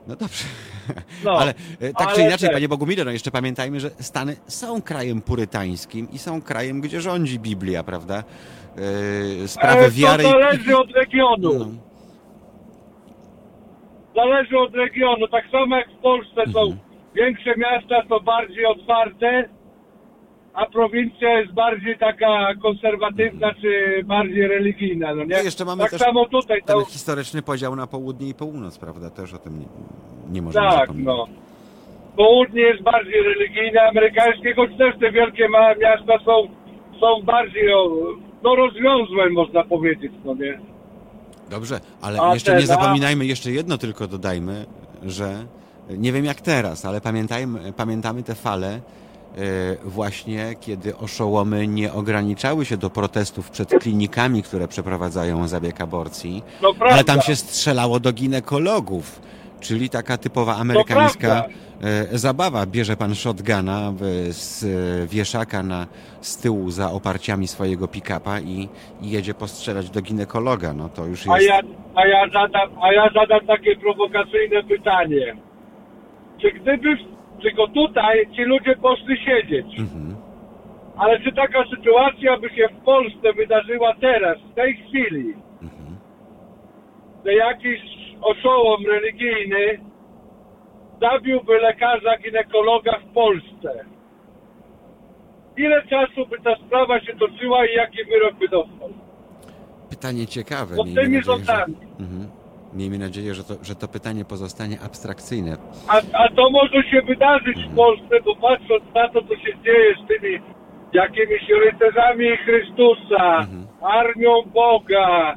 [0.06, 0.44] No dobrze.
[1.24, 4.82] No, ale e, tak ale czy inaczej, Panie Bogumile, no jeszcze pamiętajmy, że Stany są
[4.82, 8.24] krajem purytańskim i są krajem, gdzie rządzi Biblia, prawda?
[9.40, 10.22] Yy, sprawy e, wiary...
[10.22, 11.52] To zależy od regionu.
[11.58, 11.66] No.
[14.14, 15.28] Zależy od regionu.
[15.28, 16.52] Tak samo jak w Polsce mhm.
[16.52, 16.85] są
[17.16, 19.48] Większe miasta są bardziej otwarte,
[20.54, 25.36] a prowincja jest bardziej taka konserwatywna, czy bardziej religijna, no nie?
[25.36, 26.84] No jeszcze mamy tak też samo tutaj, ten to...
[26.84, 29.10] historyczny podział na południe i północ, prawda?
[29.10, 29.66] Też o tym nie,
[30.30, 31.26] nie możemy Tak, no.
[32.16, 36.48] Południe jest bardziej religijne, amerykańskie, choć też te wielkie małe miasta są,
[37.00, 37.68] są bardziej,
[38.42, 40.60] no rozwiązłe można powiedzieć, no nie?
[41.50, 44.66] Dobrze, ale a jeszcze nie zapominajmy, jeszcze jedno tylko dodajmy,
[45.02, 45.46] że
[45.90, 48.80] nie wiem jak teraz, ale pamiętajmy, pamiętamy te fale e,
[49.84, 56.74] właśnie, kiedy oszołomy nie ograniczały się do protestów przed klinikami, które przeprowadzają zabieg aborcji, no
[56.80, 59.20] ale tam się strzelało do ginekologów,
[59.60, 61.44] czyli taka typowa amerykańska
[61.82, 62.66] e, zabawa.
[62.66, 63.92] Bierze pan shotguna
[64.28, 64.64] z
[65.10, 65.86] wieszaka na,
[66.20, 68.68] z tyłu za oparciami swojego pick-upa i,
[69.02, 70.72] i, jedzie postrzelać do ginekologa.
[70.72, 71.30] No to już jest...
[71.30, 71.60] A ja,
[71.94, 75.36] a ja, zadam, a ja zadam takie prowokacyjne pytanie
[76.40, 76.96] czy gdyby
[77.42, 80.16] tylko tutaj ci ludzie poszli siedzieć, mhm.
[80.96, 85.96] ale czy taka sytuacja by się w Polsce wydarzyła teraz, w tej chwili, mhm.
[87.24, 87.80] że jakiś
[88.22, 89.78] oszołom religijny
[91.00, 93.84] zabiłby lekarza ginekologa w Polsce?
[95.56, 98.90] Ile czasu by ta sprawa się toczyła i jaki wyrok by dostał?
[99.90, 100.76] Pytanie ciekawe.
[100.76, 101.74] Pod tymi rządami.
[101.74, 102.04] Że...
[102.04, 102.35] Mhm.
[102.76, 105.56] Miejmy nadzieję, że to, że to pytanie pozostanie abstrakcyjne.
[105.88, 109.94] A, a to może się wydarzyć w Polsce, bo patrząc na to, co się dzieje
[110.04, 110.38] z tymi
[110.92, 113.66] jakimiś rycerzami Chrystusa, mhm.
[113.82, 115.36] armią Boga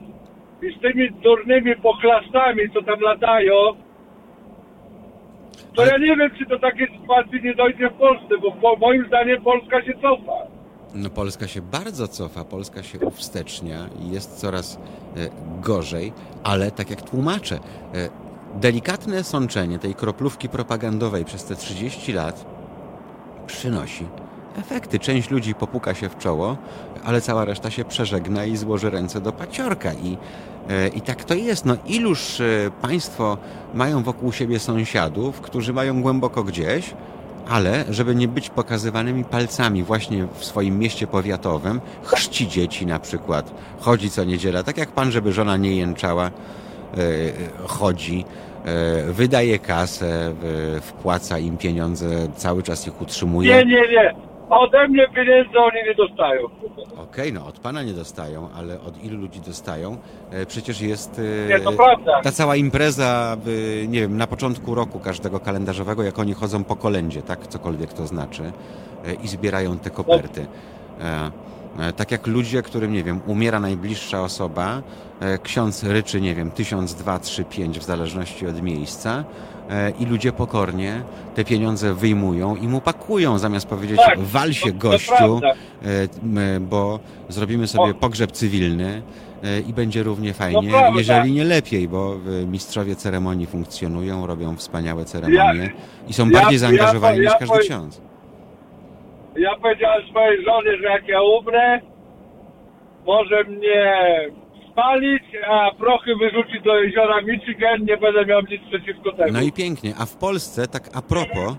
[0.62, 3.56] i z tymi durnymi pochlastami, co tam latają,
[5.76, 9.08] to ja nie wiem, czy do takiej sytuacji nie dojdzie w Polsce, bo po, moim
[9.08, 10.59] zdaniem Polska się cofa.
[10.94, 14.80] No Polska się bardzo cofa, Polska się uwstecznia i jest coraz e,
[15.62, 16.14] gorzej,
[16.44, 17.60] ale tak jak tłumaczę,
[17.94, 18.10] e,
[18.56, 22.46] delikatne sączenie tej kroplówki propagandowej przez te 30 lat
[23.48, 24.06] przynosi
[24.58, 25.00] efekty.
[25.00, 26.58] Część ludzi popuka się w czoło,
[27.06, 29.94] ale cała reszta się przeżegna i złoży ręce do paciorka.
[29.94, 30.18] I,
[30.70, 31.66] e, i tak to jest.
[31.66, 32.42] No iluż
[32.82, 33.38] państwo
[33.74, 36.94] mają wokół siebie sąsiadów, którzy mają głęboko gdzieś,
[37.48, 43.54] ale żeby nie być pokazywanymi palcami właśnie w swoim mieście powiatowym, chrzci dzieci na przykład,
[43.80, 46.32] chodzi co niedziela, tak jak pan, żeby żona nie jęczała, e,
[47.68, 48.26] chodzi,
[49.08, 50.34] wydaje kasę,
[50.82, 52.06] wpłaca im pieniądze,
[52.36, 53.56] cały czas ich utrzymuje.
[53.56, 54.29] Nie, nie, nie.
[54.50, 56.42] Ode mnie pieniędzy oni nie dostają.
[56.98, 59.98] Okej, no od pana nie dostają, ale od ilu ludzi dostają?
[60.32, 62.22] E, przecież jest e, nie, to prawda.
[62.22, 63.38] ta cała impreza,
[63.88, 67.48] nie wiem, na początku roku każdego kalendarzowego, jak oni chodzą po kolędzie, tak?
[67.48, 68.44] Cokolwiek to znaczy.
[69.06, 70.46] E, I zbierają te koperty.
[71.96, 74.82] Tak jak ludzie, którym, nie wiem, umiera najbliższa osoba,
[75.44, 79.59] ksiądz ryczy, nie wiem, tysiąc, dwa, trzy, pięć, w zależności od miejsca, E,
[80.00, 81.02] i ludzie pokornie
[81.36, 85.42] te pieniądze wyjmują i mu pakują, zamiast powiedzieć tak, wal się gościu,
[85.86, 89.02] e, bo zrobimy sobie pogrzeb cywilny
[89.44, 92.16] e, i będzie równie fajnie, jeżeli nie lepiej, bo
[92.48, 95.72] mistrzowie ceremonii funkcjonują, robią wspaniałe ceremonie
[96.08, 98.02] i są bardziej zaangażowani niż każdy ksiądz.
[99.38, 101.80] Ja powiedziałem swojej żonie, że jak ja umrę,
[103.06, 103.96] może mnie
[104.72, 109.34] spalić, a prochy wyrzucić do jeziora Michigan, nie będę miał nic przeciwko temu.
[109.34, 109.94] No i pięknie.
[110.00, 111.56] A w Polsce, tak a propos,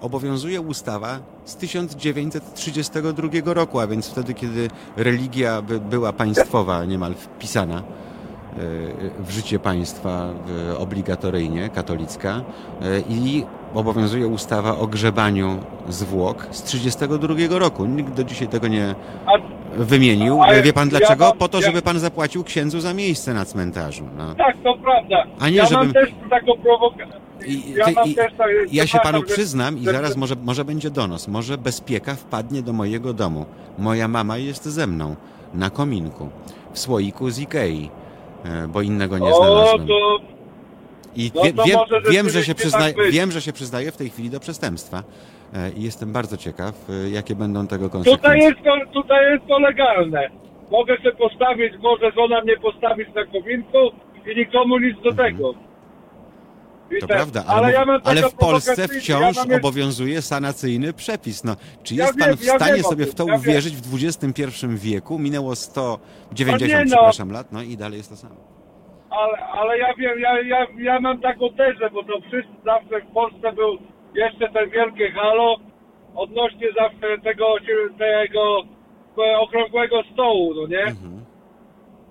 [0.00, 7.78] obowiązuje ustawa z 1932 roku, a więc wtedy, kiedy religia by była państwowa, niemal wpisana
[7.78, 7.82] e,
[9.18, 10.28] w życie państwa
[10.78, 12.40] obligatoryjnie, katolicka
[12.82, 13.44] e, i
[13.74, 15.58] obowiązuje ustawa o grzebaniu
[15.88, 17.86] zwłok z 1932 roku.
[17.86, 18.94] Nikt do dzisiaj tego nie
[19.76, 20.42] wymienił.
[20.42, 21.24] Ale Wie pan dlaczego?
[21.24, 24.04] Ja mam, po to, żeby pan zapłacił księdzu za miejsce na cmentarzu.
[24.18, 24.34] No.
[24.34, 25.26] Tak, to prawda.
[25.40, 25.84] A nie, ja żebym...
[25.84, 27.20] mam też taką prowokację.
[27.76, 28.32] ja, ty, i, tak,
[28.72, 31.28] ja się panu przyznam i zaraz może, może będzie donos.
[31.28, 33.46] Może bezpieka wpadnie do mojego domu.
[33.78, 35.16] Moja mama jest ze mną
[35.54, 36.28] na kominku
[36.72, 37.90] w słoiku z Ikei,
[38.44, 39.84] e, bo innego nie znalazłem.
[39.84, 40.37] O, to
[41.18, 41.78] i no wie, wiem,
[42.10, 45.02] wiem, że się przyzna, tak wiem, że się przyznaje w tej chwili do przestępstwa.
[45.54, 48.28] E, I jestem bardzo ciekaw, e, jakie będą tego konsekwencje.
[48.28, 50.30] Tutaj jest to, tutaj jest to legalne.
[50.70, 53.78] Mogę się postawić, może żona mnie postawić na kominku
[54.26, 55.16] i nikomu nic do mhm.
[55.16, 55.54] tego.
[56.90, 61.44] I to tak, prawda, ale, ale, ja ale w Polsce wciąż ja obowiązuje sanacyjny przepis.
[61.44, 65.18] No, czy jest ja pan w stanie wiem, sobie w to uwierzyć w XXI wieku?
[65.18, 66.84] Minęło 190, nie, no.
[66.84, 68.47] przepraszam, lat, no i dalej jest to samo
[69.10, 73.12] ale, ale ja wiem, ja, ja, ja mam taką tezę, bo to wszyscy zawsze w
[73.12, 73.78] Polsce był
[74.14, 75.56] jeszcze ten wielkie halo
[76.14, 77.54] odnośnie zawsze tego,
[77.98, 78.62] tego
[79.38, 80.82] okrągłego stołu, no nie?
[80.82, 81.24] Mhm.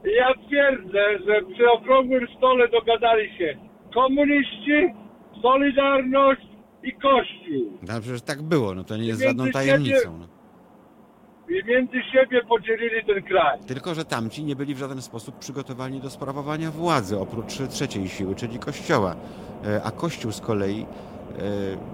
[0.05, 3.57] Ja twierdzę, że przy okrągłym stole dogadali się
[3.93, 4.93] komuniści,
[5.41, 6.47] Solidarność
[6.83, 7.77] i Kościół.
[7.81, 10.17] No przecież tak było, no to nie jest żadną tajemnicą.
[10.19, 10.36] No
[11.49, 13.59] i między siebie podzielili ten kraj.
[13.67, 18.35] Tylko, że tamci nie byli w żaden sposób przygotowani do sprawowania władzy, oprócz trzeciej siły,
[18.35, 19.15] czyli Kościoła.
[19.65, 21.43] E, a Kościół z kolei e,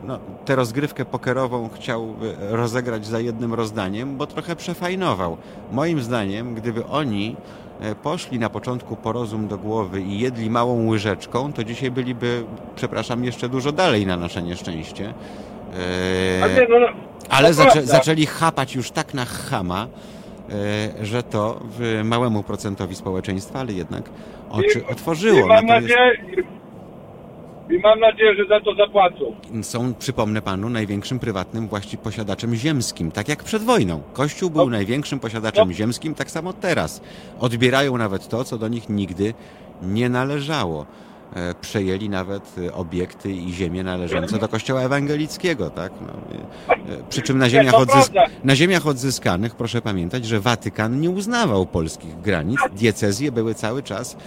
[0.04, 2.16] no, tę rozgrywkę pokerową chciał
[2.50, 5.38] rozegrać za jednym rozdaniem, bo trochę przefajnował.
[5.72, 7.36] Moim zdaniem, gdyby oni
[7.82, 12.44] e, poszli na początku po rozum do głowy i jedli małą łyżeczką, to dzisiaj byliby,
[12.76, 15.14] przepraszam, jeszcze dużo dalej na nasze nieszczęście.
[16.56, 16.88] Nie, no, no,
[17.30, 19.88] ale zaczę, zaczęli chapać już tak na chama,
[21.00, 24.10] e, że to w małemu procentowi społeczeństwa, ale jednak
[24.50, 25.46] oczy I, otworzyło.
[25.46, 26.18] I mam, nadzieję,
[27.70, 29.36] I mam nadzieję, że za to zapłacą.
[29.62, 34.02] Są, przypomnę panu, największym prywatnym właści posiadaczem ziemskim, tak jak przed wojną.
[34.14, 34.72] Kościół był no.
[34.72, 35.74] największym posiadaczem no.
[35.74, 37.02] ziemskim, tak samo teraz.
[37.40, 39.34] Odbierają nawet to, co do nich nigdy
[39.82, 40.86] nie należało.
[41.36, 45.92] E, przejęli nawet e, obiekty i ziemię należące do kościoła ewangelickiego, tak?
[46.02, 46.38] No,
[46.76, 48.14] e, przy czym na ziemiach, odzysk
[48.44, 52.60] na ziemiach odzyskanych proszę pamiętać, że Watykan nie uznawał polskich granic.
[52.76, 54.18] Diecezje były cały czas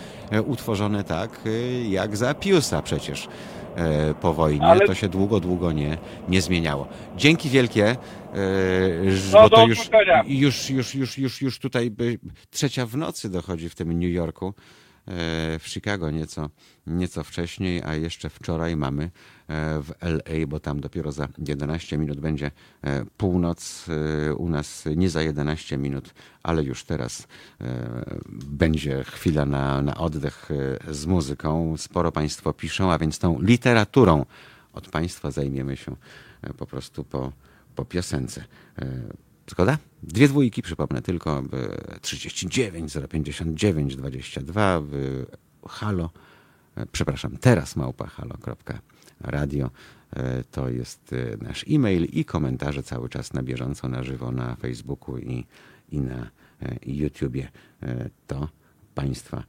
[0.47, 1.41] utworzone tak,
[1.89, 3.29] jak za Piusa przecież
[4.21, 4.67] po wojnie.
[4.67, 4.87] Ale...
[4.87, 5.99] To się długo, długo nie,
[6.29, 6.89] nie zmieniało.
[7.17, 7.97] Dzięki wielkie,
[9.33, 9.91] no, bo to już,
[10.27, 11.91] już, już, już, już, już tutaj
[12.51, 14.55] trzecia w nocy dochodzi w tym New Yorku.
[15.09, 16.51] E, w Chicago nieco,
[16.87, 19.11] nieco wcześniej, a jeszcze wczoraj mamy e,
[19.83, 22.51] w LA, bo tam dopiero za 11 minut będzie
[22.83, 23.87] e, północ,
[24.37, 27.29] u nas nie za 11 minut, ale już teraz
[28.31, 30.49] będzie chwila na, na oddech
[30.91, 31.77] z muzyką.
[31.77, 34.27] Sporo Państwo piszą, a więc tą literaturą
[34.73, 35.97] od Państwa zajmiemy się
[36.57, 37.33] po prostu po,
[37.75, 38.45] po piosence.
[39.51, 39.79] Zgoda?
[40.03, 41.43] Dwie dwójki, przypomnę tylko,
[42.01, 44.83] 39 059 22
[45.69, 46.11] halo,
[46.93, 49.71] przepraszam, teraz małpa halo.radio
[50.51, 55.47] to jest nasz e-mail i komentarze cały czas na bieżąco, na żywo na Facebooku i,
[55.89, 56.31] i na
[56.87, 57.49] YouTubie.
[58.27, 58.49] To
[58.95, 59.45] Państwa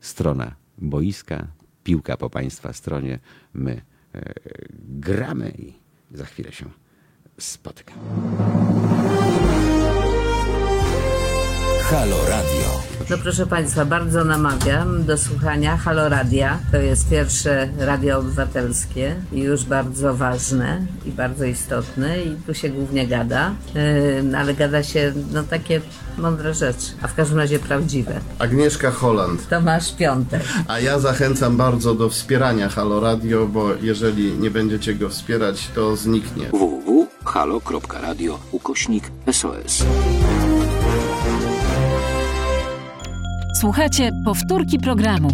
[0.00, 1.48] strona boiska,
[1.84, 3.18] piłka po Państwa stronie.
[3.54, 3.82] My
[4.78, 5.72] gramy i
[6.10, 6.81] za chwilę się
[7.38, 9.01] spotykam.
[11.92, 12.82] Halo Radio.
[13.10, 16.58] No proszę Państwa, bardzo namawiam do słuchania Halo Radia.
[16.70, 22.68] To jest pierwsze radio obywatelskie i już bardzo ważne i bardzo istotne i tu się
[22.68, 25.80] głównie gada, yy, ale gada się no takie
[26.18, 28.20] mądre rzeczy, a w każdym razie prawdziwe.
[28.38, 29.48] Agnieszka Holland.
[29.48, 30.42] Tomasz Piątek.
[30.68, 35.96] A ja zachęcam bardzo do wspierania Halo Radio, bo jeżeli nie będziecie go wspierać, to
[35.96, 36.46] zniknie.
[36.50, 39.84] www.halo.radio ukośnik SOS.
[43.62, 45.28] Słuchacie powtórki programu.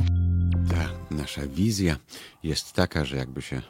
[0.71, 1.97] Ta nasza wizja
[2.43, 3.63] jest taka, że jakby się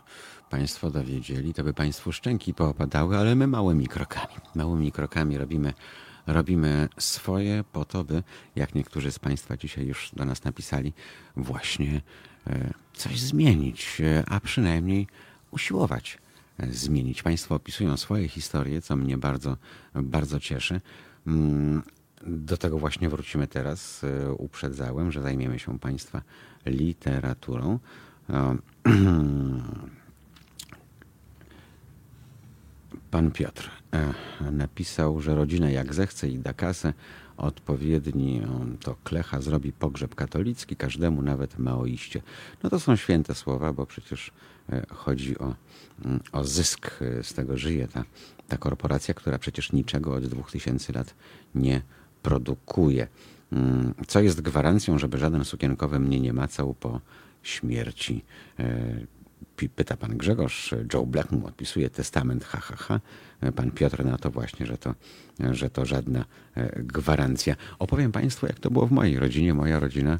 [0.50, 5.72] Państwo dowiedzieli, to by Państwu szczęki poopadały, ale my małymi krokami, małymi krokami robimy,
[6.26, 8.22] robimy swoje po to, by,
[8.56, 10.92] jak niektórzy z Państwa dzisiaj już do nas napisali,
[11.36, 12.00] właśnie
[12.46, 15.06] e, coś zmienić, e, a przynajmniej
[15.50, 16.18] usiłować
[16.58, 17.22] e, zmienić.
[17.22, 19.56] Państwo opisują swoje historie, co mnie bardzo,
[19.94, 20.80] bardzo cieszy.
[22.26, 24.04] Do tego właśnie wrócimy teraz.
[24.04, 26.22] E, uprzedzałem, że zajmiemy się Państwa
[26.66, 27.78] literaturą.
[28.30, 28.56] E,
[33.10, 34.14] pan Piotr e,
[34.52, 36.92] napisał, że rodzina jak zechce i da kasę,
[37.36, 38.42] odpowiedni
[38.80, 42.22] to klecha zrobi pogrzeb katolicki każdemu, nawet maoiście.
[42.62, 44.30] No to są święte słowa, bo przecież
[44.88, 45.54] chodzi o,
[46.04, 46.90] mm, o zysk.
[47.22, 48.04] Z tego żyje ta,
[48.48, 51.14] ta korporacja, która przecież niczego od 2000 lat
[51.54, 51.82] nie
[52.28, 53.08] produkuje.
[53.52, 57.00] Mm, co jest gwarancją, żeby żaden sukienkowy mnie nie macał po
[57.42, 58.24] śmierci?
[58.58, 60.74] E, pyta pan Grzegorz.
[60.94, 63.00] Joe Black mu odpisuje testament, ha, ha, ha.
[63.56, 64.94] Pan Piotr na to właśnie, że to,
[65.50, 66.24] że to żadna
[66.56, 67.56] e, gwarancja.
[67.78, 69.54] Opowiem Państwu, jak to było w mojej rodzinie.
[69.54, 70.18] Moja rodzina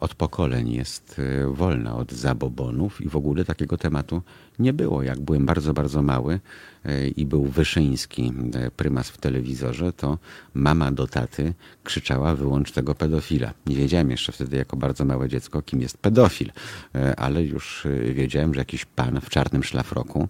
[0.00, 4.22] od pokoleń jest e, wolna od zabobonów i w ogóle takiego tematu
[4.58, 5.02] nie było.
[5.02, 6.40] Jak byłem bardzo, bardzo mały
[6.84, 8.32] e, i był Wyszyński,
[8.76, 10.18] prymas w telewizorze, to
[10.54, 13.52] mama do taty krzyczała wyłącz tego pedofila.
[13.66, 16.52] Nie wiedziałem jeszcze wtedy jako bardzo małe dziecko, kim jest pedofil,
[17.16, 20.28] ale już wiedziałem, że jakiś pan w czarnym szlafroku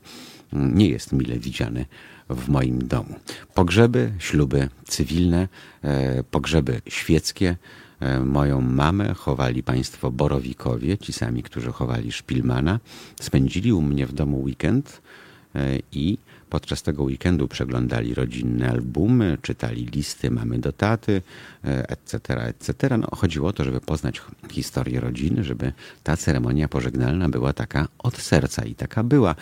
[0.52, 1.86] nie jest mile widziany
[2.30, 3.14] w moim domu.
[3.54, 5.48] Pogrzeby, śluby cywilne,
[5.82, 7.56] e, pogrzeby świeckie.
[8.00, 12.80] E, moją mamę chowali państwo Borowikowie, ci sami, którzy chowali Szpilmana.
[13.20, 15.02] Spędzili u mnie w domu weekend
[15.54, 16.18] e, i
[16.50, 21.22] Podczas tego weekendu przeglądali rodzinne albumy, czytali listy mamy do taty,
[21.62, 22.98] etc., etc.
[22.98, 24.20] No, chodziło o to, żeby poznać
[24.50, 25.72] historię rodziny, żeby
[26.02, 29.34] ta ceremonia pożegnalna była taka od serca i taka była.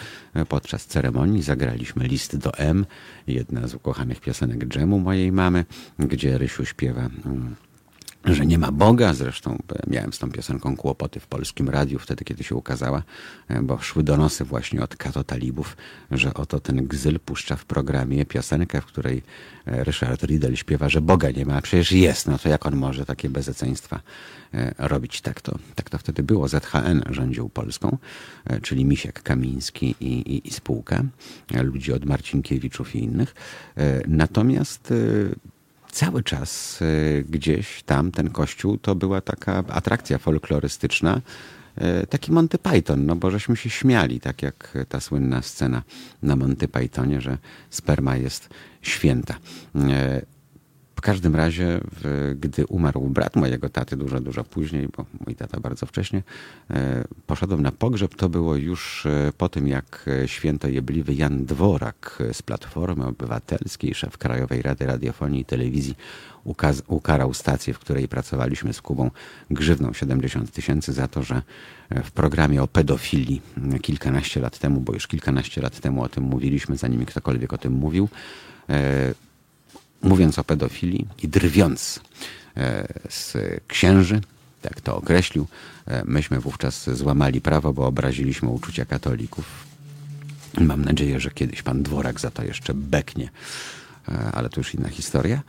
[0.49, 2.87] Podczas ceremonii zagraliśmy list do M,
[3.27, 5.65] jedna z ukochanych piosenek dżemu mojej mamy,
[5.99, 7.57] gdzie Rysiu śpiewa mm,
[8.25, 9.15] że nie ma Boga.
[9.15, 13.03] Zresztą e, miałem z tą piosenką kłopoty w polskim radiu wtedy, kiedy się ukazała,
[13.49, 15.77] e, bo szły donosy właśnie od kato talibów,
[16.11, 19.23] że oto ten gzyl puszcza w programie piosenkę, w której
[19.67, 22.27] e, Ryszard Riedel śpiewa, że Boga nie ma, a przecież jest.
[22.27, 24.01] No to jak on może takie bezeceństwa
[24.79, 25.21] robić?
[25.21, 26.49] Tak to, tak to wtedy było.
[26.49, 27.99] ZHN rządził Polską,
[28.63, 31.05] czyli Misiek Kamiński i, i, i spółka,
[31.63, 33.35] ludzi od Marcinkiewiczów i innych.
[34.09, 34.93] Natomiast
[35.99, 41.21] cały czas e, gdzieś tam ten kościół to była taka atrakcja folklorystyczna,
[41.77, 45.83] e, taki Monty Python, no bo żeśmy się śmiali, tak jak ta słynna scena
[46.23, 47.39] na Monty Pythonie, że
[47.71, 48.49] sperma jest
[48.83, 49.35] święta.
[50.99, 51.81] W każdym razie,
[52.35, 56.23] gdy umarł brat mojego taty dużo, dużo później, bo mój tata bardzo wcześnie,
[56.71, 58.15] e, poszedłem na pogrzeb.
[58.15, 63.95] To było już e, po tym, jak e, święto jebliwy Jan Dworak z Platformy Obywatelskiej,
[63.95, 65.97] szef Krajowej Rady Radiofonii i Telewizji,
[66.87, 69.11] ukarał stację, w której pracowaliśmy z Kubą
[69.51, 71.43] grzywną 70 tysięcy za to, że
[72.05, 73.43] w programie o pedofilii
[73.83, 77.73] kilkanaście lat temu, bo już kilkanaście lat temu o tym mówiliśmy, zanim ktokolwiek o tym
[77.73, 78.09] mówił,
[80.03, 82.01] mówiąc o pedofilii i drwiąc
[82.57, 83.37] e, z
[83.69, 84.21] księży,
[84.63, 85.47] tak to określił,
[85.87, 89.69] e, myśmy wówczas złamali prawo, bo obraziliśmy uczucia katolików.
[90.61, 93.29] Mam nadzieję, że kiedyś pan Dworak za to jeszcze beknie.
[94.33, 95.43] ale to już inna historia.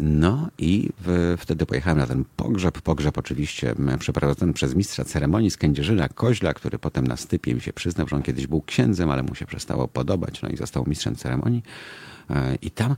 [0.00, 2.80] No i w, wtedy pojechałem na ten pogrzeb.
[2.80, 7.72] Pogrzeb oczywiście przeprowadzony przez mistrza ceremonii z Kędzierzyna Koźla, który potem na stypie mi się
[7.72, 11.16] przyznał, że on kiedyś był księdzem, ale mu się przestało podobać, no i został mistrzem
[11.16, 11.62] ceremonii.
[12.30, 12.94] E, I tam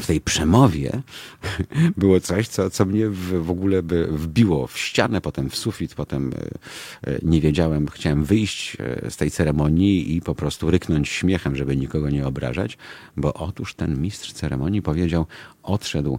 [0.00, 1.02] w tej przemowie
[1.96, 6.32] było coś, co, co mnie w, ogóle by wbiło w ścianę, potem w sufit, potem
[6.32, 8.76] e, e, nie wiedziałem, chciałem wyjść
[9.08, 12.78] z tej ceremonii i po prostu ryknąć śmiechem, żeby nikogo nie obrażać,
[13.16, 15.26] bo otóż ten mistrz ceremonii powiedział,
[15.62, 16.18] odszedł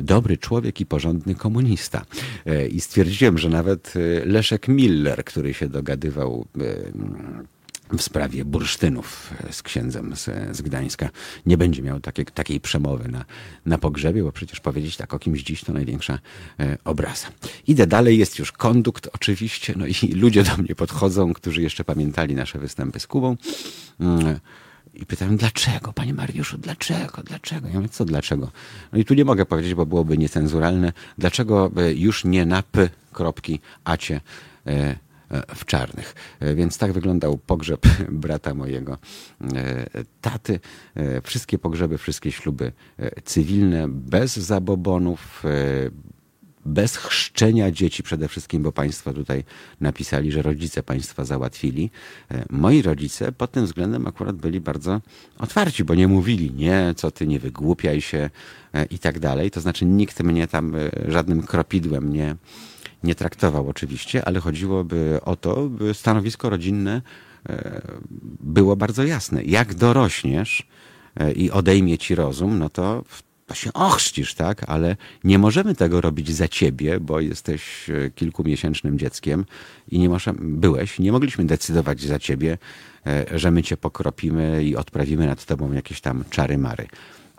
[0.00, 2.04] dobry człowiek i porządny komunista.
[2.70, 3.94] I stwierdziłem, że nawet
[4.24, 6.46] Leszek Miller, który się dogadywał
[7.98, 11.08] w sprawie bursztynów z księdzem z, z Gdańska
[11.46, 13.24] nie będzie miał takiej, takiej przemowy na,
[13.66, 16.18] na pogrzebie, bo przecież powiedzieć tak o kimś dziś to największa
[16.60, 17.26] e, obraza.
[17.66, 22.34] Idę dalej, jest już kondukt oczywiście, no i ludzie do mnie podchodzą, którzy jeszcze pamiętali
[22.34, 23.36] nasze występy z Kubą.
[24.00, 24.38] Mm,
[24.94, 27.68] I pytałem, dlaczego, panie Mariuszu, dlaczego, dlaczego?
[27.68, 28.50] Ja mówię, co dlaczego?
[28.92, 30.92] No i tu nie mogę powiedzieć, bo byłoby niecenzuralne.
[31.18, 34.20] Dlaczego e, już nie na p kropki e,
[34.66, 34.96] E,
[35.54, 36.14] w czarnych.
[36.40, 38.98] E, więc tak wyglądał pogrzeb brata mojego
[39.54, 39.86] e,
[40.20, 40.60] taty.
[41.22, 42.72] Wszystkie pogrzeby, wszystkie śluby
[43.24, 45.42] cywilne, bez zabobonów,
[46.66, 49.44] bez chrzczenia dzieci przede wszystkim, bo państwo tutaj
[49.80, 51.90] napisali, że rodzice państwa załatwili.
[52.50, 55.00] Moi rodzice pod tym względem akurat byli bardzo
[55.38, 58.30] otwarci, bo nie mówili, nie, co ty, nie wygłupiaj się
[58.90, 59.50] i tak dalej.
[59.50, 60.76] To znaczy nikt mnie tam
[61.08, 62.36] żadnym kropidłem nie,
[63.04, 67.02] nie traktował oczywiście, ale chodziłoby o to, by stanowisko rodzinne
[67.48, 67.82] e,
[68.40, 69.44] było bardzo jasne.
[69.44, 70.66] Jak dorośniesz
[71.16, 73.04] e, i odejmie ci rozum, no to
[73.46, 74.64] to się ochrzcisz, tak?
[74.66, 79.44] Ale nie możemy tego robić za ciebie, bo jesteś e, kilkumiesięcznym dzieckiem
[79.88, 82.58] i nie możemy, byłeś, nie mogliśmy decydować za ciebie,
[83.34, 86.86] że my cię pokropimy i odprawimy nad tobą jakieś tam czary mary.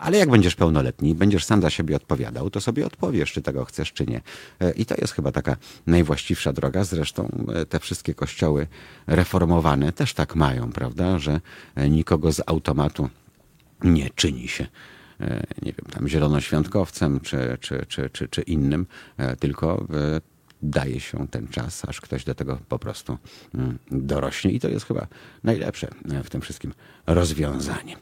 [0.02, 3.92] Ale jak będziesz pełnoletni, będziesz sam za siebie odpowiadał, to sobie odpowiesz, czy tego chcesz,
[3.92, 4.20] czy nie.
[4.60, 5.56] E, I to jest chyba taka
[5.86, 6.84] najwłaściwsza droga.
[6.84, 8.66] Zresztą e, te wszystkie kościoły
[9.06, 11.40] reformowane też tak mają, prawda, że
[11.74, 13.08] e, nikogo z automatu
[13.84, 14.66] nie czyni się
[15.62, 18.86] nie wiem, tam zielonoświątkowcem czy, czy, czy, czy, czy innym,
[19.40, 19.86] tylko
[20.62, 23.18] daje się ten czas, aż ktoś do tego po prostu
[23.54, 24.50] mm, dorośnie.
[24.50, 25.06] I to jest chyba
[25.44, 25.88] najlepsze
[26.24, 26.74] w tym wszystkim
[27.06, 27.96] rozwiązanie.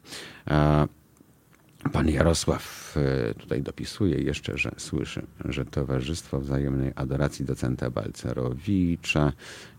[1.93, 9.32] Pan Jarosław e, tutaj dopisuje jeszcze, że słyszy, że Towarzystwo Wzajemnej Adoracji docenta Balcerowicza,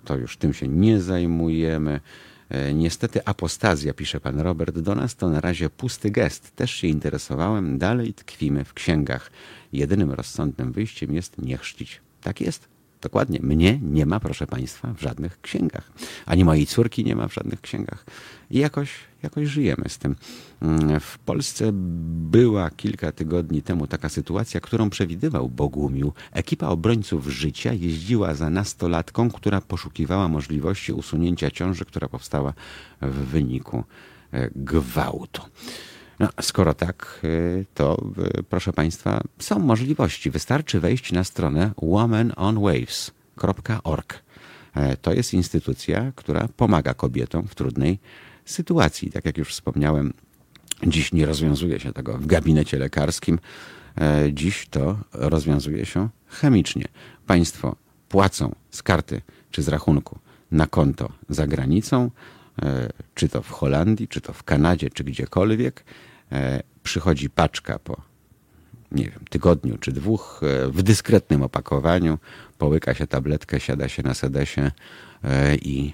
[0.06, 2.00] to już tym się nie zajmujemy.
[2.50, 6.56] E, niestety apostazja, pisze pan Robert do nas, to na razie pusty gest.
[6.56, 9.32] Też się interesowałem, dalej tkwimy w księgach.
[9.74, 12.02] Jedynym rozsądnym wyjściem jest nie chrzcić.
[12.22, 12.68] Tak jest.
[13.02, 13.40] Dokładnie.
[13.44, 15.92] Mnie nie ma, proszę Państwa, w żadnych księgach.
[16.26, 18.06] Ani mojej córki nie ma w żadnych księgach.
[18.52, 18.90] I jakoś,
[19.24, 20.16] jakoś żyjemy z tym.
[20.62, 21.70] Mm, w Polsce
[22.32, 26.14] była kilka tygodni temu taka sytuacja, którą przewidywał Bogumił.
[26.32, 32.54] Ekipa obrońców życia jeździła za nastolatką, która poszukiwała możliwości usunięcia ciąży, która powstała
[33.02, 33.84] w wyniku
[34.32, 35.42] e, gwałtu.
[36.20, 38.04] No, skoro tak, y, to
[38.40, 40.32] y, proszę Państwa, są możliwości.
[40.32, 44.24] Wystarczy wejść na stronę womanonwaves.org.
[44.76, 48.00] E, to jest instytucja, która pomaga kobietom w trudnej
[48.46, 49.12] sytuacji.
[49.12, 50.14] Tak jak już wspomniałem,
[50.88, 53.40] dziś nie rozwiązuje się tego w gabinecie lekarskim.
[54.02, 56.86] E, dziś to rozwiązuje się chemicznie.
[57.28, 57.76] Państwo
[58.10, 59.22] płacą z karty
[59.52, 60.20] czy z rachunku
[60.52, 62.12] na konto za granicą,
[63.16, 65.84] czy to w Holandii, czy to w Kanadzie, czy gdziekolwiek
[66.32, 68.02] E, przychodzi paczka po
[68.92, 72.18] nie wiem, tygodniu czy dwóch e, w dyskretnym opakowaniu,
[72.58, 74.72] połyka się tabletkę, siada się na sedesie
[75.24, 75.94] e, i,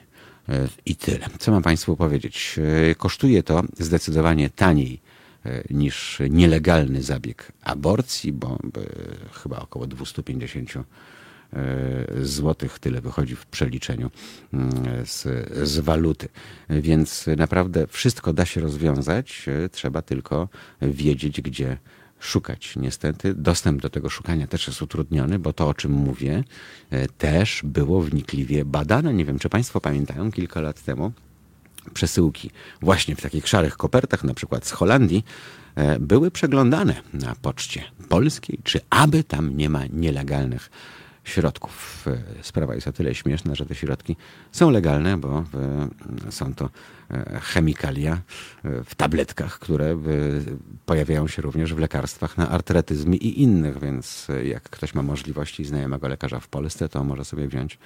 [0.86, 1.26] i tyle.
[1.40, 2.60] Co mam Państwu powiedzieć?
[2.98, 5.02] Kosztuje to zdecydowanie taniej
[5.70, 8.58] niż nielegalny zabieg aborcji, bo
[9.34, 10.84] chyba około 250 E,
[12.22, 14.12] złotych, tyle wychodzi w przeliczeniu
[14.54, 14.72] mm,
[15.06, 15.24] z,
[15.70, 16.30] z waluty.
[16.70, 20.50] Więc naprawdę wszystko da się rozwiązać, e, trzeba tylko
[20.82, 21.78] wiedzieć, gdzie
[22.20, 22.76] szukać.
[22.76, 26.44] Niestety dostęp do tego szukania też jest utrudniony, bo to, o czym mówię,
[26.90, 29.14] e, też było wnikliwie badane.
[29.14, 31.12] Nie wiem, czy Państwo pamiętają, kilka lat temu
[31.94, 32.52] przesyłki
[32.82, 35.24] właśnie w takich szarych kopertach, na przykład z Holandii,
[36.00, 40.70] były przeglądane na poczcie polskiej, czy aby tam nie ma nielegalnych
[41.28, 42.06] środków.
[42.42, 44.16] Sprawa jest o tyle śmieszna, że te środki
[44.52, 45.44] są legalne, bo
[46.30, 46.70] są to
[47.42, 48.22] chemikalia
[48.64, 49.98] w tabletkach, które
[50.86, 56.08] pojawiają się również w lekarstwach na artretyzm i innych, więc jak ktoś ma możliwości znajomego
[56.08, 57.80] lekarza w Polsce, to może sobie wziąć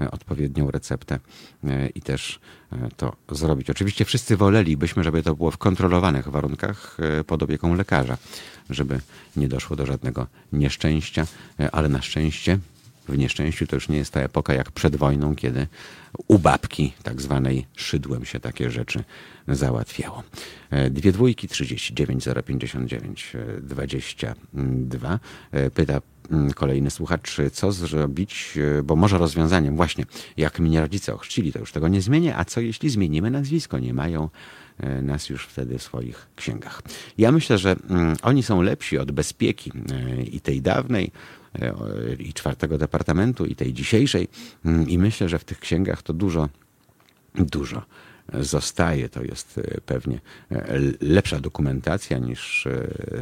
[0.00, 1.18] E, odpowiednią receptę
[1.64, 2.40] e, i też
[2.72, 3.70] e, to zrobić.
[3.70, 6.96] Oczywiście wszyscy wolelibyśmy, żeby to było w kontrolowanych warunkach
[7.26, 8.16] pod opieką lekarza,
[8.70, 9.00] żeby
[9.36, 11.26] nie doszło do żadnego nieszczęścia,
[11.72, 12.58] ale na szczęście
[13.12, 15.66] w nieszczęściu to już nie jest ta epoka jak przed wojną, kiedy
[16.28, 19.04] u babki tak zwanej szydłem się takie rzeczy
[19.48, 20.22] załatwiało.
[20.90, 23.32] Dwie dwójki 39 059
[23.62, 25.18] 22
[25.74, 30.04] pyta Mm, kolejny słuchacz, co zrobić, e, bo może rozwiązaniem właśnie,
[30.36, 33.78] jak mnie rodzice ochrzcili, to już tego nie zmienię, a co jeśli zmienimy nazwisko?
[33.78, 34.28] Nie mają
[34.78, 36.82] e, nas już wtedy w swoich księgach.
[37.18, 41.10] Ja myślę, że mm, oni są lepsi od bezpieki e, i tej dawnej,
[42.18, 44.28] i czwartego departamentu, i tej dzisiejszej.
[44.64, 46.48] Mm, I myślę, że w tych księgach to dużo,
[47.34, 47.82] dużo
[48.32, 49.08] zostaje.
[49.08, 50.20] To jest pewnie
[51.00, 52.68] lepsza dokumentacja niż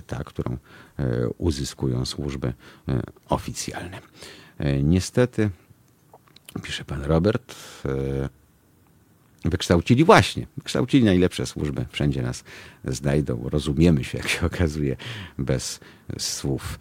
[0.06, 0.56] ta, którą
[1.00, 2.52] E, uzyskują służby
[2.88, 4.00] e, oficjalne.
[4.58, 5.50] E, niestety,
[6.62, 7.54] pisze pan Robert,
[9.44, 11.86] wykształcili właśnie, wykształcili najlepsze służby.
[11.90, 12.44] Wszędzie nas
[12.84, 14.96] znajdą, rozumiemy się, jak się okazuje,
[15.38, 15.80] bez
[16.18, 16.78] słów.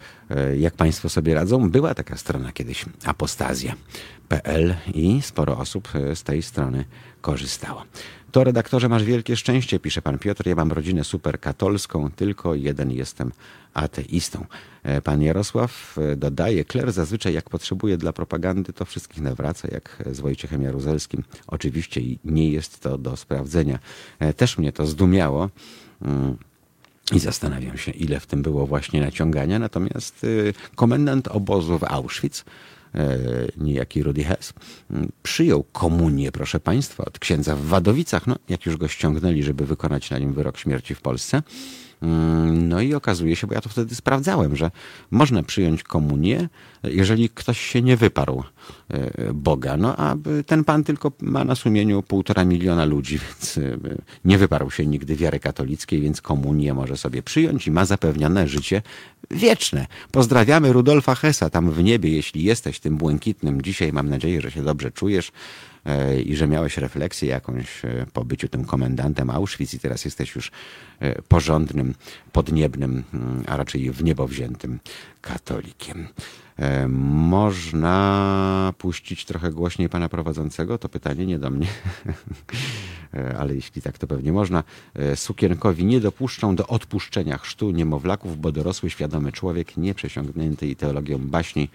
[0.58, 1.70] Jak państwo sobie radzą?
[1.70, 6.84] Była taka strona kiedyś, apostazja.pl i sporo osób z tej strony
[7.20, 7.84] korzystało.
[8.32, 10.46] To redaktorze masz wielkie szczęście, pisze pan Piotr.
[10.46, 13.32] Ja mam rodzinę superkatolską, tylko jeden jestem
[13.74, 14.46] ateistą.
[14.82, 20.02] E, pan Jarosław e, dodaje, kler zazwyczaj jak potrzebuje dla propagandy, to wszystkich nawraca, jak
[20.12, 21.22] z Wojciechem Jaruzelskim.
[21.46, 23.78] Oczywiście nie jest to do sprawdzenia.
[24.18, 25.50] E, też mnie to zdumiało.
[26.02, 26.36] Mm,
[27.12, 29.58] I zastanawiam się, ile w tym było właśnie naciągania.
[29.58, 30.26] Natomiast
[30.74, 32.44] komendant obozu w Auschwitz E,
[33.56, 34.52] niejaki Rudy Hess,
[35.22, 40.10] przyjął komunię, proszę Państwa, od księdza w Wadowicach, no, jak już go ściągnęli, żeby wykonać
[40.10, 41.42] na nim wyrok śmierci w Polsce.
[42.02, 44.70] Mm, no i okazuje się, bo ja to wtedy sprawdzałem, że
[45.10, 46.48] można przyjąć komunię,
[46.84, 48.42] jeżeli ktoś się nie wyparł
[48.88, 49.76] e, Boga.
[49.76, 50.16] No a
[50.46, 53.78] ten pan tylko ma na sumieniu półtora miliona ludzi, więc e,
[54.24, 58.82] nie wyparł się nigdy wiary katolickiej, więc komunię może sobie przyjąć i ma zapewnione życie
[59.30, 59.86] wieczne.
[60.10, 63.62] Pozdrawiamy Rudolfa Hessa tam w niebie, jeśli jesteś tym błękitnym.
[63.62, 65.32] Dzisiaj mam nadzieję, że się dobrze czujesz.
[65.86, 70.34] E, i że miałeś refleksję jakąś e, po byciu tym komendantem Auschwitz i teraz jesteś
[70.34, 70.50] już
[71.00, 71.94] e, porządnym,
[72.32, 74.80] podniebnym, mm, a raczej w niebo wziętym
[75.20, 76.08] katolikiem.
[76.88, 80.78] Można puścić trochę głośniej pana prowadzącego?
[80.78, 81.66] To pytanie nie do mnie,
[83.40, 84.64] ale jeśli tak, to pewnie można.
[85.14, 91.68] Sukienkowi nie dopuszczą do odpuszczenia chrztu niemowlaków, bo dorosły, świadomy człowiek, nieprzesiągnięty ideologią baśni,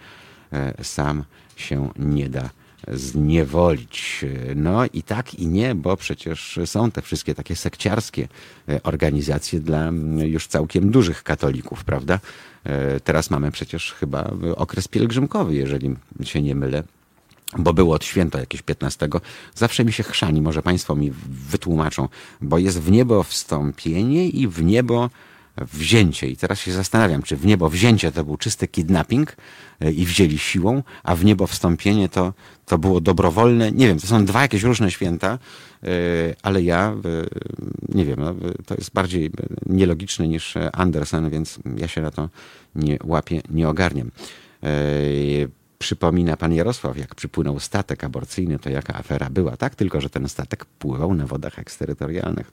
[0.82, 1.24] sam
[1.56, 2.50] się nie da
[2.92, 4.24] zniewolić.
[4.56, 8.28] No i tak i nie, bo przecież są te wszystkie takie sekciarskie
[8.68, 12.20] e, organizacje dla już całkiem dużych katolików, prawda?
[12.64, 16.82] E, teraz mamy przecież chyba okres pielgrzymkowy, jeżeli się nie mylę
[17.58, 19.08] bo było od święta jakieś 15.
[19.54, 21.12] Zawsze mi się chrzani, może Państwo mi
[21.50, 22.08] wytłumaczą,
[22.40, 25.10] bo jest w niebo wstąpienie i w niebo
[25.56, 26.28] wzięcie.
[26.28, 29.36] I teraz się zastanawiam, czy w niebo wzięcie to był czysty kidnapping
[29.80, 32.32] e, i wzięli siłą, a w niebo wstąpienie to,
[32.66, 33.72] to było dobrowolne.
[33.72, 35.38] Nie wiem, to są dwa jakieś różne święta,
[35.82, 35.88] e,
[36.42, 38.34] ale ja e, nie wiem, no,
[38.66, 39.30] to jest bardziej
[39.66, 42.28] nielogiczne niż Andersen, więc ja się na to
[42.74, 44.10] nie łapię, nie ogarniam
[45.78, 49.56] przypomina pan Jarosław, jak przypłynął statek aborcyjny, to jaka afera była.
[49.56, 52.52] Tak, tylko że ten statek pływał na wodach eksterytorialnych.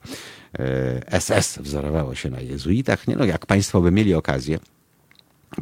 [1.18, 3.08] SS e, wzorowało się na jezuitach.
[3.08, 4.58] Nie no, jak państwo by mieli okazję,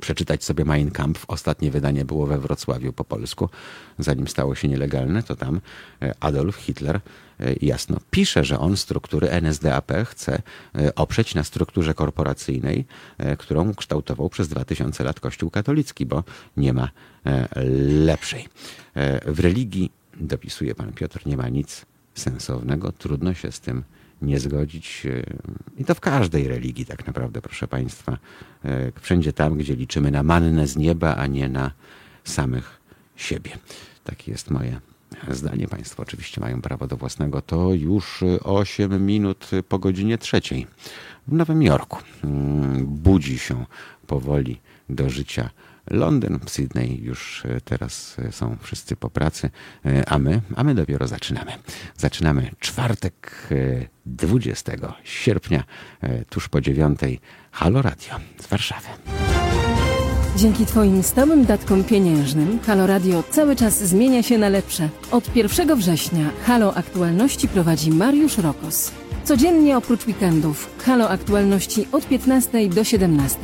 [0.00, 1.24] przeczytać sobie Mein Kampf.
[1.28, 3.48] Ostatnie wydanie było we Wrocławiu po polsku,
[3.98, 5.60] zanim stało się nielegalne, to tam
[6.02, 7.00] e, Adolf Hitler
[7.60, 10.42] jasno pisze, że on struktury NSDAP chce
[10.74, 12.84] e, oprzeć na strukturze korporacyjnej,
[13.38, 16.24] którą kształtował przez 2000 lat Kościół katolicki, bo
[16.56, 16.88] nie ma
[18.04, 18.48] lepszej.
[19.26, 23.84] W religii, dopisuje pan Piotr, nie ma nic sensownego, trudno się z tym
[24.22, 25.06] nie zgodzić.
[25.06, 25.22] E,
[25.78, 28.18] I to w każdej religii, tak naprawdę, proszę Państwa.
[28.64, 31.70] E, wszędzie tam, gdzie liczymy na mannę z nieba, a nie na
[32.24, 32.80] samych
[33.16, 33.50] siebie.
[34.04, 34.80] Takie jest moje
[35.30, 35.68] zdanie.
[35.68, 37.42] Państwo oczywiście mają prawo do własnego.
[37.42, 40.66] To już 8 minut po godzinie trzeciej
[41.26, 41.98] w Nowym Jorku.
[42.24, 43.66] Mm, budzi się
[44.06, 45.50] powoli do życia
[45.90, 49.50] Londyn, Sydney już e, teraz e, są wszyscy po pracy,
[50.06, 51.52] a my, a my dopiero zaczynamy.
[51.96, 53.48] Zaczynamy czwartek
[54.06, 54.72] 20
[55.04, 55.64] sierpnia,
[56.30, 57.20] tuż po dziewiątej,
[57.52, 58.88] Halo Radio z Warszawy.
[60.36, 64.88] Dzięki Twoim stałym datkom pieniężnym Halo Radio cały czas zmienia się na lepsze.
[65.10, 68.92] Od 1 września Halo Aktualności prowadzi Mariusz Rokos.
[69.24, 73.38] Codziennie oprócz weekendów Halo Aktualności od 15 do 17,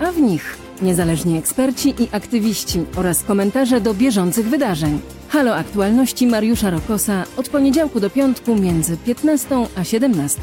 [0.00, 5.00] a w nich niezależni eksperci i aktywiści oraz komentarze do bieżących wydarzeń.
[5.28, 10.40] Halo Aktualności Mariusza Rokosa od poniedziałku do piątku między 15 a 17.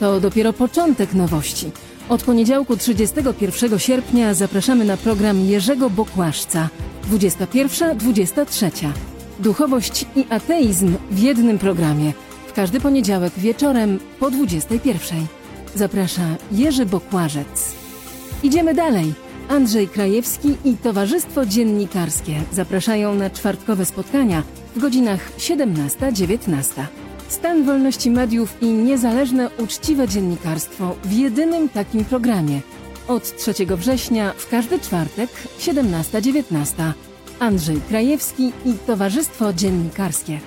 [0.00, 1.70] To dopiero początek nowości.
[2.08, 6.68] Od poniedziałku 31 sierpnia zapraszamy na program Jerzego Bokłaszca
[7.10, 8.70] 21-23.
[9.38, 12.12] Duchowość i ateizm w jednym programie.
[12.46, 15.26] W każdy poniedziałek wieczorem po 21.
[15.74, 17.74] Zaprasza Jerzy Bokłażec.
[18.42, 19.14] Idziemy dalej.
[19.48, 24.42] Andrzej Krajewski i Towarzystwo Dziennikarskie zapraszają na czwartkowe spotkania
[24.76, 27.05] w godzinach 17-19.
[27.28, 32.60] Stan wolności mediów i niezależne, uczciwe dziennikarstwo w jedynym takim programie.
[33.08, 36.92] Od 3 września w każdy czwartek 17-19.
[37.38, 40.40] Andrzej Krajewski i Towarzystwo Dziennikarskie.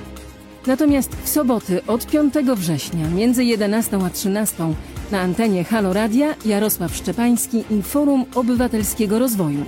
[0.68, 4.74] Natomiast w soboty od 5 września między 11 a 13
[5.12, 9.66] na antenie Halo Radia Jarosław Szczepański i Forum Obywatelskiego Rozwoju.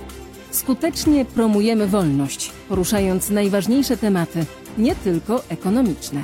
[0.50, 4.44] Skutecznie promujemy wolność, poruszając najważniejsze tematy,
[4.78, 6.22] nie tylko ekonomiczne.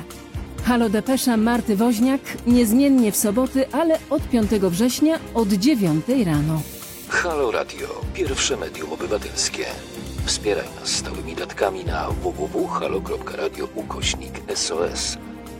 [0.63, 6.61] Halo Depesza Marty Woźniak niezmiennie w soboty, ale od 5 września od 9 rano.
[7.09, 9.65] Halo Radio, pierwsze medium obywatelskie.
[10.25, 15.17] Wspieraj nas stałymi datkami na www.halo.radio ukośnik SOS,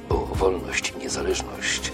[0.09, 1.91] bo wolność i niezależność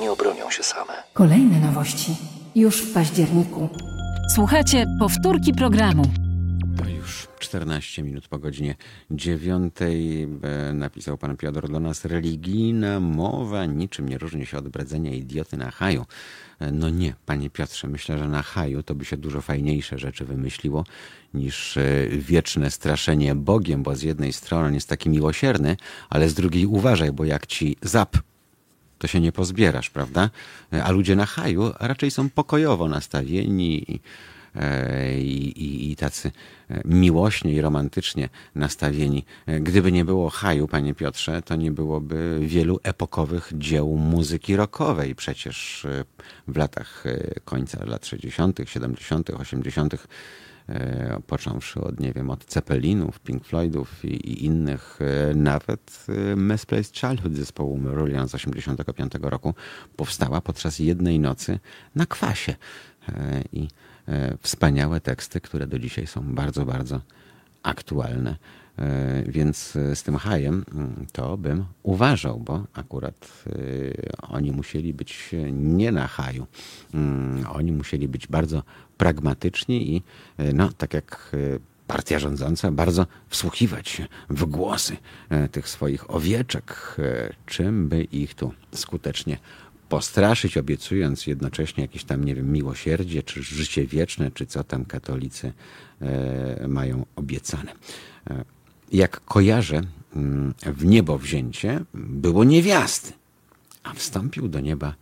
[0.00, 0.92] nie obronią się same.
[1.12, 2.16] Kolejne nowości
[2.56, 3.68] już w październiku.
[4.34, 6.02] Słuchacie powtórki programu.
[6.78, 8.74] To już 14 minut po godzinie
[9.10, 12.04] 9 e, napisał pan Piotr do nas.
[12.04, 16.06] Religijna mowa niczym nie różni się od bredzenia idioty na haju.
[16.60, 20.24] E, No nie, panie Piotrze, myślę, że na haju to by się dużo fajniejsze rzeczy
[20.24, 20.84] wymyśliło
[21.34, 25.76] niż e, wieczne straszenie Bogiem, bo z jednej strony on jest taki miłosierny,
[26.10, 28.16] ale z drugiej uważaj, bo jak ci zap
[28.98, 30.30] to się nie pozbierasz, prawda?
[30.82, 34.00] A ludzie na haju raczej są pokojowo nastawieni
[35.18, 36.32] i, i, i tacy
[36.70, 39.24] e, miłośnie i romantycznie nastawieni.
[39.46, 45.14] E, Gdyby nie było haju, panie Piotrze, to nie byłoby wielu epokowych dzieł muzyki rockowej.
[45.14, 46.04] Przecież e,
[46.48, 49.94] w latach e, końca lat 60., 70., 80.,
[50.68, 56.36] e, począwszy od, nie wiem, od Ceppelinów, Pink Floydów i, i innych, e, nawet e,
[56.36, 59.54] Misplaced Childhood zespołu Marillion z 85 roku
[59.96, 61.58] powstała podczas jednej nocy
[61.94, 62.54] na kwasie.
[63.08, 63.68] E, I e,
[64.40, 67.00] wspaniałe teksty, które do dzisiaj są bardzo, bardzo
[67.62, 68.36] aktualne.
[68.78, 73.52] E, Więc e, z tym hajem mm, to bym uważał, bo akurat e,
[74.28, 76.46] oni musieli być nie na haju.
[76.94, 78.62] Mm, Oni musieli być bardzo
[78.96, 80.02] pragmatyczni i
[80.38, 84.96] e, no, tak jak e, partia rządząca, bardzo wsłuchiwać się w głosy
[85.30, 89.38] e, tych swoich owieczek, e, czym by ich tu skutecznie
[89.88, 95.52] postraszyć, obiecując jednocześnie jakieś tam, nie wiem, miłosierdzie, czy życie wieczne, czy co tam katolicy
[96.00, 97.72] e, mają obiecane.
[98.30, 98.44] E,
[98.92, 99.80] Jak kojarzę,
[100.16, 103.12] mm, w niebo wzięcie było niewiasty,
[103.82, 104.94] a wstąpił do nieba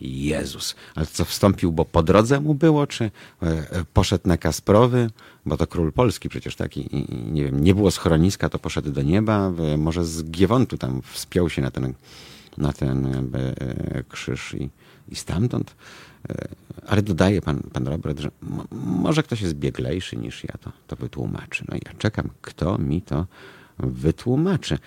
[0.00, 0.74] Jezus.
[0.94, 3.10] Ale co wstąpił, bo po drodze mu było, czy
[3.42, 5.10] e, poszedł na Kasprowy,
[5.46, 6.88] bo to król Polski przecież taki,
[7.32, 11.62] nie wiem, nie było schroniska, to poszedł do nieba, może z Giewontu tam wspiął się
[11.62, 11.94] na ten,
[12.58, 14.70] na ten e, e, krzyż i,
[15.08, 15.76] i stamtąd.
[16.28, 16.48] E,
[16.86, 20.96] Ale dodaje pan, pan Robert, że mo- może ktoś jest bieglejszy niż ja, to, to
[20.96, 21.64] wytłumaczy.
[21.68, 23.26] No ja czekam, kto mi to
[23.78, 24.78] wytłumaczy.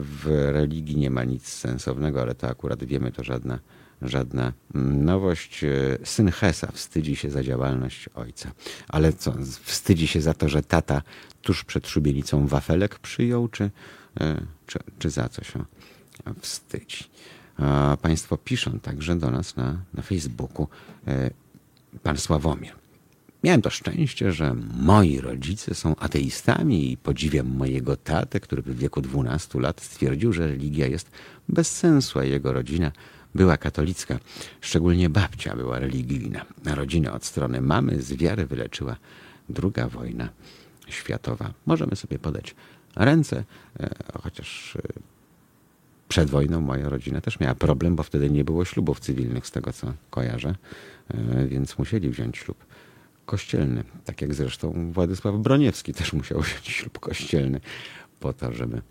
[0.00, 3.58] W religii nie ma nic sensownego, ale to akurat wiemy, to żadna,
[4.02, 5.64] żadna nowość.
[6.04, 8.50] Syn Hesa wstydzi się za działalność ojca.
[8.88, 11.02] Ale co, wstydzi się za to, że tata
[11.42, 13.70] tuż przed szubienicą wafelek przyjął, czy,
[14.66, 15.64] czy, czy za co się
[16.40, 17.04] wstydzi?
[17.56, 20.68] A Państwo piszą także do nas na, na Facebooku.
[21.06, 21.30] E,
[22.02, 22.72] Pan Sławomir.
[23.44, 29.00] Miałem to szczęście, że moi rodzice są ateistami i podziwiam mojego tatę, który w wieku
[29.00, 31.10] 12 lat stwierdził, że religia jest
[31.48, 32.92] bez sensu, a jego rodzina
[33.34, 34.18] była katolicka.
[34.60, 36.44] Szczególnie babcia była religijna.
[36.64, 38.96] Rodzinę od strony mamy z wiary wyleczyła
[39.48, 40.28] druga wojna
[40.88, 41.52] światowa.
[41.66, 42.54] Możemy sobie podać
[42.96, 43.44] ręce,
[43.80, 43.90] e,
[44.22, 44.82] chociaż e,
[46.08, 49.72] przed wojną moja rodzina też miała problem, bo wtedy nie było ślubów cywilnych, z tego
[49.72, 50.54] co kojarzę,
[51.08, 52.64] e, więc musieli wziąć ślub
[53.26, 53.84] kościelny.
[54.04, 57.60] Tak jak zresztą Władysław Broniewski też musiał wziąć ślub kościelny
[58.20, 58.82] po to, żeby,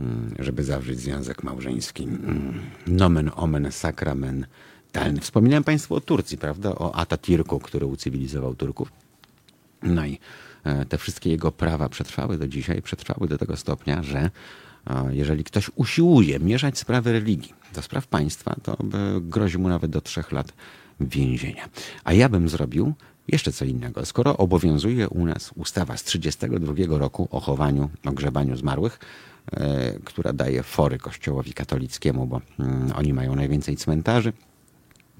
[0.00, 2.04] mm, żeby zawrzeć związek małżeński.
[2.04, 5.20] Mm, Nomen omen sakramentalny.
[5.20, 6.74] Wspominałem Państwu o Turcji, prawda?
[6.74, 8.92] O Atatürku, który ucywilizował Turków.
[9.82, 10.18] No i
[10.88, 14.30] te wszystkie jego prawa przetrwały do dzisiaj, przetrwały do tego stopnia, że
[15.10, 18.76] jeżeli ktoś usiłuje mieszać sprawy religii do spraw państwa, to
[19.20, 20.52] grozi mu nawet do trzech lat
[21.00, 21.68] więzienia.
[22.04, 22.94] A ja bym zrobił
[23.28, 24.06] jeszcze co innego.
[24.06, 28.98] Skoro obowiązuje u nas ustawa z 1932 roku o chowaniu, o grzebaniu zmarłych,
[29.52, 34.32] e, która daje fory kościołowi katolickiemu, bo mm, oni mają najwięcej cmentarzy,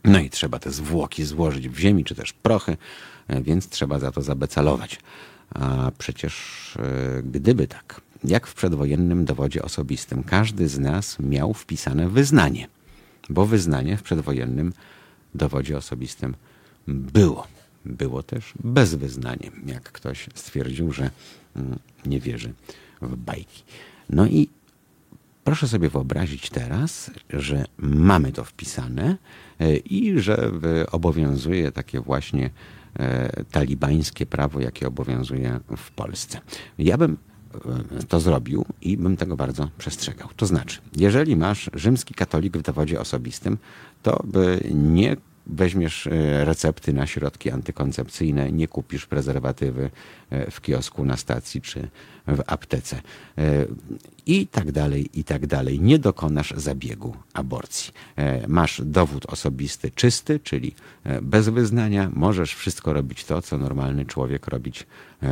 [0.04, 2.76] no i trzeba te zwłoki złożyć w ziemi, czy też prochy,
[3.28, 5.00] e, więc trzeba za to zabecalować.
[5.54, 6.34] A przecież
[6.76, 12.68] e, gdyby tak, jak w przedwojennym dowodzie osobistym, każdy z nas miał wpisane wyznanie,
[13.28, 14.72] bo wyznanie w przedwojennym
[15.34, 16.34] dowodzie osobistym
[16.88, 17.46] było.
[17.84, 21.10] Było też bezwyznaniem, jak ktoś stwierdził, że
[21.56, 22.52] mm, nie wierzy
[23.02, 23.62] w bajki.
[24.10, 24.48] No i
[25.44, 29.16] proszę sobie wyobrazić teraz, że mamy to wpisane
[29.60, 30.50] e, i że
[30.92, 32.50] obowiązuje takie właśnie
[32.98, 36.40] e, talibańskie prawo, jakie obowiązuje w Polsce.
[36.78, 37.16] Ja bym
[38.08, 40.28] to zrobił i bym tego bardzo przestrzegał.
[40.36, 43.58] To znaczy, jeżeli masz rzymski katolik w dowodzie osobistym,
[44.02, 44.24] to
[44.74, 45.16] nie
[45.46, 49.90] weźmiesz e, recepty na środki antykoncepcyjne, nie kupisz prezerwatywy
[50.30, 51.88] e, w kiosku na stacji czy
[52.26, 53.00] w aptece
[53.38, 53.66] e,
[54.26, 55.80] i tak dalej, i tak dalej.
[55.80, 57.92] Nie dokonasz zabiegu aborcji.
[58.48, 60.74] Masz dowód osobisty czysty, czyli
[61.22, 64.86] bez wyznania możesz wszystko robić to, co normalny człowiek robić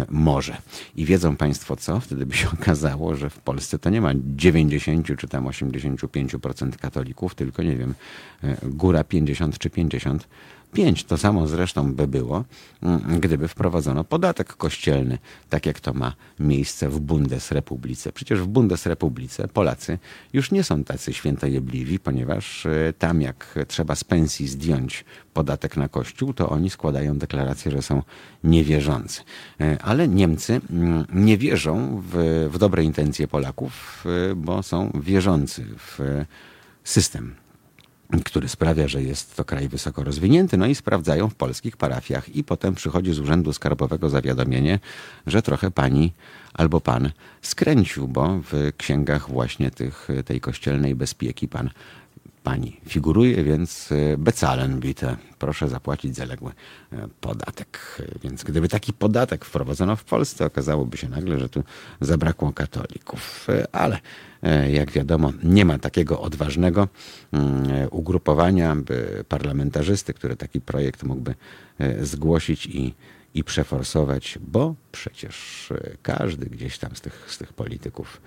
[0.09, 0.57] może.
[0.97, 2.01] I wiedzą Państwo co?
[2.01, 7.35] Wtedy by się okazało, że w Polsce to nie ma 90 czy tam 85% katolików,
[7.35, 7.95] tylko nie wiem,
[8.63, 10.29] góra 50 czy 50
[10.75, 11.05] 5.
[11.05, 12.45] To samo zresztą by było,
[12.83, 15.19] mm, gdyby wprowadzono podatek kościelny,
[15.51, 18.13] tak jak to ma miejsce w Bundesrepublice.
[18.13, 19.99] Przecież w Bundesrepublice Polacy
[20.33, 25.89] już nie są tacy świętojebliwi, ponieważ e, tam jak trzeba z pensji zdjąć podatek na
[25.89, 28.03] kościół, to oni składają deklarację, że są
[28.45, 29.23] niewierzący.
[29.61, 35.65] E, ale Niemcy mm, nie wierzą w, w dobre intencje Polaków, e, bo są wierzący
[35.79, 36.25] w
[36.85, 37.44] system
[38.25, 42.45] który sprawia, że jest to kraj wysoko rozwinięty, no i sprawdzają w polskich parafiach i
[42.45, 44.79] potem przychodzi z Urzędu Skarbowego zawiadomienie,
[45.27, 46.13] że trochę pani
[46.55, 47.11] albo pan
[47.43, 51.71] skręcił, bo w księgach właśnie tych, tej kościelnej bezpieki pan
[52.45, 55.17] pani figuruje, więc e, becalen bite.
[55.39, 56.53] Proszę zapłacić zaległy
[56.93, 58.03] e, podatek.
[58.23, 61.65] Więc gdyby taki podatek wprowadzono w Polsce, okazałoby się nagle, że tu
[62.01, 63.47] zabrakło katolików.
[63.49, 63.99] E, ale
[64.73, 66.89] jak wiadomo, nie ma takiego odważnego
[67.33, 68.77] mm, ugrupowania
[69.29, 71.35] parlamentarzysty, który taki projekt mógłby
[72.01, 72.95] zgłosić i,
[73.35, 75.69] i przeforsować, bo przecież
[76.03, 78.21] każdy gdzieś tam z tych, z tych polityków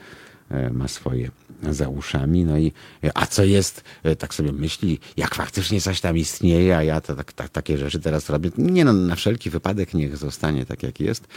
[0.51, 1.31] E, ma swoje
[1.71, 2.45] za uszami.
[2.45, 2.71] No i
[3.03, 7.01] e, a co jest, e, tak sobie myśli, jak faktycznie coś tam istnieje, a ja
[7.01, 8.51] to tak, tak, takie rzeczy teraz robię.
[8.57, 11.27] Nie no, na wszelki wypadek niech zostanie tak jak jest.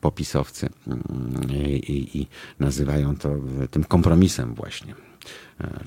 [0.00, 1.02] Popisowcy mm,
[1.88, 2.26] i, i
[2.60, 3.30] nazywają to
[3.70, 4.94] tym kompromisem właśnie.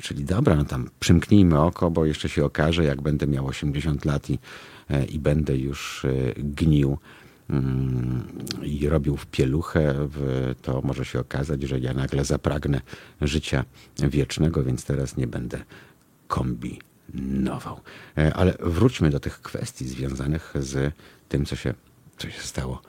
[0.02, 4.30] Czyli dobra, no tam przymknijmy oko, bo jeszcze się okaże, jak będę miał 80 lat
[4.30, 4.39] i,
[5.10, 6.06] i będę już
[6.38, 6.98] gnił
[7.49, 8.27] Mm,
[8.64, 10.07] i robił w pieluchę,
[10.61, 12.81] to może się okazać, że ja nagle zapragnę
[13.22, 13.65] życia
[13.98, 15.64] wiecznego, więc teraz nie będę
[16.27, 17.80] kombinował.
[18.18, 20.94] E, ale wróćmy do tych kwestii związanych z
[21.30, 21.73] tym, co się,
[22.18, 22.81] co się stało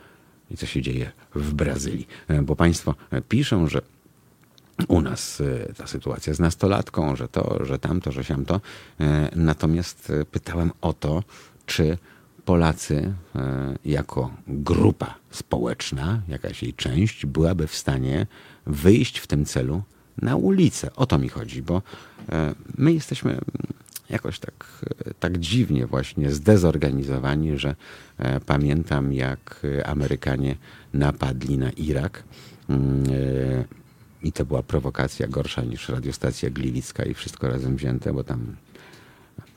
[0.51, 2.09] i co się dzieje w Brazylii.
[2.29, 2.95] E, bo Państwo
[3.29, 3.83] piszą, że
[4.89, 8.61] u nas e, ta sytuacja z nastolatką, że to, że tamto, że siamto.
[9.37, 11.23] Natomiast pytałem o to,
[11.67, 11.99] czy
[12.49, 18.27] Polacy e, jako grupa społeczna, jakaś jej część, byłaby w stanie
[18.67, 19.83] wyjść w tym celu
[20.23, 20.91] na ulicę.
[20.97, 21.83] O to mi chodzi, bo
[22.33, 23.39] e, my jesteśmy
[24.11, 24.85] jakoś tak,
[25.21, 27.77] tak dziwnie właśnie zdezorganizowani, że
[28.19, 30.57] e, pamiętam jak Amerykanie
[30.93, 32.25] napadli na Irak
[32.69, 33.05] mm,
[34.23, 38.57] i to była prowokacja gorsza niż radiostacja Gliwicka i wszystko razem wzięte, bo tam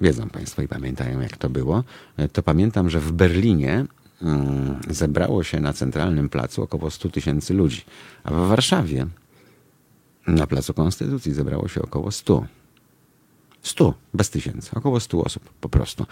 [0.01, 1.83] wiedzą Państwo i pamiętają, jak to było,
[2.17, 3.85] e, to pamiętam, że w Berlinie
[4.21, 7.81] mm, zebrało się na centralnym placu około 100 tysięcy ludzi,
[8.23, 9.07] a w Warszawie
[10.27, 12.45] na placu Konstytucji zebrało się około 100.
[13.61, 16.05] 100, bez tysięcy, około 100 osób po prostu.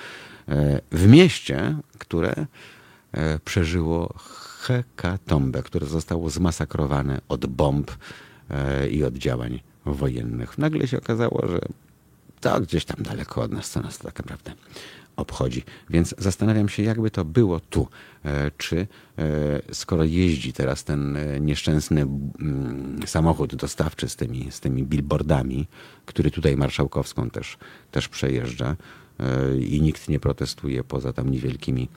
[0.48, 2.46] E, w mieście, które
[3.12, 4.14] e, przeżyło
[4.62, 7.92] hekatombę, które zostało zmasakrowane od bomb
[8.92, 10.58] i od działań wojennych.
[10.58, 11.60] Nagle się okazało, że
[12.42, 14.54] to gdzieś tam daleko od nas, co nas tak naprawdę
[15.20, 15.64] obchodzi.
[15.90, 17.88] Więc zastanawiam się, jakby to było tu.
[18.26, 18.88] E, czy
[19.18, 22.08] e, skoro jeździ teraz ten e, nieszczęsny
[23.06, 25.68] samochód dostawczy z tymi, z tymi billboardami,
[26.06, 27.58] który tutaj Marszałkowską też,
[27.92, 28.76] też przejeżdża,
[29.60, 31.90] i nikt nie protestuje poza tam niewielkimi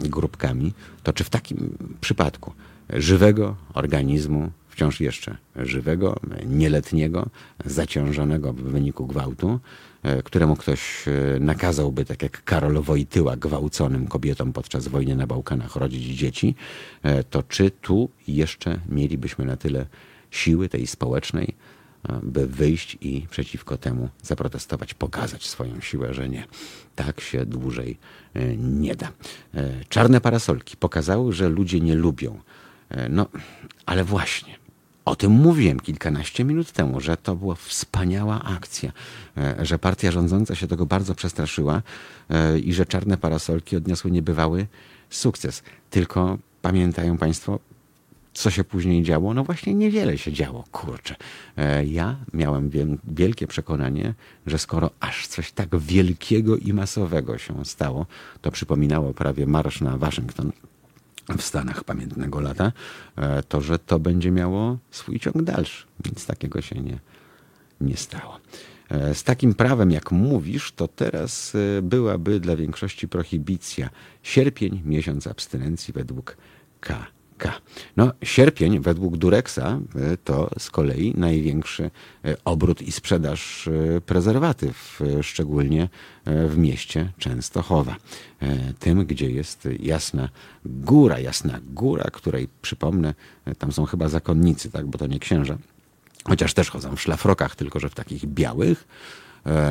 [0.00, 0.72] grupkami,
[1.02, 2.52] to czy w takim przypadku
[2.90, 7.28] żywego organizmu, wciąż jeszcze żywego, nieletniego,
[7.64, 9.60] zaciążonego w wyniku gwałtu,
[10.24, 16.18] któremu ktoś e, nakazałby, tak jak Karol Wojtyła, gwałconym kobietom podczas wojny na Bałkanach rodzić
[16.18, 16.54] dzieci,
[17.02, 19.86] e, to czy tu jeszcze mielibyśmy na tyle
[20.30, 21.54] siły tej społecznej,
[22.22, 26.44] by wyjść i przeciwko temu zaprotestować, pokazać swoją siłę, że nie.
[26.96, 27.98] Tak się dłużej
[28.58, 29.12] nie da.
[29.88, 32.40] Czarne parasolki pokazały, że ludzie nie lubią.
[33.10, 33.26] No,
[33.86, 34.54] ale właśnie,
[35.04, 38.92] o tym mówiłem kilkanaście minut temu, że to była wspaniała akcja,
[39.36, 41.82] e, że partia rządząca się tego bardzo przestraszyła
[42.30, 44.66] e, i że czarne parasolki odniosły niebywały
[45.10, 45.62] sukces.
[45.90, 47.58] Tylko pamiętają Państwo,
[48.34, 49.34] co się później działo?
[49.34, 51.16] No właśnie niewiele się działo, kurczę.
[51.56, 52.70] E, ja miałem
[53.04, 54.14] wielkie przekonanie,
[54.46, 58.06] że skoro aż coś tak wielkiego i masowego się stało,
[58.42, 60.52] to przypominało prawie marsz na Waszyngton
[61.38, 62.72] w Stanach pamiętnego lata,
[63.16, 65.86] e, to że to będzie miało swój ciąg dalszy.
[66.04, 66.98] Nic takiego się nie,
[67.80, 68.40] nie stało.
[68.88, 73.90] E, z takim prawem, jak mówisz, to teraz e, byłaby dla większości prohibicja.
[74.22, 76.36] Sierpień, miesiąc abstynencji według
[76.80, 77.06] K.
[77.96, 79.80] No, sierpień według Durexa e,
[80.24, 81.90] to z kolei największy
[82.24, 85.88] e, obrót i sprzedaż e, prezerwatyw, szczególnie
[86.26, 87.96] w mieście Częstochowa.
[88.78, 90.28] Tym, gdzie jest jasna
[90.64, 93.14] góra, jasna góra, której przypomnę,
[93.58, 95.58] tam są chyba zakonnicy, tak, bo to nie księża,
[96.24, 98.86] chociaż też chodzą w szlafrokach, tylko że w takich białych,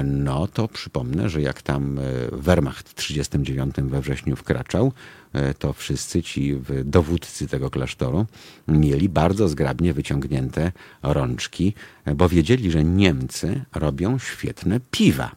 [0.03, 2.01] no to przypomnę, że jak tam e,
[2.31, 4.91] Wehrmacht w 1939 we wrześniu wkraczał,
[5.33, 6.55] e, to wszyscy ci
[6.85, 8.25] dowódcy tego klasztoru
[8.67, 10.71] mieli bardzo zgrabnie wyciągnięte
[11.03, 11.73] rączki,
[12.15, 15.31] bo wiedzieli, że Niemcy robią świetne piwa,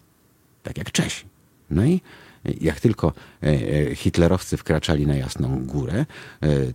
[0.62, 1.24] tak jak Czesi.
[1.70, 2.00] No i
[2.60, 3.12] jak tylko
[3.94, 6.06] hitlerowcy wkraczali na Jasną Górę,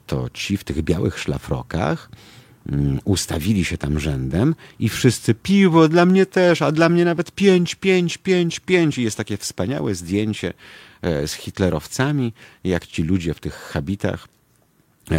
[0.07, 2.09] to ci w tych białych szlafrokach
[3.03, 7.75] ustawili się tam rzędem i wszyscy piwo, dla mnie też, a dla mnie nawet pięć,
[7.75, 8.97] pięć, pięć, pięć.
[8.97, 10.53] I jest takie wspaniałe zdjęcie
[11.01, 12.33] e, z hitlerowcami,
[12.63, 14.27] jak ci ludzie w tych habitach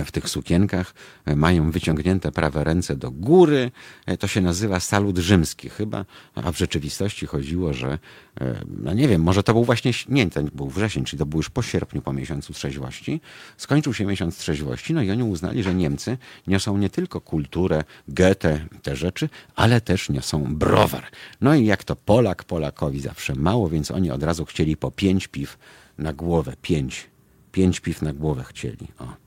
[0.04, 0.94] w tych sukienkach
[1.24, 3.70] e, mają wyciągnięte prawe ręce do góry.
[4.06, 6.04] E, to się nazywa salut rzymski chyba,
[6.34, 7.98] a w rzeczywistości chodziło, że
[8.40, 11.38] e, no nie wiem, może to był właśnie, nie, to był wrzesień, czyli to był
[11.38, 13.20] już po sierpniu, po miesiącu trzeźwości.
[13.56, 18.66] Skończył się miesiąc trzeźwości, no i oni uznali, że Niemcy niosą nie tylko kulturę, Goethe,
[18.82, 21.04] te rzeczy, ale też niosą browar.
[21.40, 25.28] No i jak to Polak Polakowi zawsze mało, więc oni od razu chcieli po pięć
[25.28, 25.58] piw
[25.98, 27.06] na głowę, pięć,
[27.52, 28.88] pięć piw na głowę chcieli.
[28.98, 29.21] O.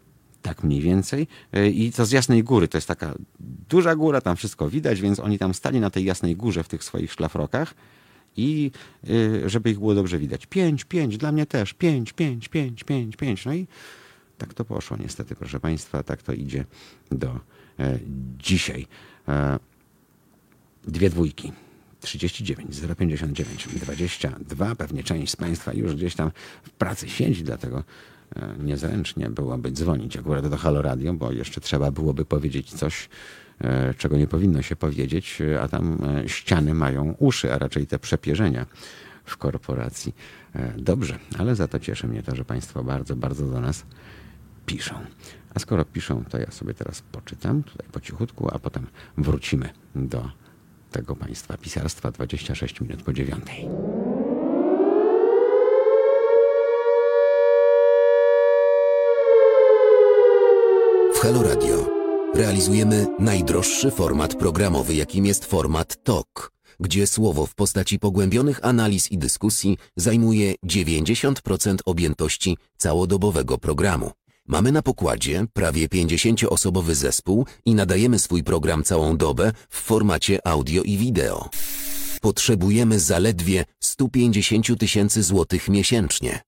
[0.45, 1.27] Tak mniej więcej.
[1.53, 2.67] E, I to z Jasnej Góry.
[2.67, 3.15] To jest taka
[3.69, 6.83] duża góra, tam wszystko widać, więc oni tam stali na tej Jasnej Górze w tych
[6.83, 7.73] swoich szlafrokach
[8.37, 8.71] i
[9.43, 10.45] e, żeby ich było dobrze widać.
[10.45, 11.73] Pięć, pięć, dla mnie też.
[11.73, 13.45] Pięć, pięć, pięć, pięć, pięć.
[13.45, 13.67] No i
[14.37, 16.03] tak to poszło niestety, proszę Państwa.
[16.03, 16.65] Tak to idzie
[17.11, 17.39] do
[17.79, 17.99] e,
[18.37, 18.87] dzisiaj.
[20.87, 21.51] Dwie dwójki.
[22.01, 24.75] 39 059 22.
[24.75, 26.31] Pewnie część z Państwa już gdzieś tam
[26.63, 27.83] w pracy siedzi, dlatego
[28.35, 33.09] E, niezręcznie byłoby dzwonić akurat do Halo Radio, bo jeszcze trzeba byłoby powiedzieć coś,
[33.61, 35.97] e, czego nie powinno się powiedzieć, e, a tam
[36.27, 38.65] ściany mają uszy, a raczej te przepierzenia
[39.25, 40.15] w korporacji.
[40.77, 43.85] Dobrze, ale za to cieszy mnie to, że Państwo bardzo, bardzo do nas
[44.65, 44.95] piszą.
[45.55, 48.87] A skoro piszą, to ja sobie teraz poczytam tutaj po cichutku, a potem
[49.17, 50.29] wrócimy do
[50.91, 53.67] tego Państwa pisarstwa 26 minut po dziewiątej.
[61.25, 61.87] Halo Radio
[62.33, 69.17] realizujemy najdroższy format programowy, jakim jest format TOK, gdzie słowo w postaci pogłębionych analiz i
[69.17, 74.11] dyskusji zajmuje 90% objętości całodobowego programu.
[74.47, 80.83] Mamy na pokładzie prawie 50-osobowy zespół i nadajemy swój program całą dobę w formacie audio
[80.83, 81.49] i wideo.
[82.21, 86.41] Potrzebujemy zaledwie 150 tysięcy złotych miesięcznie.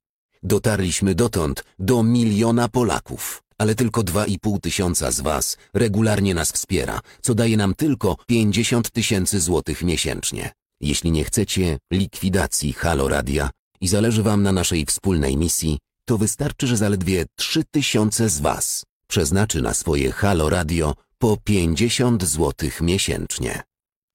[0.48, 7.36] Dotarliśmy dotąd do miliona Polaków ale tylko 2,5 tysiąca z Was regularnie nas wspiera, co
[7.36, 10.52] daje nam tylko 50 tysięcy złotych miesięcznie.
[10.82, 13.50] Jeśli nie chcecie likwidacji Halo Radia
[13.82, 18.84] i zależy Wam na naszej wspólnej misji, to wystarczy, że zaledwie 3 tysiące z Was
[19.08, 23.64] przeznaczy na swoje Halo Radio po 50 złotych miesięcznie.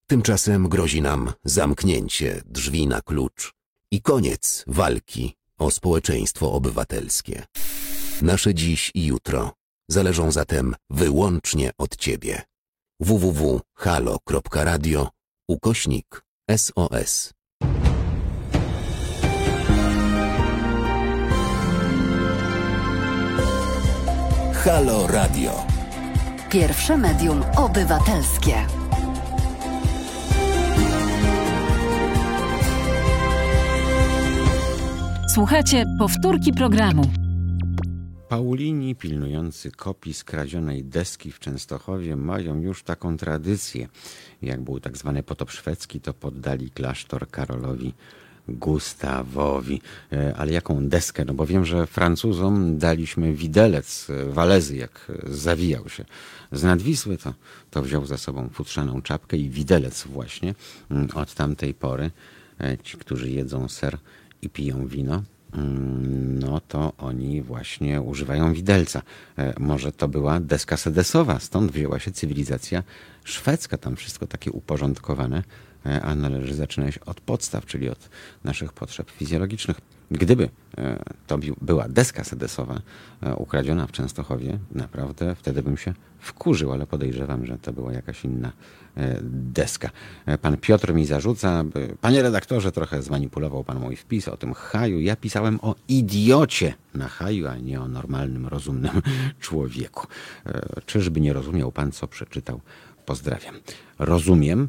[0.06, 3.52] Tymczasem grozi nam zamknięcie drzwi na klucz
[3.90, 7.44] i koniec walki o społeczeństwo obywatelskie.
[8.22, 9.52] Nasze dziś i jutro
[9.88, 12.42] zależą zatem wyłącznie od Ciebie.
[13.00, 15.08] www.halo.radio
[15.48, 16.24] ukośnik
[16.56, 17.32] SOS
[24.64, 25.72] Halo Radio
[26.52, 28.54] Pierwsze medium obywatelskie.
[35.34, 37.02] Słuchajcie powtórki programu.
[38.28, 43.88] Paulini pilnujący kopii skradzionej deski w Częstochowie mają już taką tradycję.
[44.42, 47.94] Jak był tak zwany potop szwedzki, to poddali klasztor Karolowi
[48.48, 49.80] Gustawowi.
[50.12, 51.24] E, Ale jaką deskę?
[51.24, 56.04] No bo wiem, że Francuzom daliśmy widelec e, Walezy, jak zawijał się
[56.52, 57.34] z nadwisły, to,
[57.70, 60.54] to wziął za sobą futrzaną czapkę i widelec właśnie
[60.90, 62.10] Mm, od tamtej pory.
[62.60, 63.98] e, Ci, którzy jedzą ser
[64.42, 65.22] i piją wino,
[65.54, 69.02] mm, no to oni właśnie używają widelca.
[69.38, 72.82] E, Może to była deska sedesowa, stąd wzięła się cywilizacja
[73.24, 75.42] szwedzka, tam wszystko takie uporządkowane,
[75.86, 78.08] e, a należy zaczynać od podstaw, czyli od
[78.44, 79.80] naszych potrzeb fizjologicznych.
[80.10, 80.48] Gdyby
[80.78, 82.82] e, to była deska sedesowa
[83.36, 88.52] ukradziona w Częstochowie, naprawdę wtedy bym się wkurzył, ale podejrzewam, że to była jakaś inna
[89.22, 89.90] deska.
[90.26, 91.64] E, Pan Piotr mi zarzuca,
[92.00, 95.00] panie redaktorze, trochę zmanipulował pan mój wpis o tym haju.
[95.00, 99.02] Ja pisałem o idiocie na haju, a nie o normalnym, rozumnym
[99.40, 100.06] człowieku.
[100.46, 102.60] E, Czyżby nie rozumiał pan, co przeczytał?
[103.06, 103.54] Pozdrawiam.
[103.98, 104.68] Rozumiem,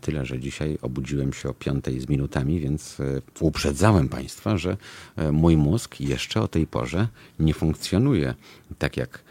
[0.00, 3.04] tyle że dzisiaj obudziłem się o piątej z minutami, więc e,
[3.40, 4.76] uprzedzałem Państwa, że
[5.16, 8.34] e, mój mózg jeszcze o tej porze nie funkcjonuje
[8.78, 9.29] tak jak e,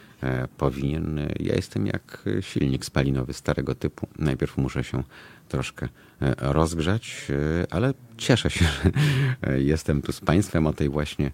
[0.57, 1.19] powinien.
[1.19, 4.07] E, Ja jestem jak silnik spalinowy starego typu.
[4.19, 5.03] Najpierw muszę się
[5.49, 5.87] troszkę
[6.21, 8.65] e, rozgrzać, e, ale cieszę się,
[9.43, 11.31] że jestem tu z Państwem o tej właśnie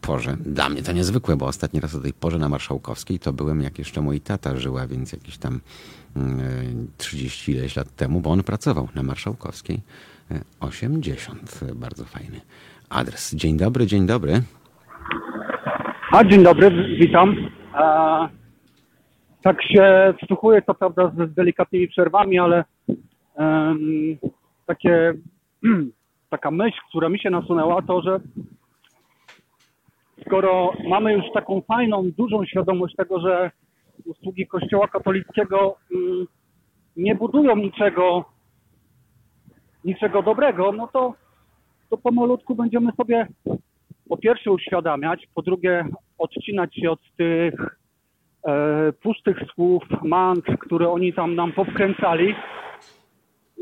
[0.00, 0.36] porze.
[0.40, 3.78] Dla mnie to niezwykłe, bo ostatni raz o tej porze na Marszałkowskiej to byłem jak
[3.78, 5.60] jeszcze mój tata żyła, więc jakiś tam
[6.16, 6.42] mm, e,
[6.98, 9.80] 30 ileś lat temu, bo on pracował na Marszałkowskiej
[10.30, 11.60] e, 80.
[11.70, 12.40] E, Bardzo fajny
[12.90, 13.34] adres.
[13.34, 14.42] Dzień dobry, dzień dobry.
[16.12, 17.36] A, dzień dobry, witam.
[17.74, 18.28] E,
[19.42, 22.64] tak się wsłuchuję, co prawda z delikatnymi przerwami, ale
[23.36, 23.78] em,
[24.66, 25.14] takie,
[26.30, 28.20] taka myśl, która mi się nasunęła, to że
[30.26, 33.50] skoro mamy już taką fajną, dużą świadomość tego, że
[34.04, 36.26] usługi Kościoła katolickiego mm,
[36.96, 38.24] nie budują niczego,
[39.84, 41.14] niczego dobrego, no to,
[41.90, 43.26] to pomalutku będziemy sobie
[44.08, 45.84] po pierwsze uświadamiać, po drugie
[46.18, 47.54] odcinać się od tych
[48.46, 52.34] e, pustych słów, mantr, które oni tam nam powkręcali.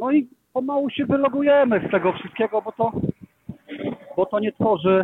[0.01, 2.93] No i pomału się wylogujemy z tego wszystkiego, bo to,
[4.17, 5.03] bo to nie tworzy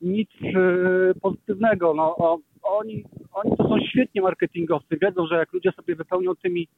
[0.00, 1.94] nic e, pozytywnego.
[1.94, 6.68] No, o, oni, oni to są świetni marketingowcy, wiedzą, że jak ludzie sobie wypełnią tymi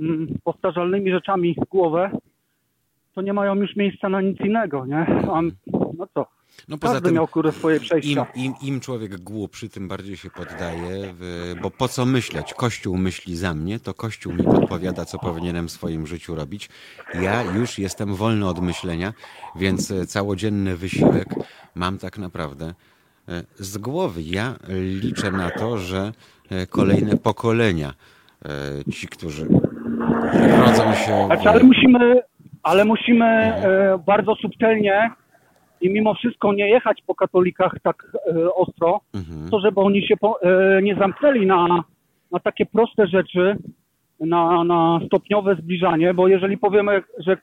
[0.00, 2.10] mm, powtarzalnymi rzeczami głowę,
[3.14, 5.06] to nie mają już miejsca na nic innego, nie?
[5.32, 5.42] A,
[5.98, 6.26] no co?
[6.68, 8.26] No poza Każdy tym miał kurde swoje Im, przejścia.
[8.34, 12.54] im, Im człowiek głupszy, tym bardziej się poddaje, w, bo po co myśleć?
[12.54, 16.68] Kościół myśli za mnie, to Kościół mi podpowiada, co powinienem w swoim życiu robić.
[17.14, 19.12] Ja już jestem wolny od myślenia,
[19.56, 21.28] więc e, całodzienny wysiłek
[21.74, 22.74] mam tak naprawdę
[23.28, 24.22] e, z głowy.
[24.22, 24.54] Ja
[25.02, 26.12] liczę na to, że
[26.50, 27.94] e, kolejne pokolenia,
[28.92, 29.48] ci, którzy
[30.58, 31.26] rodzą się...
[31.26, 32.22] Znaczy, ale musimy,
[32.62, 33.52] ale musimy
[34.06, 35.10] bardzo subtelnie
[35.84, 39.50] i mimo wszystko nie jechać po katolikach tak e, ostro, Mhm.
[39.50, 41.84] to żeby oni się po, e, nie zamknęli na,
[42.32, 43.56] na takie proste rzeczy,
[44.20, 47.36] na, na stopniowe zbliżanie, bo jeżeli powiemy, że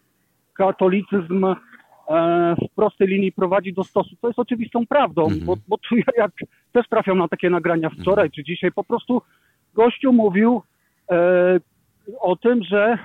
[0.53, 1.55] katolicyzm e,
[2.55, 6.31] w prostej linii prowadzi do stosu, to jest oczywistą prawdą, bo, bo tu ja jak
[6.72, 9.22] też trafiam na takie nagrania wczoraj czy dzisiaj, po prostu
[9.73, 10.61] gościu mówił
[11.11, 11.59] e,
[12.19, 12.97] o tym, że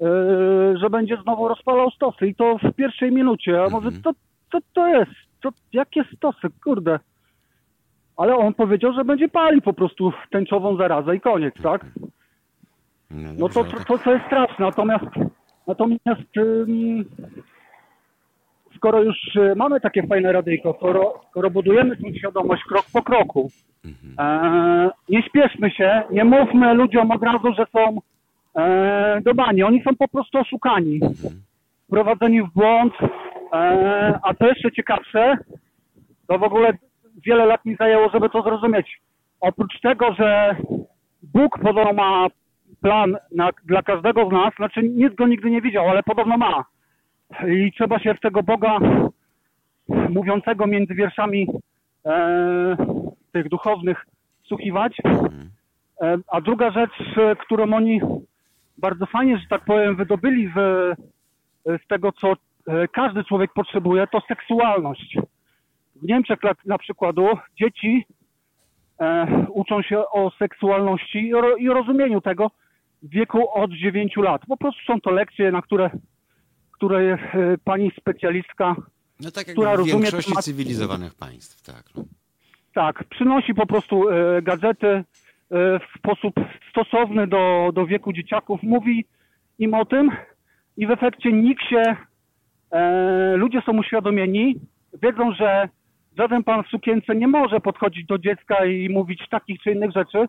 [0.00, 3.62] e, że będzie znowu rozpalał stosy i to w pierwszej minucie.
[3.62, 4.10] A może co,
[4.52, 5.10] co to jest?
[5.42, 6.48] Co, jakie stosy?
[6.64, 6.98] Kurde.
[8.16, 11.84] Ale on powiedział, że będzie palił po prostu tęczową zarazę i koniec, tak?
[13.10, 14.66] No to, to, to, to jest straszne.
[14.66, 15.04] Natomiast,
[15.66, 16.22] natomiast
[18.78, 23.50] skoro już y, mamy takie fajne radyjko, skoro, skoro budujemy tę świadomość krok po kroku,
[24.18, 27.98] e, nie śpieszmy się, nie mówmy ludziom od razu, że są
[28.56, 29.62] e, do bani.
[29.62, 31.00] Oni są po prostu oszukani,
[31.86, 32.94] wprowadzeni w błąd,
[34.22, 35.36] a co jeszcze ciekawsze,
[36.26, 36.72] to w ogóle
[37.26, 39.00] wiele lat mi zajęło, żeby to zrozumieć.
[39.40, 40.56] Oprócz tego, że
[41.22, 42.26] Bóg podobno ma
[42.80, 46.64] plan na, dla każdego z nas, znaczy nic go nigdy nie widział, ale podobno ma.
[47.48, 48.78] I trzeba się w tego Boga
[49.88, 51.46] mówiącego między wierszami
[52.06, 52.76] e,
[53.32, 54.06] tych duchownych
[54.44, 54.96] wsłuchiwać.
[56.00, 58.00] E, a druga rzecz, e, którą oni
[58.78, 60.96] bardzo fajnie, że tak powiem, wydobyli z,
[61.64, 62.36] z tego, co e,
[62.92, 65.16] każdy człowiek potrzebuje, to seksualność.
[65.96, 67.28] W Niemczech na, przykładu
[67.60, 68.06] dzieci
[69.00, 72.50] e, uczą się o seksualności i, ro, i rozumieniu tego
[73.02, 74.42] w wieku od 9 lat.
[74.48, 75.90] Po prostu są to lekcje, na które,
[76.72, 77.18] które e,
[77.64, 78.76] pani specjalistka,
[79.20, 81.84] No tak jak która w rozumie większości temat- cywilizowanych państw, tak.
[81.96, 82.04] No.
[82.74, 85.04] tak, przynosi po prostu e, gazety e,
[85.50, 86.34] w sposób
[86.70, 89.04] stosowny do, do wieku dzieciaków, mówi
[89.58, 90.10] im o tym
[90.76, 91.96] i w efekcie nikt się,
[92.70, 94.54] e, ludzie są uświadomieni,
[95.02, 95.68] wiedzą, że
[96.18, 100.26] żaden pan w sukience nie może podchodzić do dziecka i mówić takich czy innych rzeczy.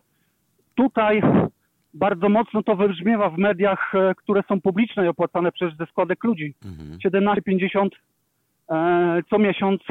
[0.75, 1.21] Tutaj
[1.93, 6.23] bardzo mocno to wybrzmiewa w mediach, e, które są publiczne i opłacane przez ze składek
[6.23, 6.53] ludzi.
[7.05, 7.89] 17,50
[8.69, 9.81] e, co miesiąc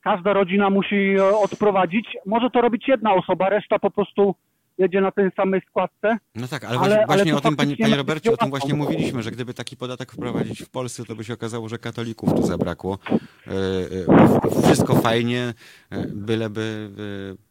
[0.00, 2.16] każda rodzina musi e, odprowadzić.
[2.26, 4.34] Może to robić jedna osoba, reszta po prostu
[4.78, 6.16] jedzie na tej samej składce.
[6.34, 8.74] No tak, ale, Ale- właśnie, ale właśnie o tym, panie, panie Robercie, o tym właśnie
[8.74, 12.42] mówiliśmy, że gdyby taki podatek wprowadzić w Polsce, to by się okazało, że katolików tu
[12.46, 12.98] zabrakło.
[13.46, 15.54] E, e, Wszystko fajnie,
[15.90, 16.90] e, byleby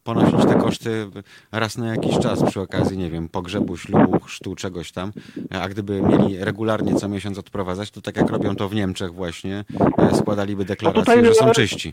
[0.04, 1.06] ponosić te koszty
[1.52, 5.12] raz na jakiś czas przy okazji, nie wiem, pogrzebu, ślubu, chrztu, czegoś tam.
[5.50, 9.64] A gdyby mieli regularnie co miesiąc odprowadzać, to tak jak robią to w Niemczech właśnie,
[10.12, 11.92] składaliby deklarację, że są czyści.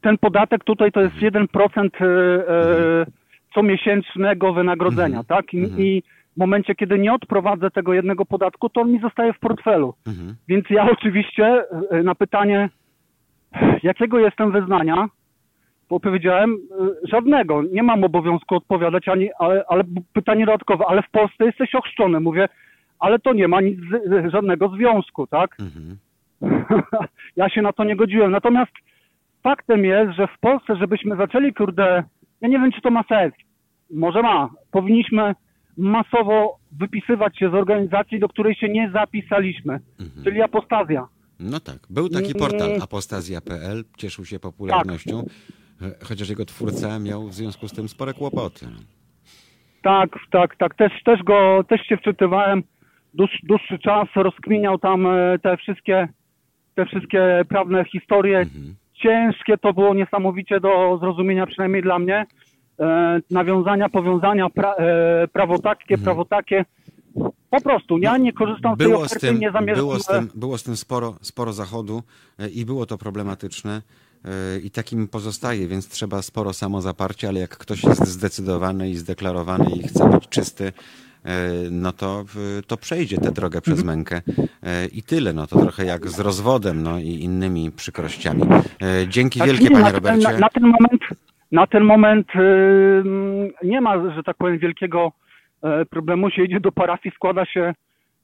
[0.00, 1.32] Ten podatek tutaj to jest Mhm.
[1.46, 2.04] 1% e,
[2.48, 3.06] e,
[3.54, 5.24] comiesięcznego wynagrodzenia, Mhm.
[5.26, 5.54] tak?
[5.54, 6.02] I, I
[6.36, 9.94] w momencie, kiedy nie odprowadzę tego jednego podatku, to on mi zostaje w portfelu.
[10.06, 10.34] Mhm.
[10.48, 12.70] Więc ja oczywiście e, na pytanie,
[13.82, 15.08] jakiego jestem wyznania,
[15.88, 16.56] powiedziałem e,
[17.08, 17.62] żadnego.
[17.62, 22.20] Nie mam obowiązku odpowiadać, ani, ale, ale pytanie dodatkowe, ale w Polsce jesteś ochrzczony.
[22.20, 22.48] Mówię,
[22.98, 23.80] ale to nie ma nic,
[24.32, 25.56] żadnego związku, tak?
[25.60, 25.96] Mhm.
[27.36, 28.30] ja się na to nie godziłem.
[28.30, 28.72] Natomiast
[29.42, 32.04] faktem jest, że w Polsce, żebyśmy zaczęli, kurde,
[32.42, 33.34] ja nie wiem, czy to ma sens.
[33.90, 34.50] Może ma.
[34.70, 35.34] Powinniśmy
[35.76, 39.80] masowo wypisywać się z organizacji, do której się nie zapisaliśmy,
[40.24, 41.08] czyli apostazja.
[41.40, 41.78] No tak.
[41.90, 42.82] Był taki portal Mm.
[42.82, 45.24] apostazja.pl, cieszył się popularnością,
[45.82, 48.66] e, chociaż jego twórca miał w związku z tym spore kłopoty.
[49.82, 50.74] Tak, tak, tak.
[50.74, 52.62] Też, też go, też się wczytywałem
[53.14, 56.08] dłuż, dłuższy czas, rozkminiał tam e, te wszystkie,
[56.74, 58.46] te wszystkie prawne historie.
[59.02, 62.26] Ciężkie to było niesamowicie do zrozumienia, przynajmniej dla mnie.
[62.80, 66.64] E, nawiązania, powiązania, pra, e, prawo takie, prawo takie.
[67.50, 69.84] Po prostu, ja nie korzystam z tej Było z oferty, tym, nie zamierzam...
[69.84, 72.02] było z tym, było z tym sporo, sporo zachodu
[72.38, 73.82] e, i było to problematyczne
[74.24, 79.70] e, i takim pozostaje, więc trzeba sporo samozaparcia, ale jak ktoś jest zdecydowany i zdeklarowany
[79.70, 80.72] i chce być czysty, e,
[81.70, 82.24] no to,
[82.66, 83.96] to przejdzie tę drogę przez Mhm.
[83.96, 84.22] mękę
[84.62, 85.32] e, i tyle.
[85.32, 88.42] No to trochę jak z rozwodem no, i innymi przykrościami.
[88.42, 90.32] E, Dzięki Znaczy wielkie, nie, panie na, Robercie.
[90.32, 91.02] Na, na ten moment,
[91.52, 92.26] na ten moment
[93.62, 95.12] nie ma, że tak powiem, wielkiego
[95.62, 96.30] e, problemu.
[96.30, 97.74] Się idzie do parafii, składa się,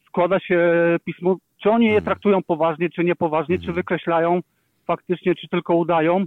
[0.06, 0.60] składa się
[1.04, 1.36] pismo.
[1.62, 4.40] Czy oni je traktują poważnie, czy niepoważnie, czy wykreślają
[4.86, 6.24] faktycznie, czy tylko udają.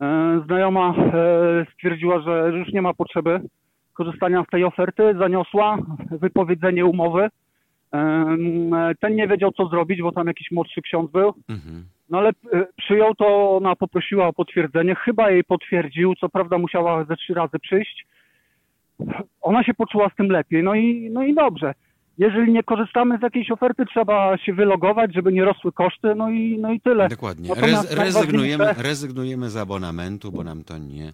[0.00, 3.40] E, Znajoma e, stwierdziła, że już nie ma potrzeby
[4.00, 5.78] korzystania z tej oferty, zaniosła
[6.10, 7.28] wypowiedzenie umowy.
[9.00, 11.34] Ten nie wiedział, co zrobić, bo tam jakiś młodszy ksiądz był.
[11.48, 11.84] Mhm.
[12.10, 17.04] No ale e, przyjął to, ona poprosiła o potwierdzenie, chyba jej potwierdził, co prawda musiała
[17.04, 18.06] ze trzy razy przyjść.
[19.40, 21.74] Ona się poczuła z tym lepiej, no i, no i dobrze.
[22.18, 26.58] Jeżeli nie korzystamy z jakiejś oferty, trzeba się wylogować, żeby nie rosły koszty, no i,
[26.60, 27.08] no i tyle.
[27.08, 27.54] Dokładnie.
[27.54, 31.12] Rez, rezygnujemy, rezygnujemy z abonamentu, bo nam to nie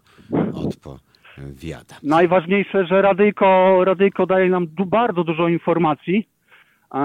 [1.39, 1.95] odpowiada.
[2.03, 6.29] Najważniejsze, że Radyjko, Radyjko daje nam bardzo dużo informacji.
[6.95, 6.99] E,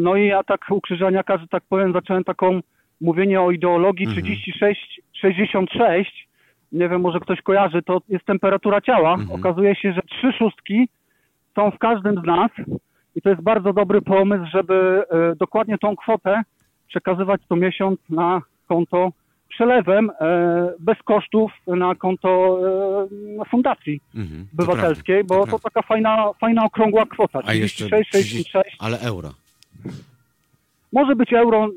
[0.00, 2.60] No i ja tak ukrzyżaniaka, że tak powiem, zacząłem taką
[3.00, 6.28] mówienie o ideologii 36, 66.
[6.72, 9.16] Nie wiem, może ktoś kojarzy, to jest temperatura ciała.
[9.32, 10.88] Okazuje się, że trzy szóstki
[11.54, 12.50] są w każdym z nas
[13.16, 16.42] i to jest bardzo dobry pomysł, żeby e, dokładnie tą kwotę
[16.88, 19.10] przekazywać co miesiąc na konto
[19.58, 22.58] przelewem e, bez kosztów na konto
[23.42, 27.40] e, fundacji Mhm, to obywatelskiej, bo to, taka fajna, fajna okrągła kwota.
[27.44, 28.76] A jeszcze 36, 30, 66.
[28.80, 29.30] ale euro.
[30.92, 31.68] Może być euro,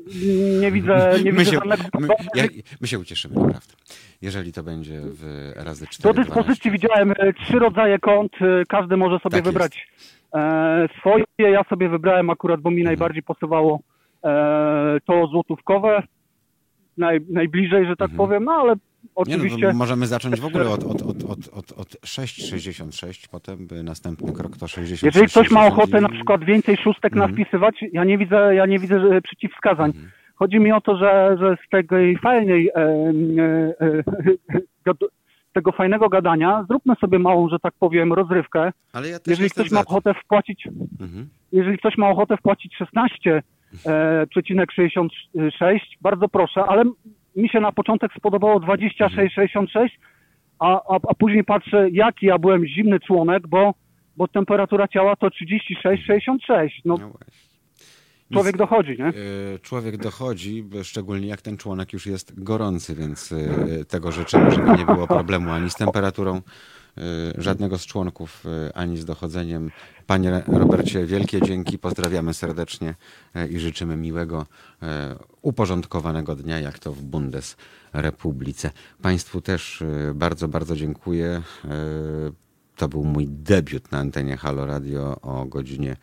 [0.60, 2.18] nie widzę, nie my, widzę się, żadnego my, problemu.
[2.34, 2.44] ja,
[2.80, 3.74] my się ucieszymy, naprawdę.
[4.22, 8.32] Jeżeli to będzie w razy 4, Do dyspozycji widziałem e, trzy rodzaje kont,
[8.68, 9.88] każdy może sobie Tak wybrać
[10.98, 11.24] swoje.
[11.38, 12.86] Ja sobie wybrałem akurat, bo mi Mhm.
[12.86, 13.80] najbardziej pasowało
[15.06, 16.02] to złotówkowe,
[16.98, 19.66] naj, najbliżej, że tak powiem, no ale Nie, no, oczywiście...
[19.68, 24.32] to możemy zacząć w ogóle od, od, od, od, od, od 6,66, potem by następny
[24.32, 25.02] krok to 66.
[25.02, 27.30] Jeżeli ktoś ma 60 ochotę i- na przykład więcej szóstek Mhm.
[27.30, 29.92] nawpisywać, ja nie widzę, ja nie widzę przeciwwskazań.
[30.34, 32.84] Chodzi mi o to, że, że z tej fajnej, e, e,
[34.86, 34.94] e,
[35.52, 38.72] tego fajnego gadania zróbmy sobie małą, że tak powiem, rozrywkę.
[38.92, 40.68] Ale ja też Jeżeli ktoś ma ochotę wpłacić,
[41.00, 41.28] Mhm.
[41.52, 43.42] jeżeli ktoś ma ochotę wpłacić 16 e,
[44.30, 46.84] przecinek 66, bardzo proszę, ale
[47.36, 49.88] mi się na początek spodobało 26,66,
[50.58, 53.74] a, a, a później patrzę, jaki ja byłem zimny członek, bo,
[54.16, 56.68] bo temperatura ciała to 36-66.
[56.84, 56.98] No,
[58.32, 59.06] człowiek dochodzi, nie?
[59.06, 59.12] E,
[59.62, 64.84] Człowiek dochodzi, szczególnie jak ten członek już jest gorący, więc e, tego życzymy, żeby nie
[64.84, 66.42] było problemu ani z temperaturą e,
[67.38, 69.70] żadnego z członków, e, ani z dochodzeniem.
[70.06, 72.94] Panie Robercie, wielkie dzięki, pozdrawiamy serdecznie
[73.34, 74.46] e, i życzymy miłego,
[75.42, 78.70] uporządkowanego dnia, jak to w Bundesrepublice.
[79.02, 81.42] Państwu też bardzo, bardzo dziękuję.
[82.76, 85.96] To był mój debiut na antenie Halo Radio o godzinie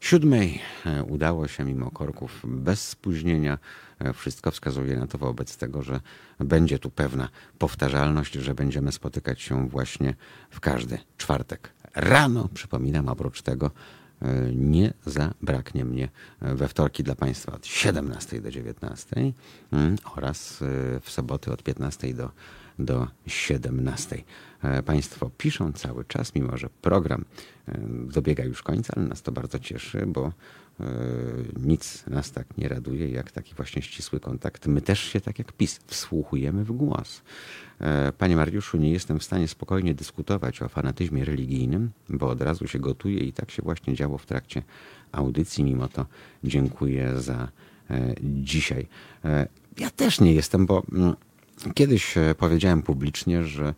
[0.00, 0.60] siódmej.
[0.86, 3.58] E, Udało się mimo korków bez spóźnienia.
[3.98, 6.00] E, Wszystko wskazuje na to wobec tego, że
[6.38, 7.28] będzie tu pewna
[7.58, 10.14] powtarzalność, że będziemy spotykać się właśnie
[10.50, 12.48] w każdy czwartek rano.
[12.54, 13.70] Przypominam, oprócz tego
[14.22, 16.08] e, nie zabraknie mnie
[16.40, 19.32] we wtorki dla Państwa od 17 do 19
[19.72, 20.56] mm, oraz
[21.00, 22.30] w soboty od 15 do,
[22.78, 24.24] do 17.
[24.62, 27.24] E, Państwo piszą cały czas, mimo że program
[27.68, 27.78] e,
[28.12, 30.32] dobiega już końca, ale nas to bardzo cieszy, bo
[30.80, 30.84] e,
[31.62, 34.66] nic nas tak nie raduje jak taki właśnie ścisły kontakt.
[34.66, 37.22] My też się, tak jak PiS, wsłuchujemy w głos.
[38.18, 42.78] Panie Mariuszu, nie jestem w stanie spokojnie dyskutować o fanatyzmie religijnym, bo od razu się
[42.78, 44.62] gotuje i tak się właśnie działo w trakcie
[45.12, 45.64] audycji.
[45.64, 46.06] Mimo to
[46.44, 47.48] dziękuję za
[48.20, 48.86] dzisiaj.
[49.78, 51.14] Ja też nie jestem, bo mm,
[51.74, 53.74] kiedyś powiedziałem publicznie, że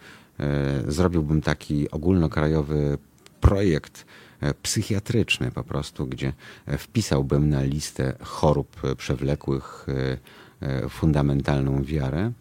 [0.89, 2.99] zrobiłbym taki ogólnokrajowy
[3.41, 4.07] projekt
[4.41, 6.33] e, psychiatryczny po prostu, gdzie
[6.67, 10.19] e, wpisałbym na listę chorób e, przewlekłych e,
[10.67, 12.33] e, fundamentalną wiarę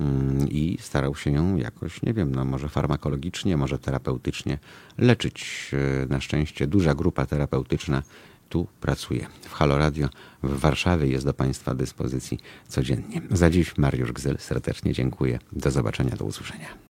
[0.00, 4.58] mm, i starał się ją jakoś, nie wiem, no może farmakologicznie, może terapeutycznie
[4.98, 5.70] leczyć.
[6.02, 8.02] E, Na szczęście duża grupa terapeutyczna
[8.48, 9.26] tu pracuje.
[9.42, 10.08] W Halo Radio
[10.42, 12.38] w Warszawie jest do Państwa dyspozycji
[12.68, 13.22] codziennie.
[13.30, 15.38] Za dziś Mariusz Gzyl serdecznie dziękuję.
[15.52, 16.87] Do zobaczenia, do usłyszenia.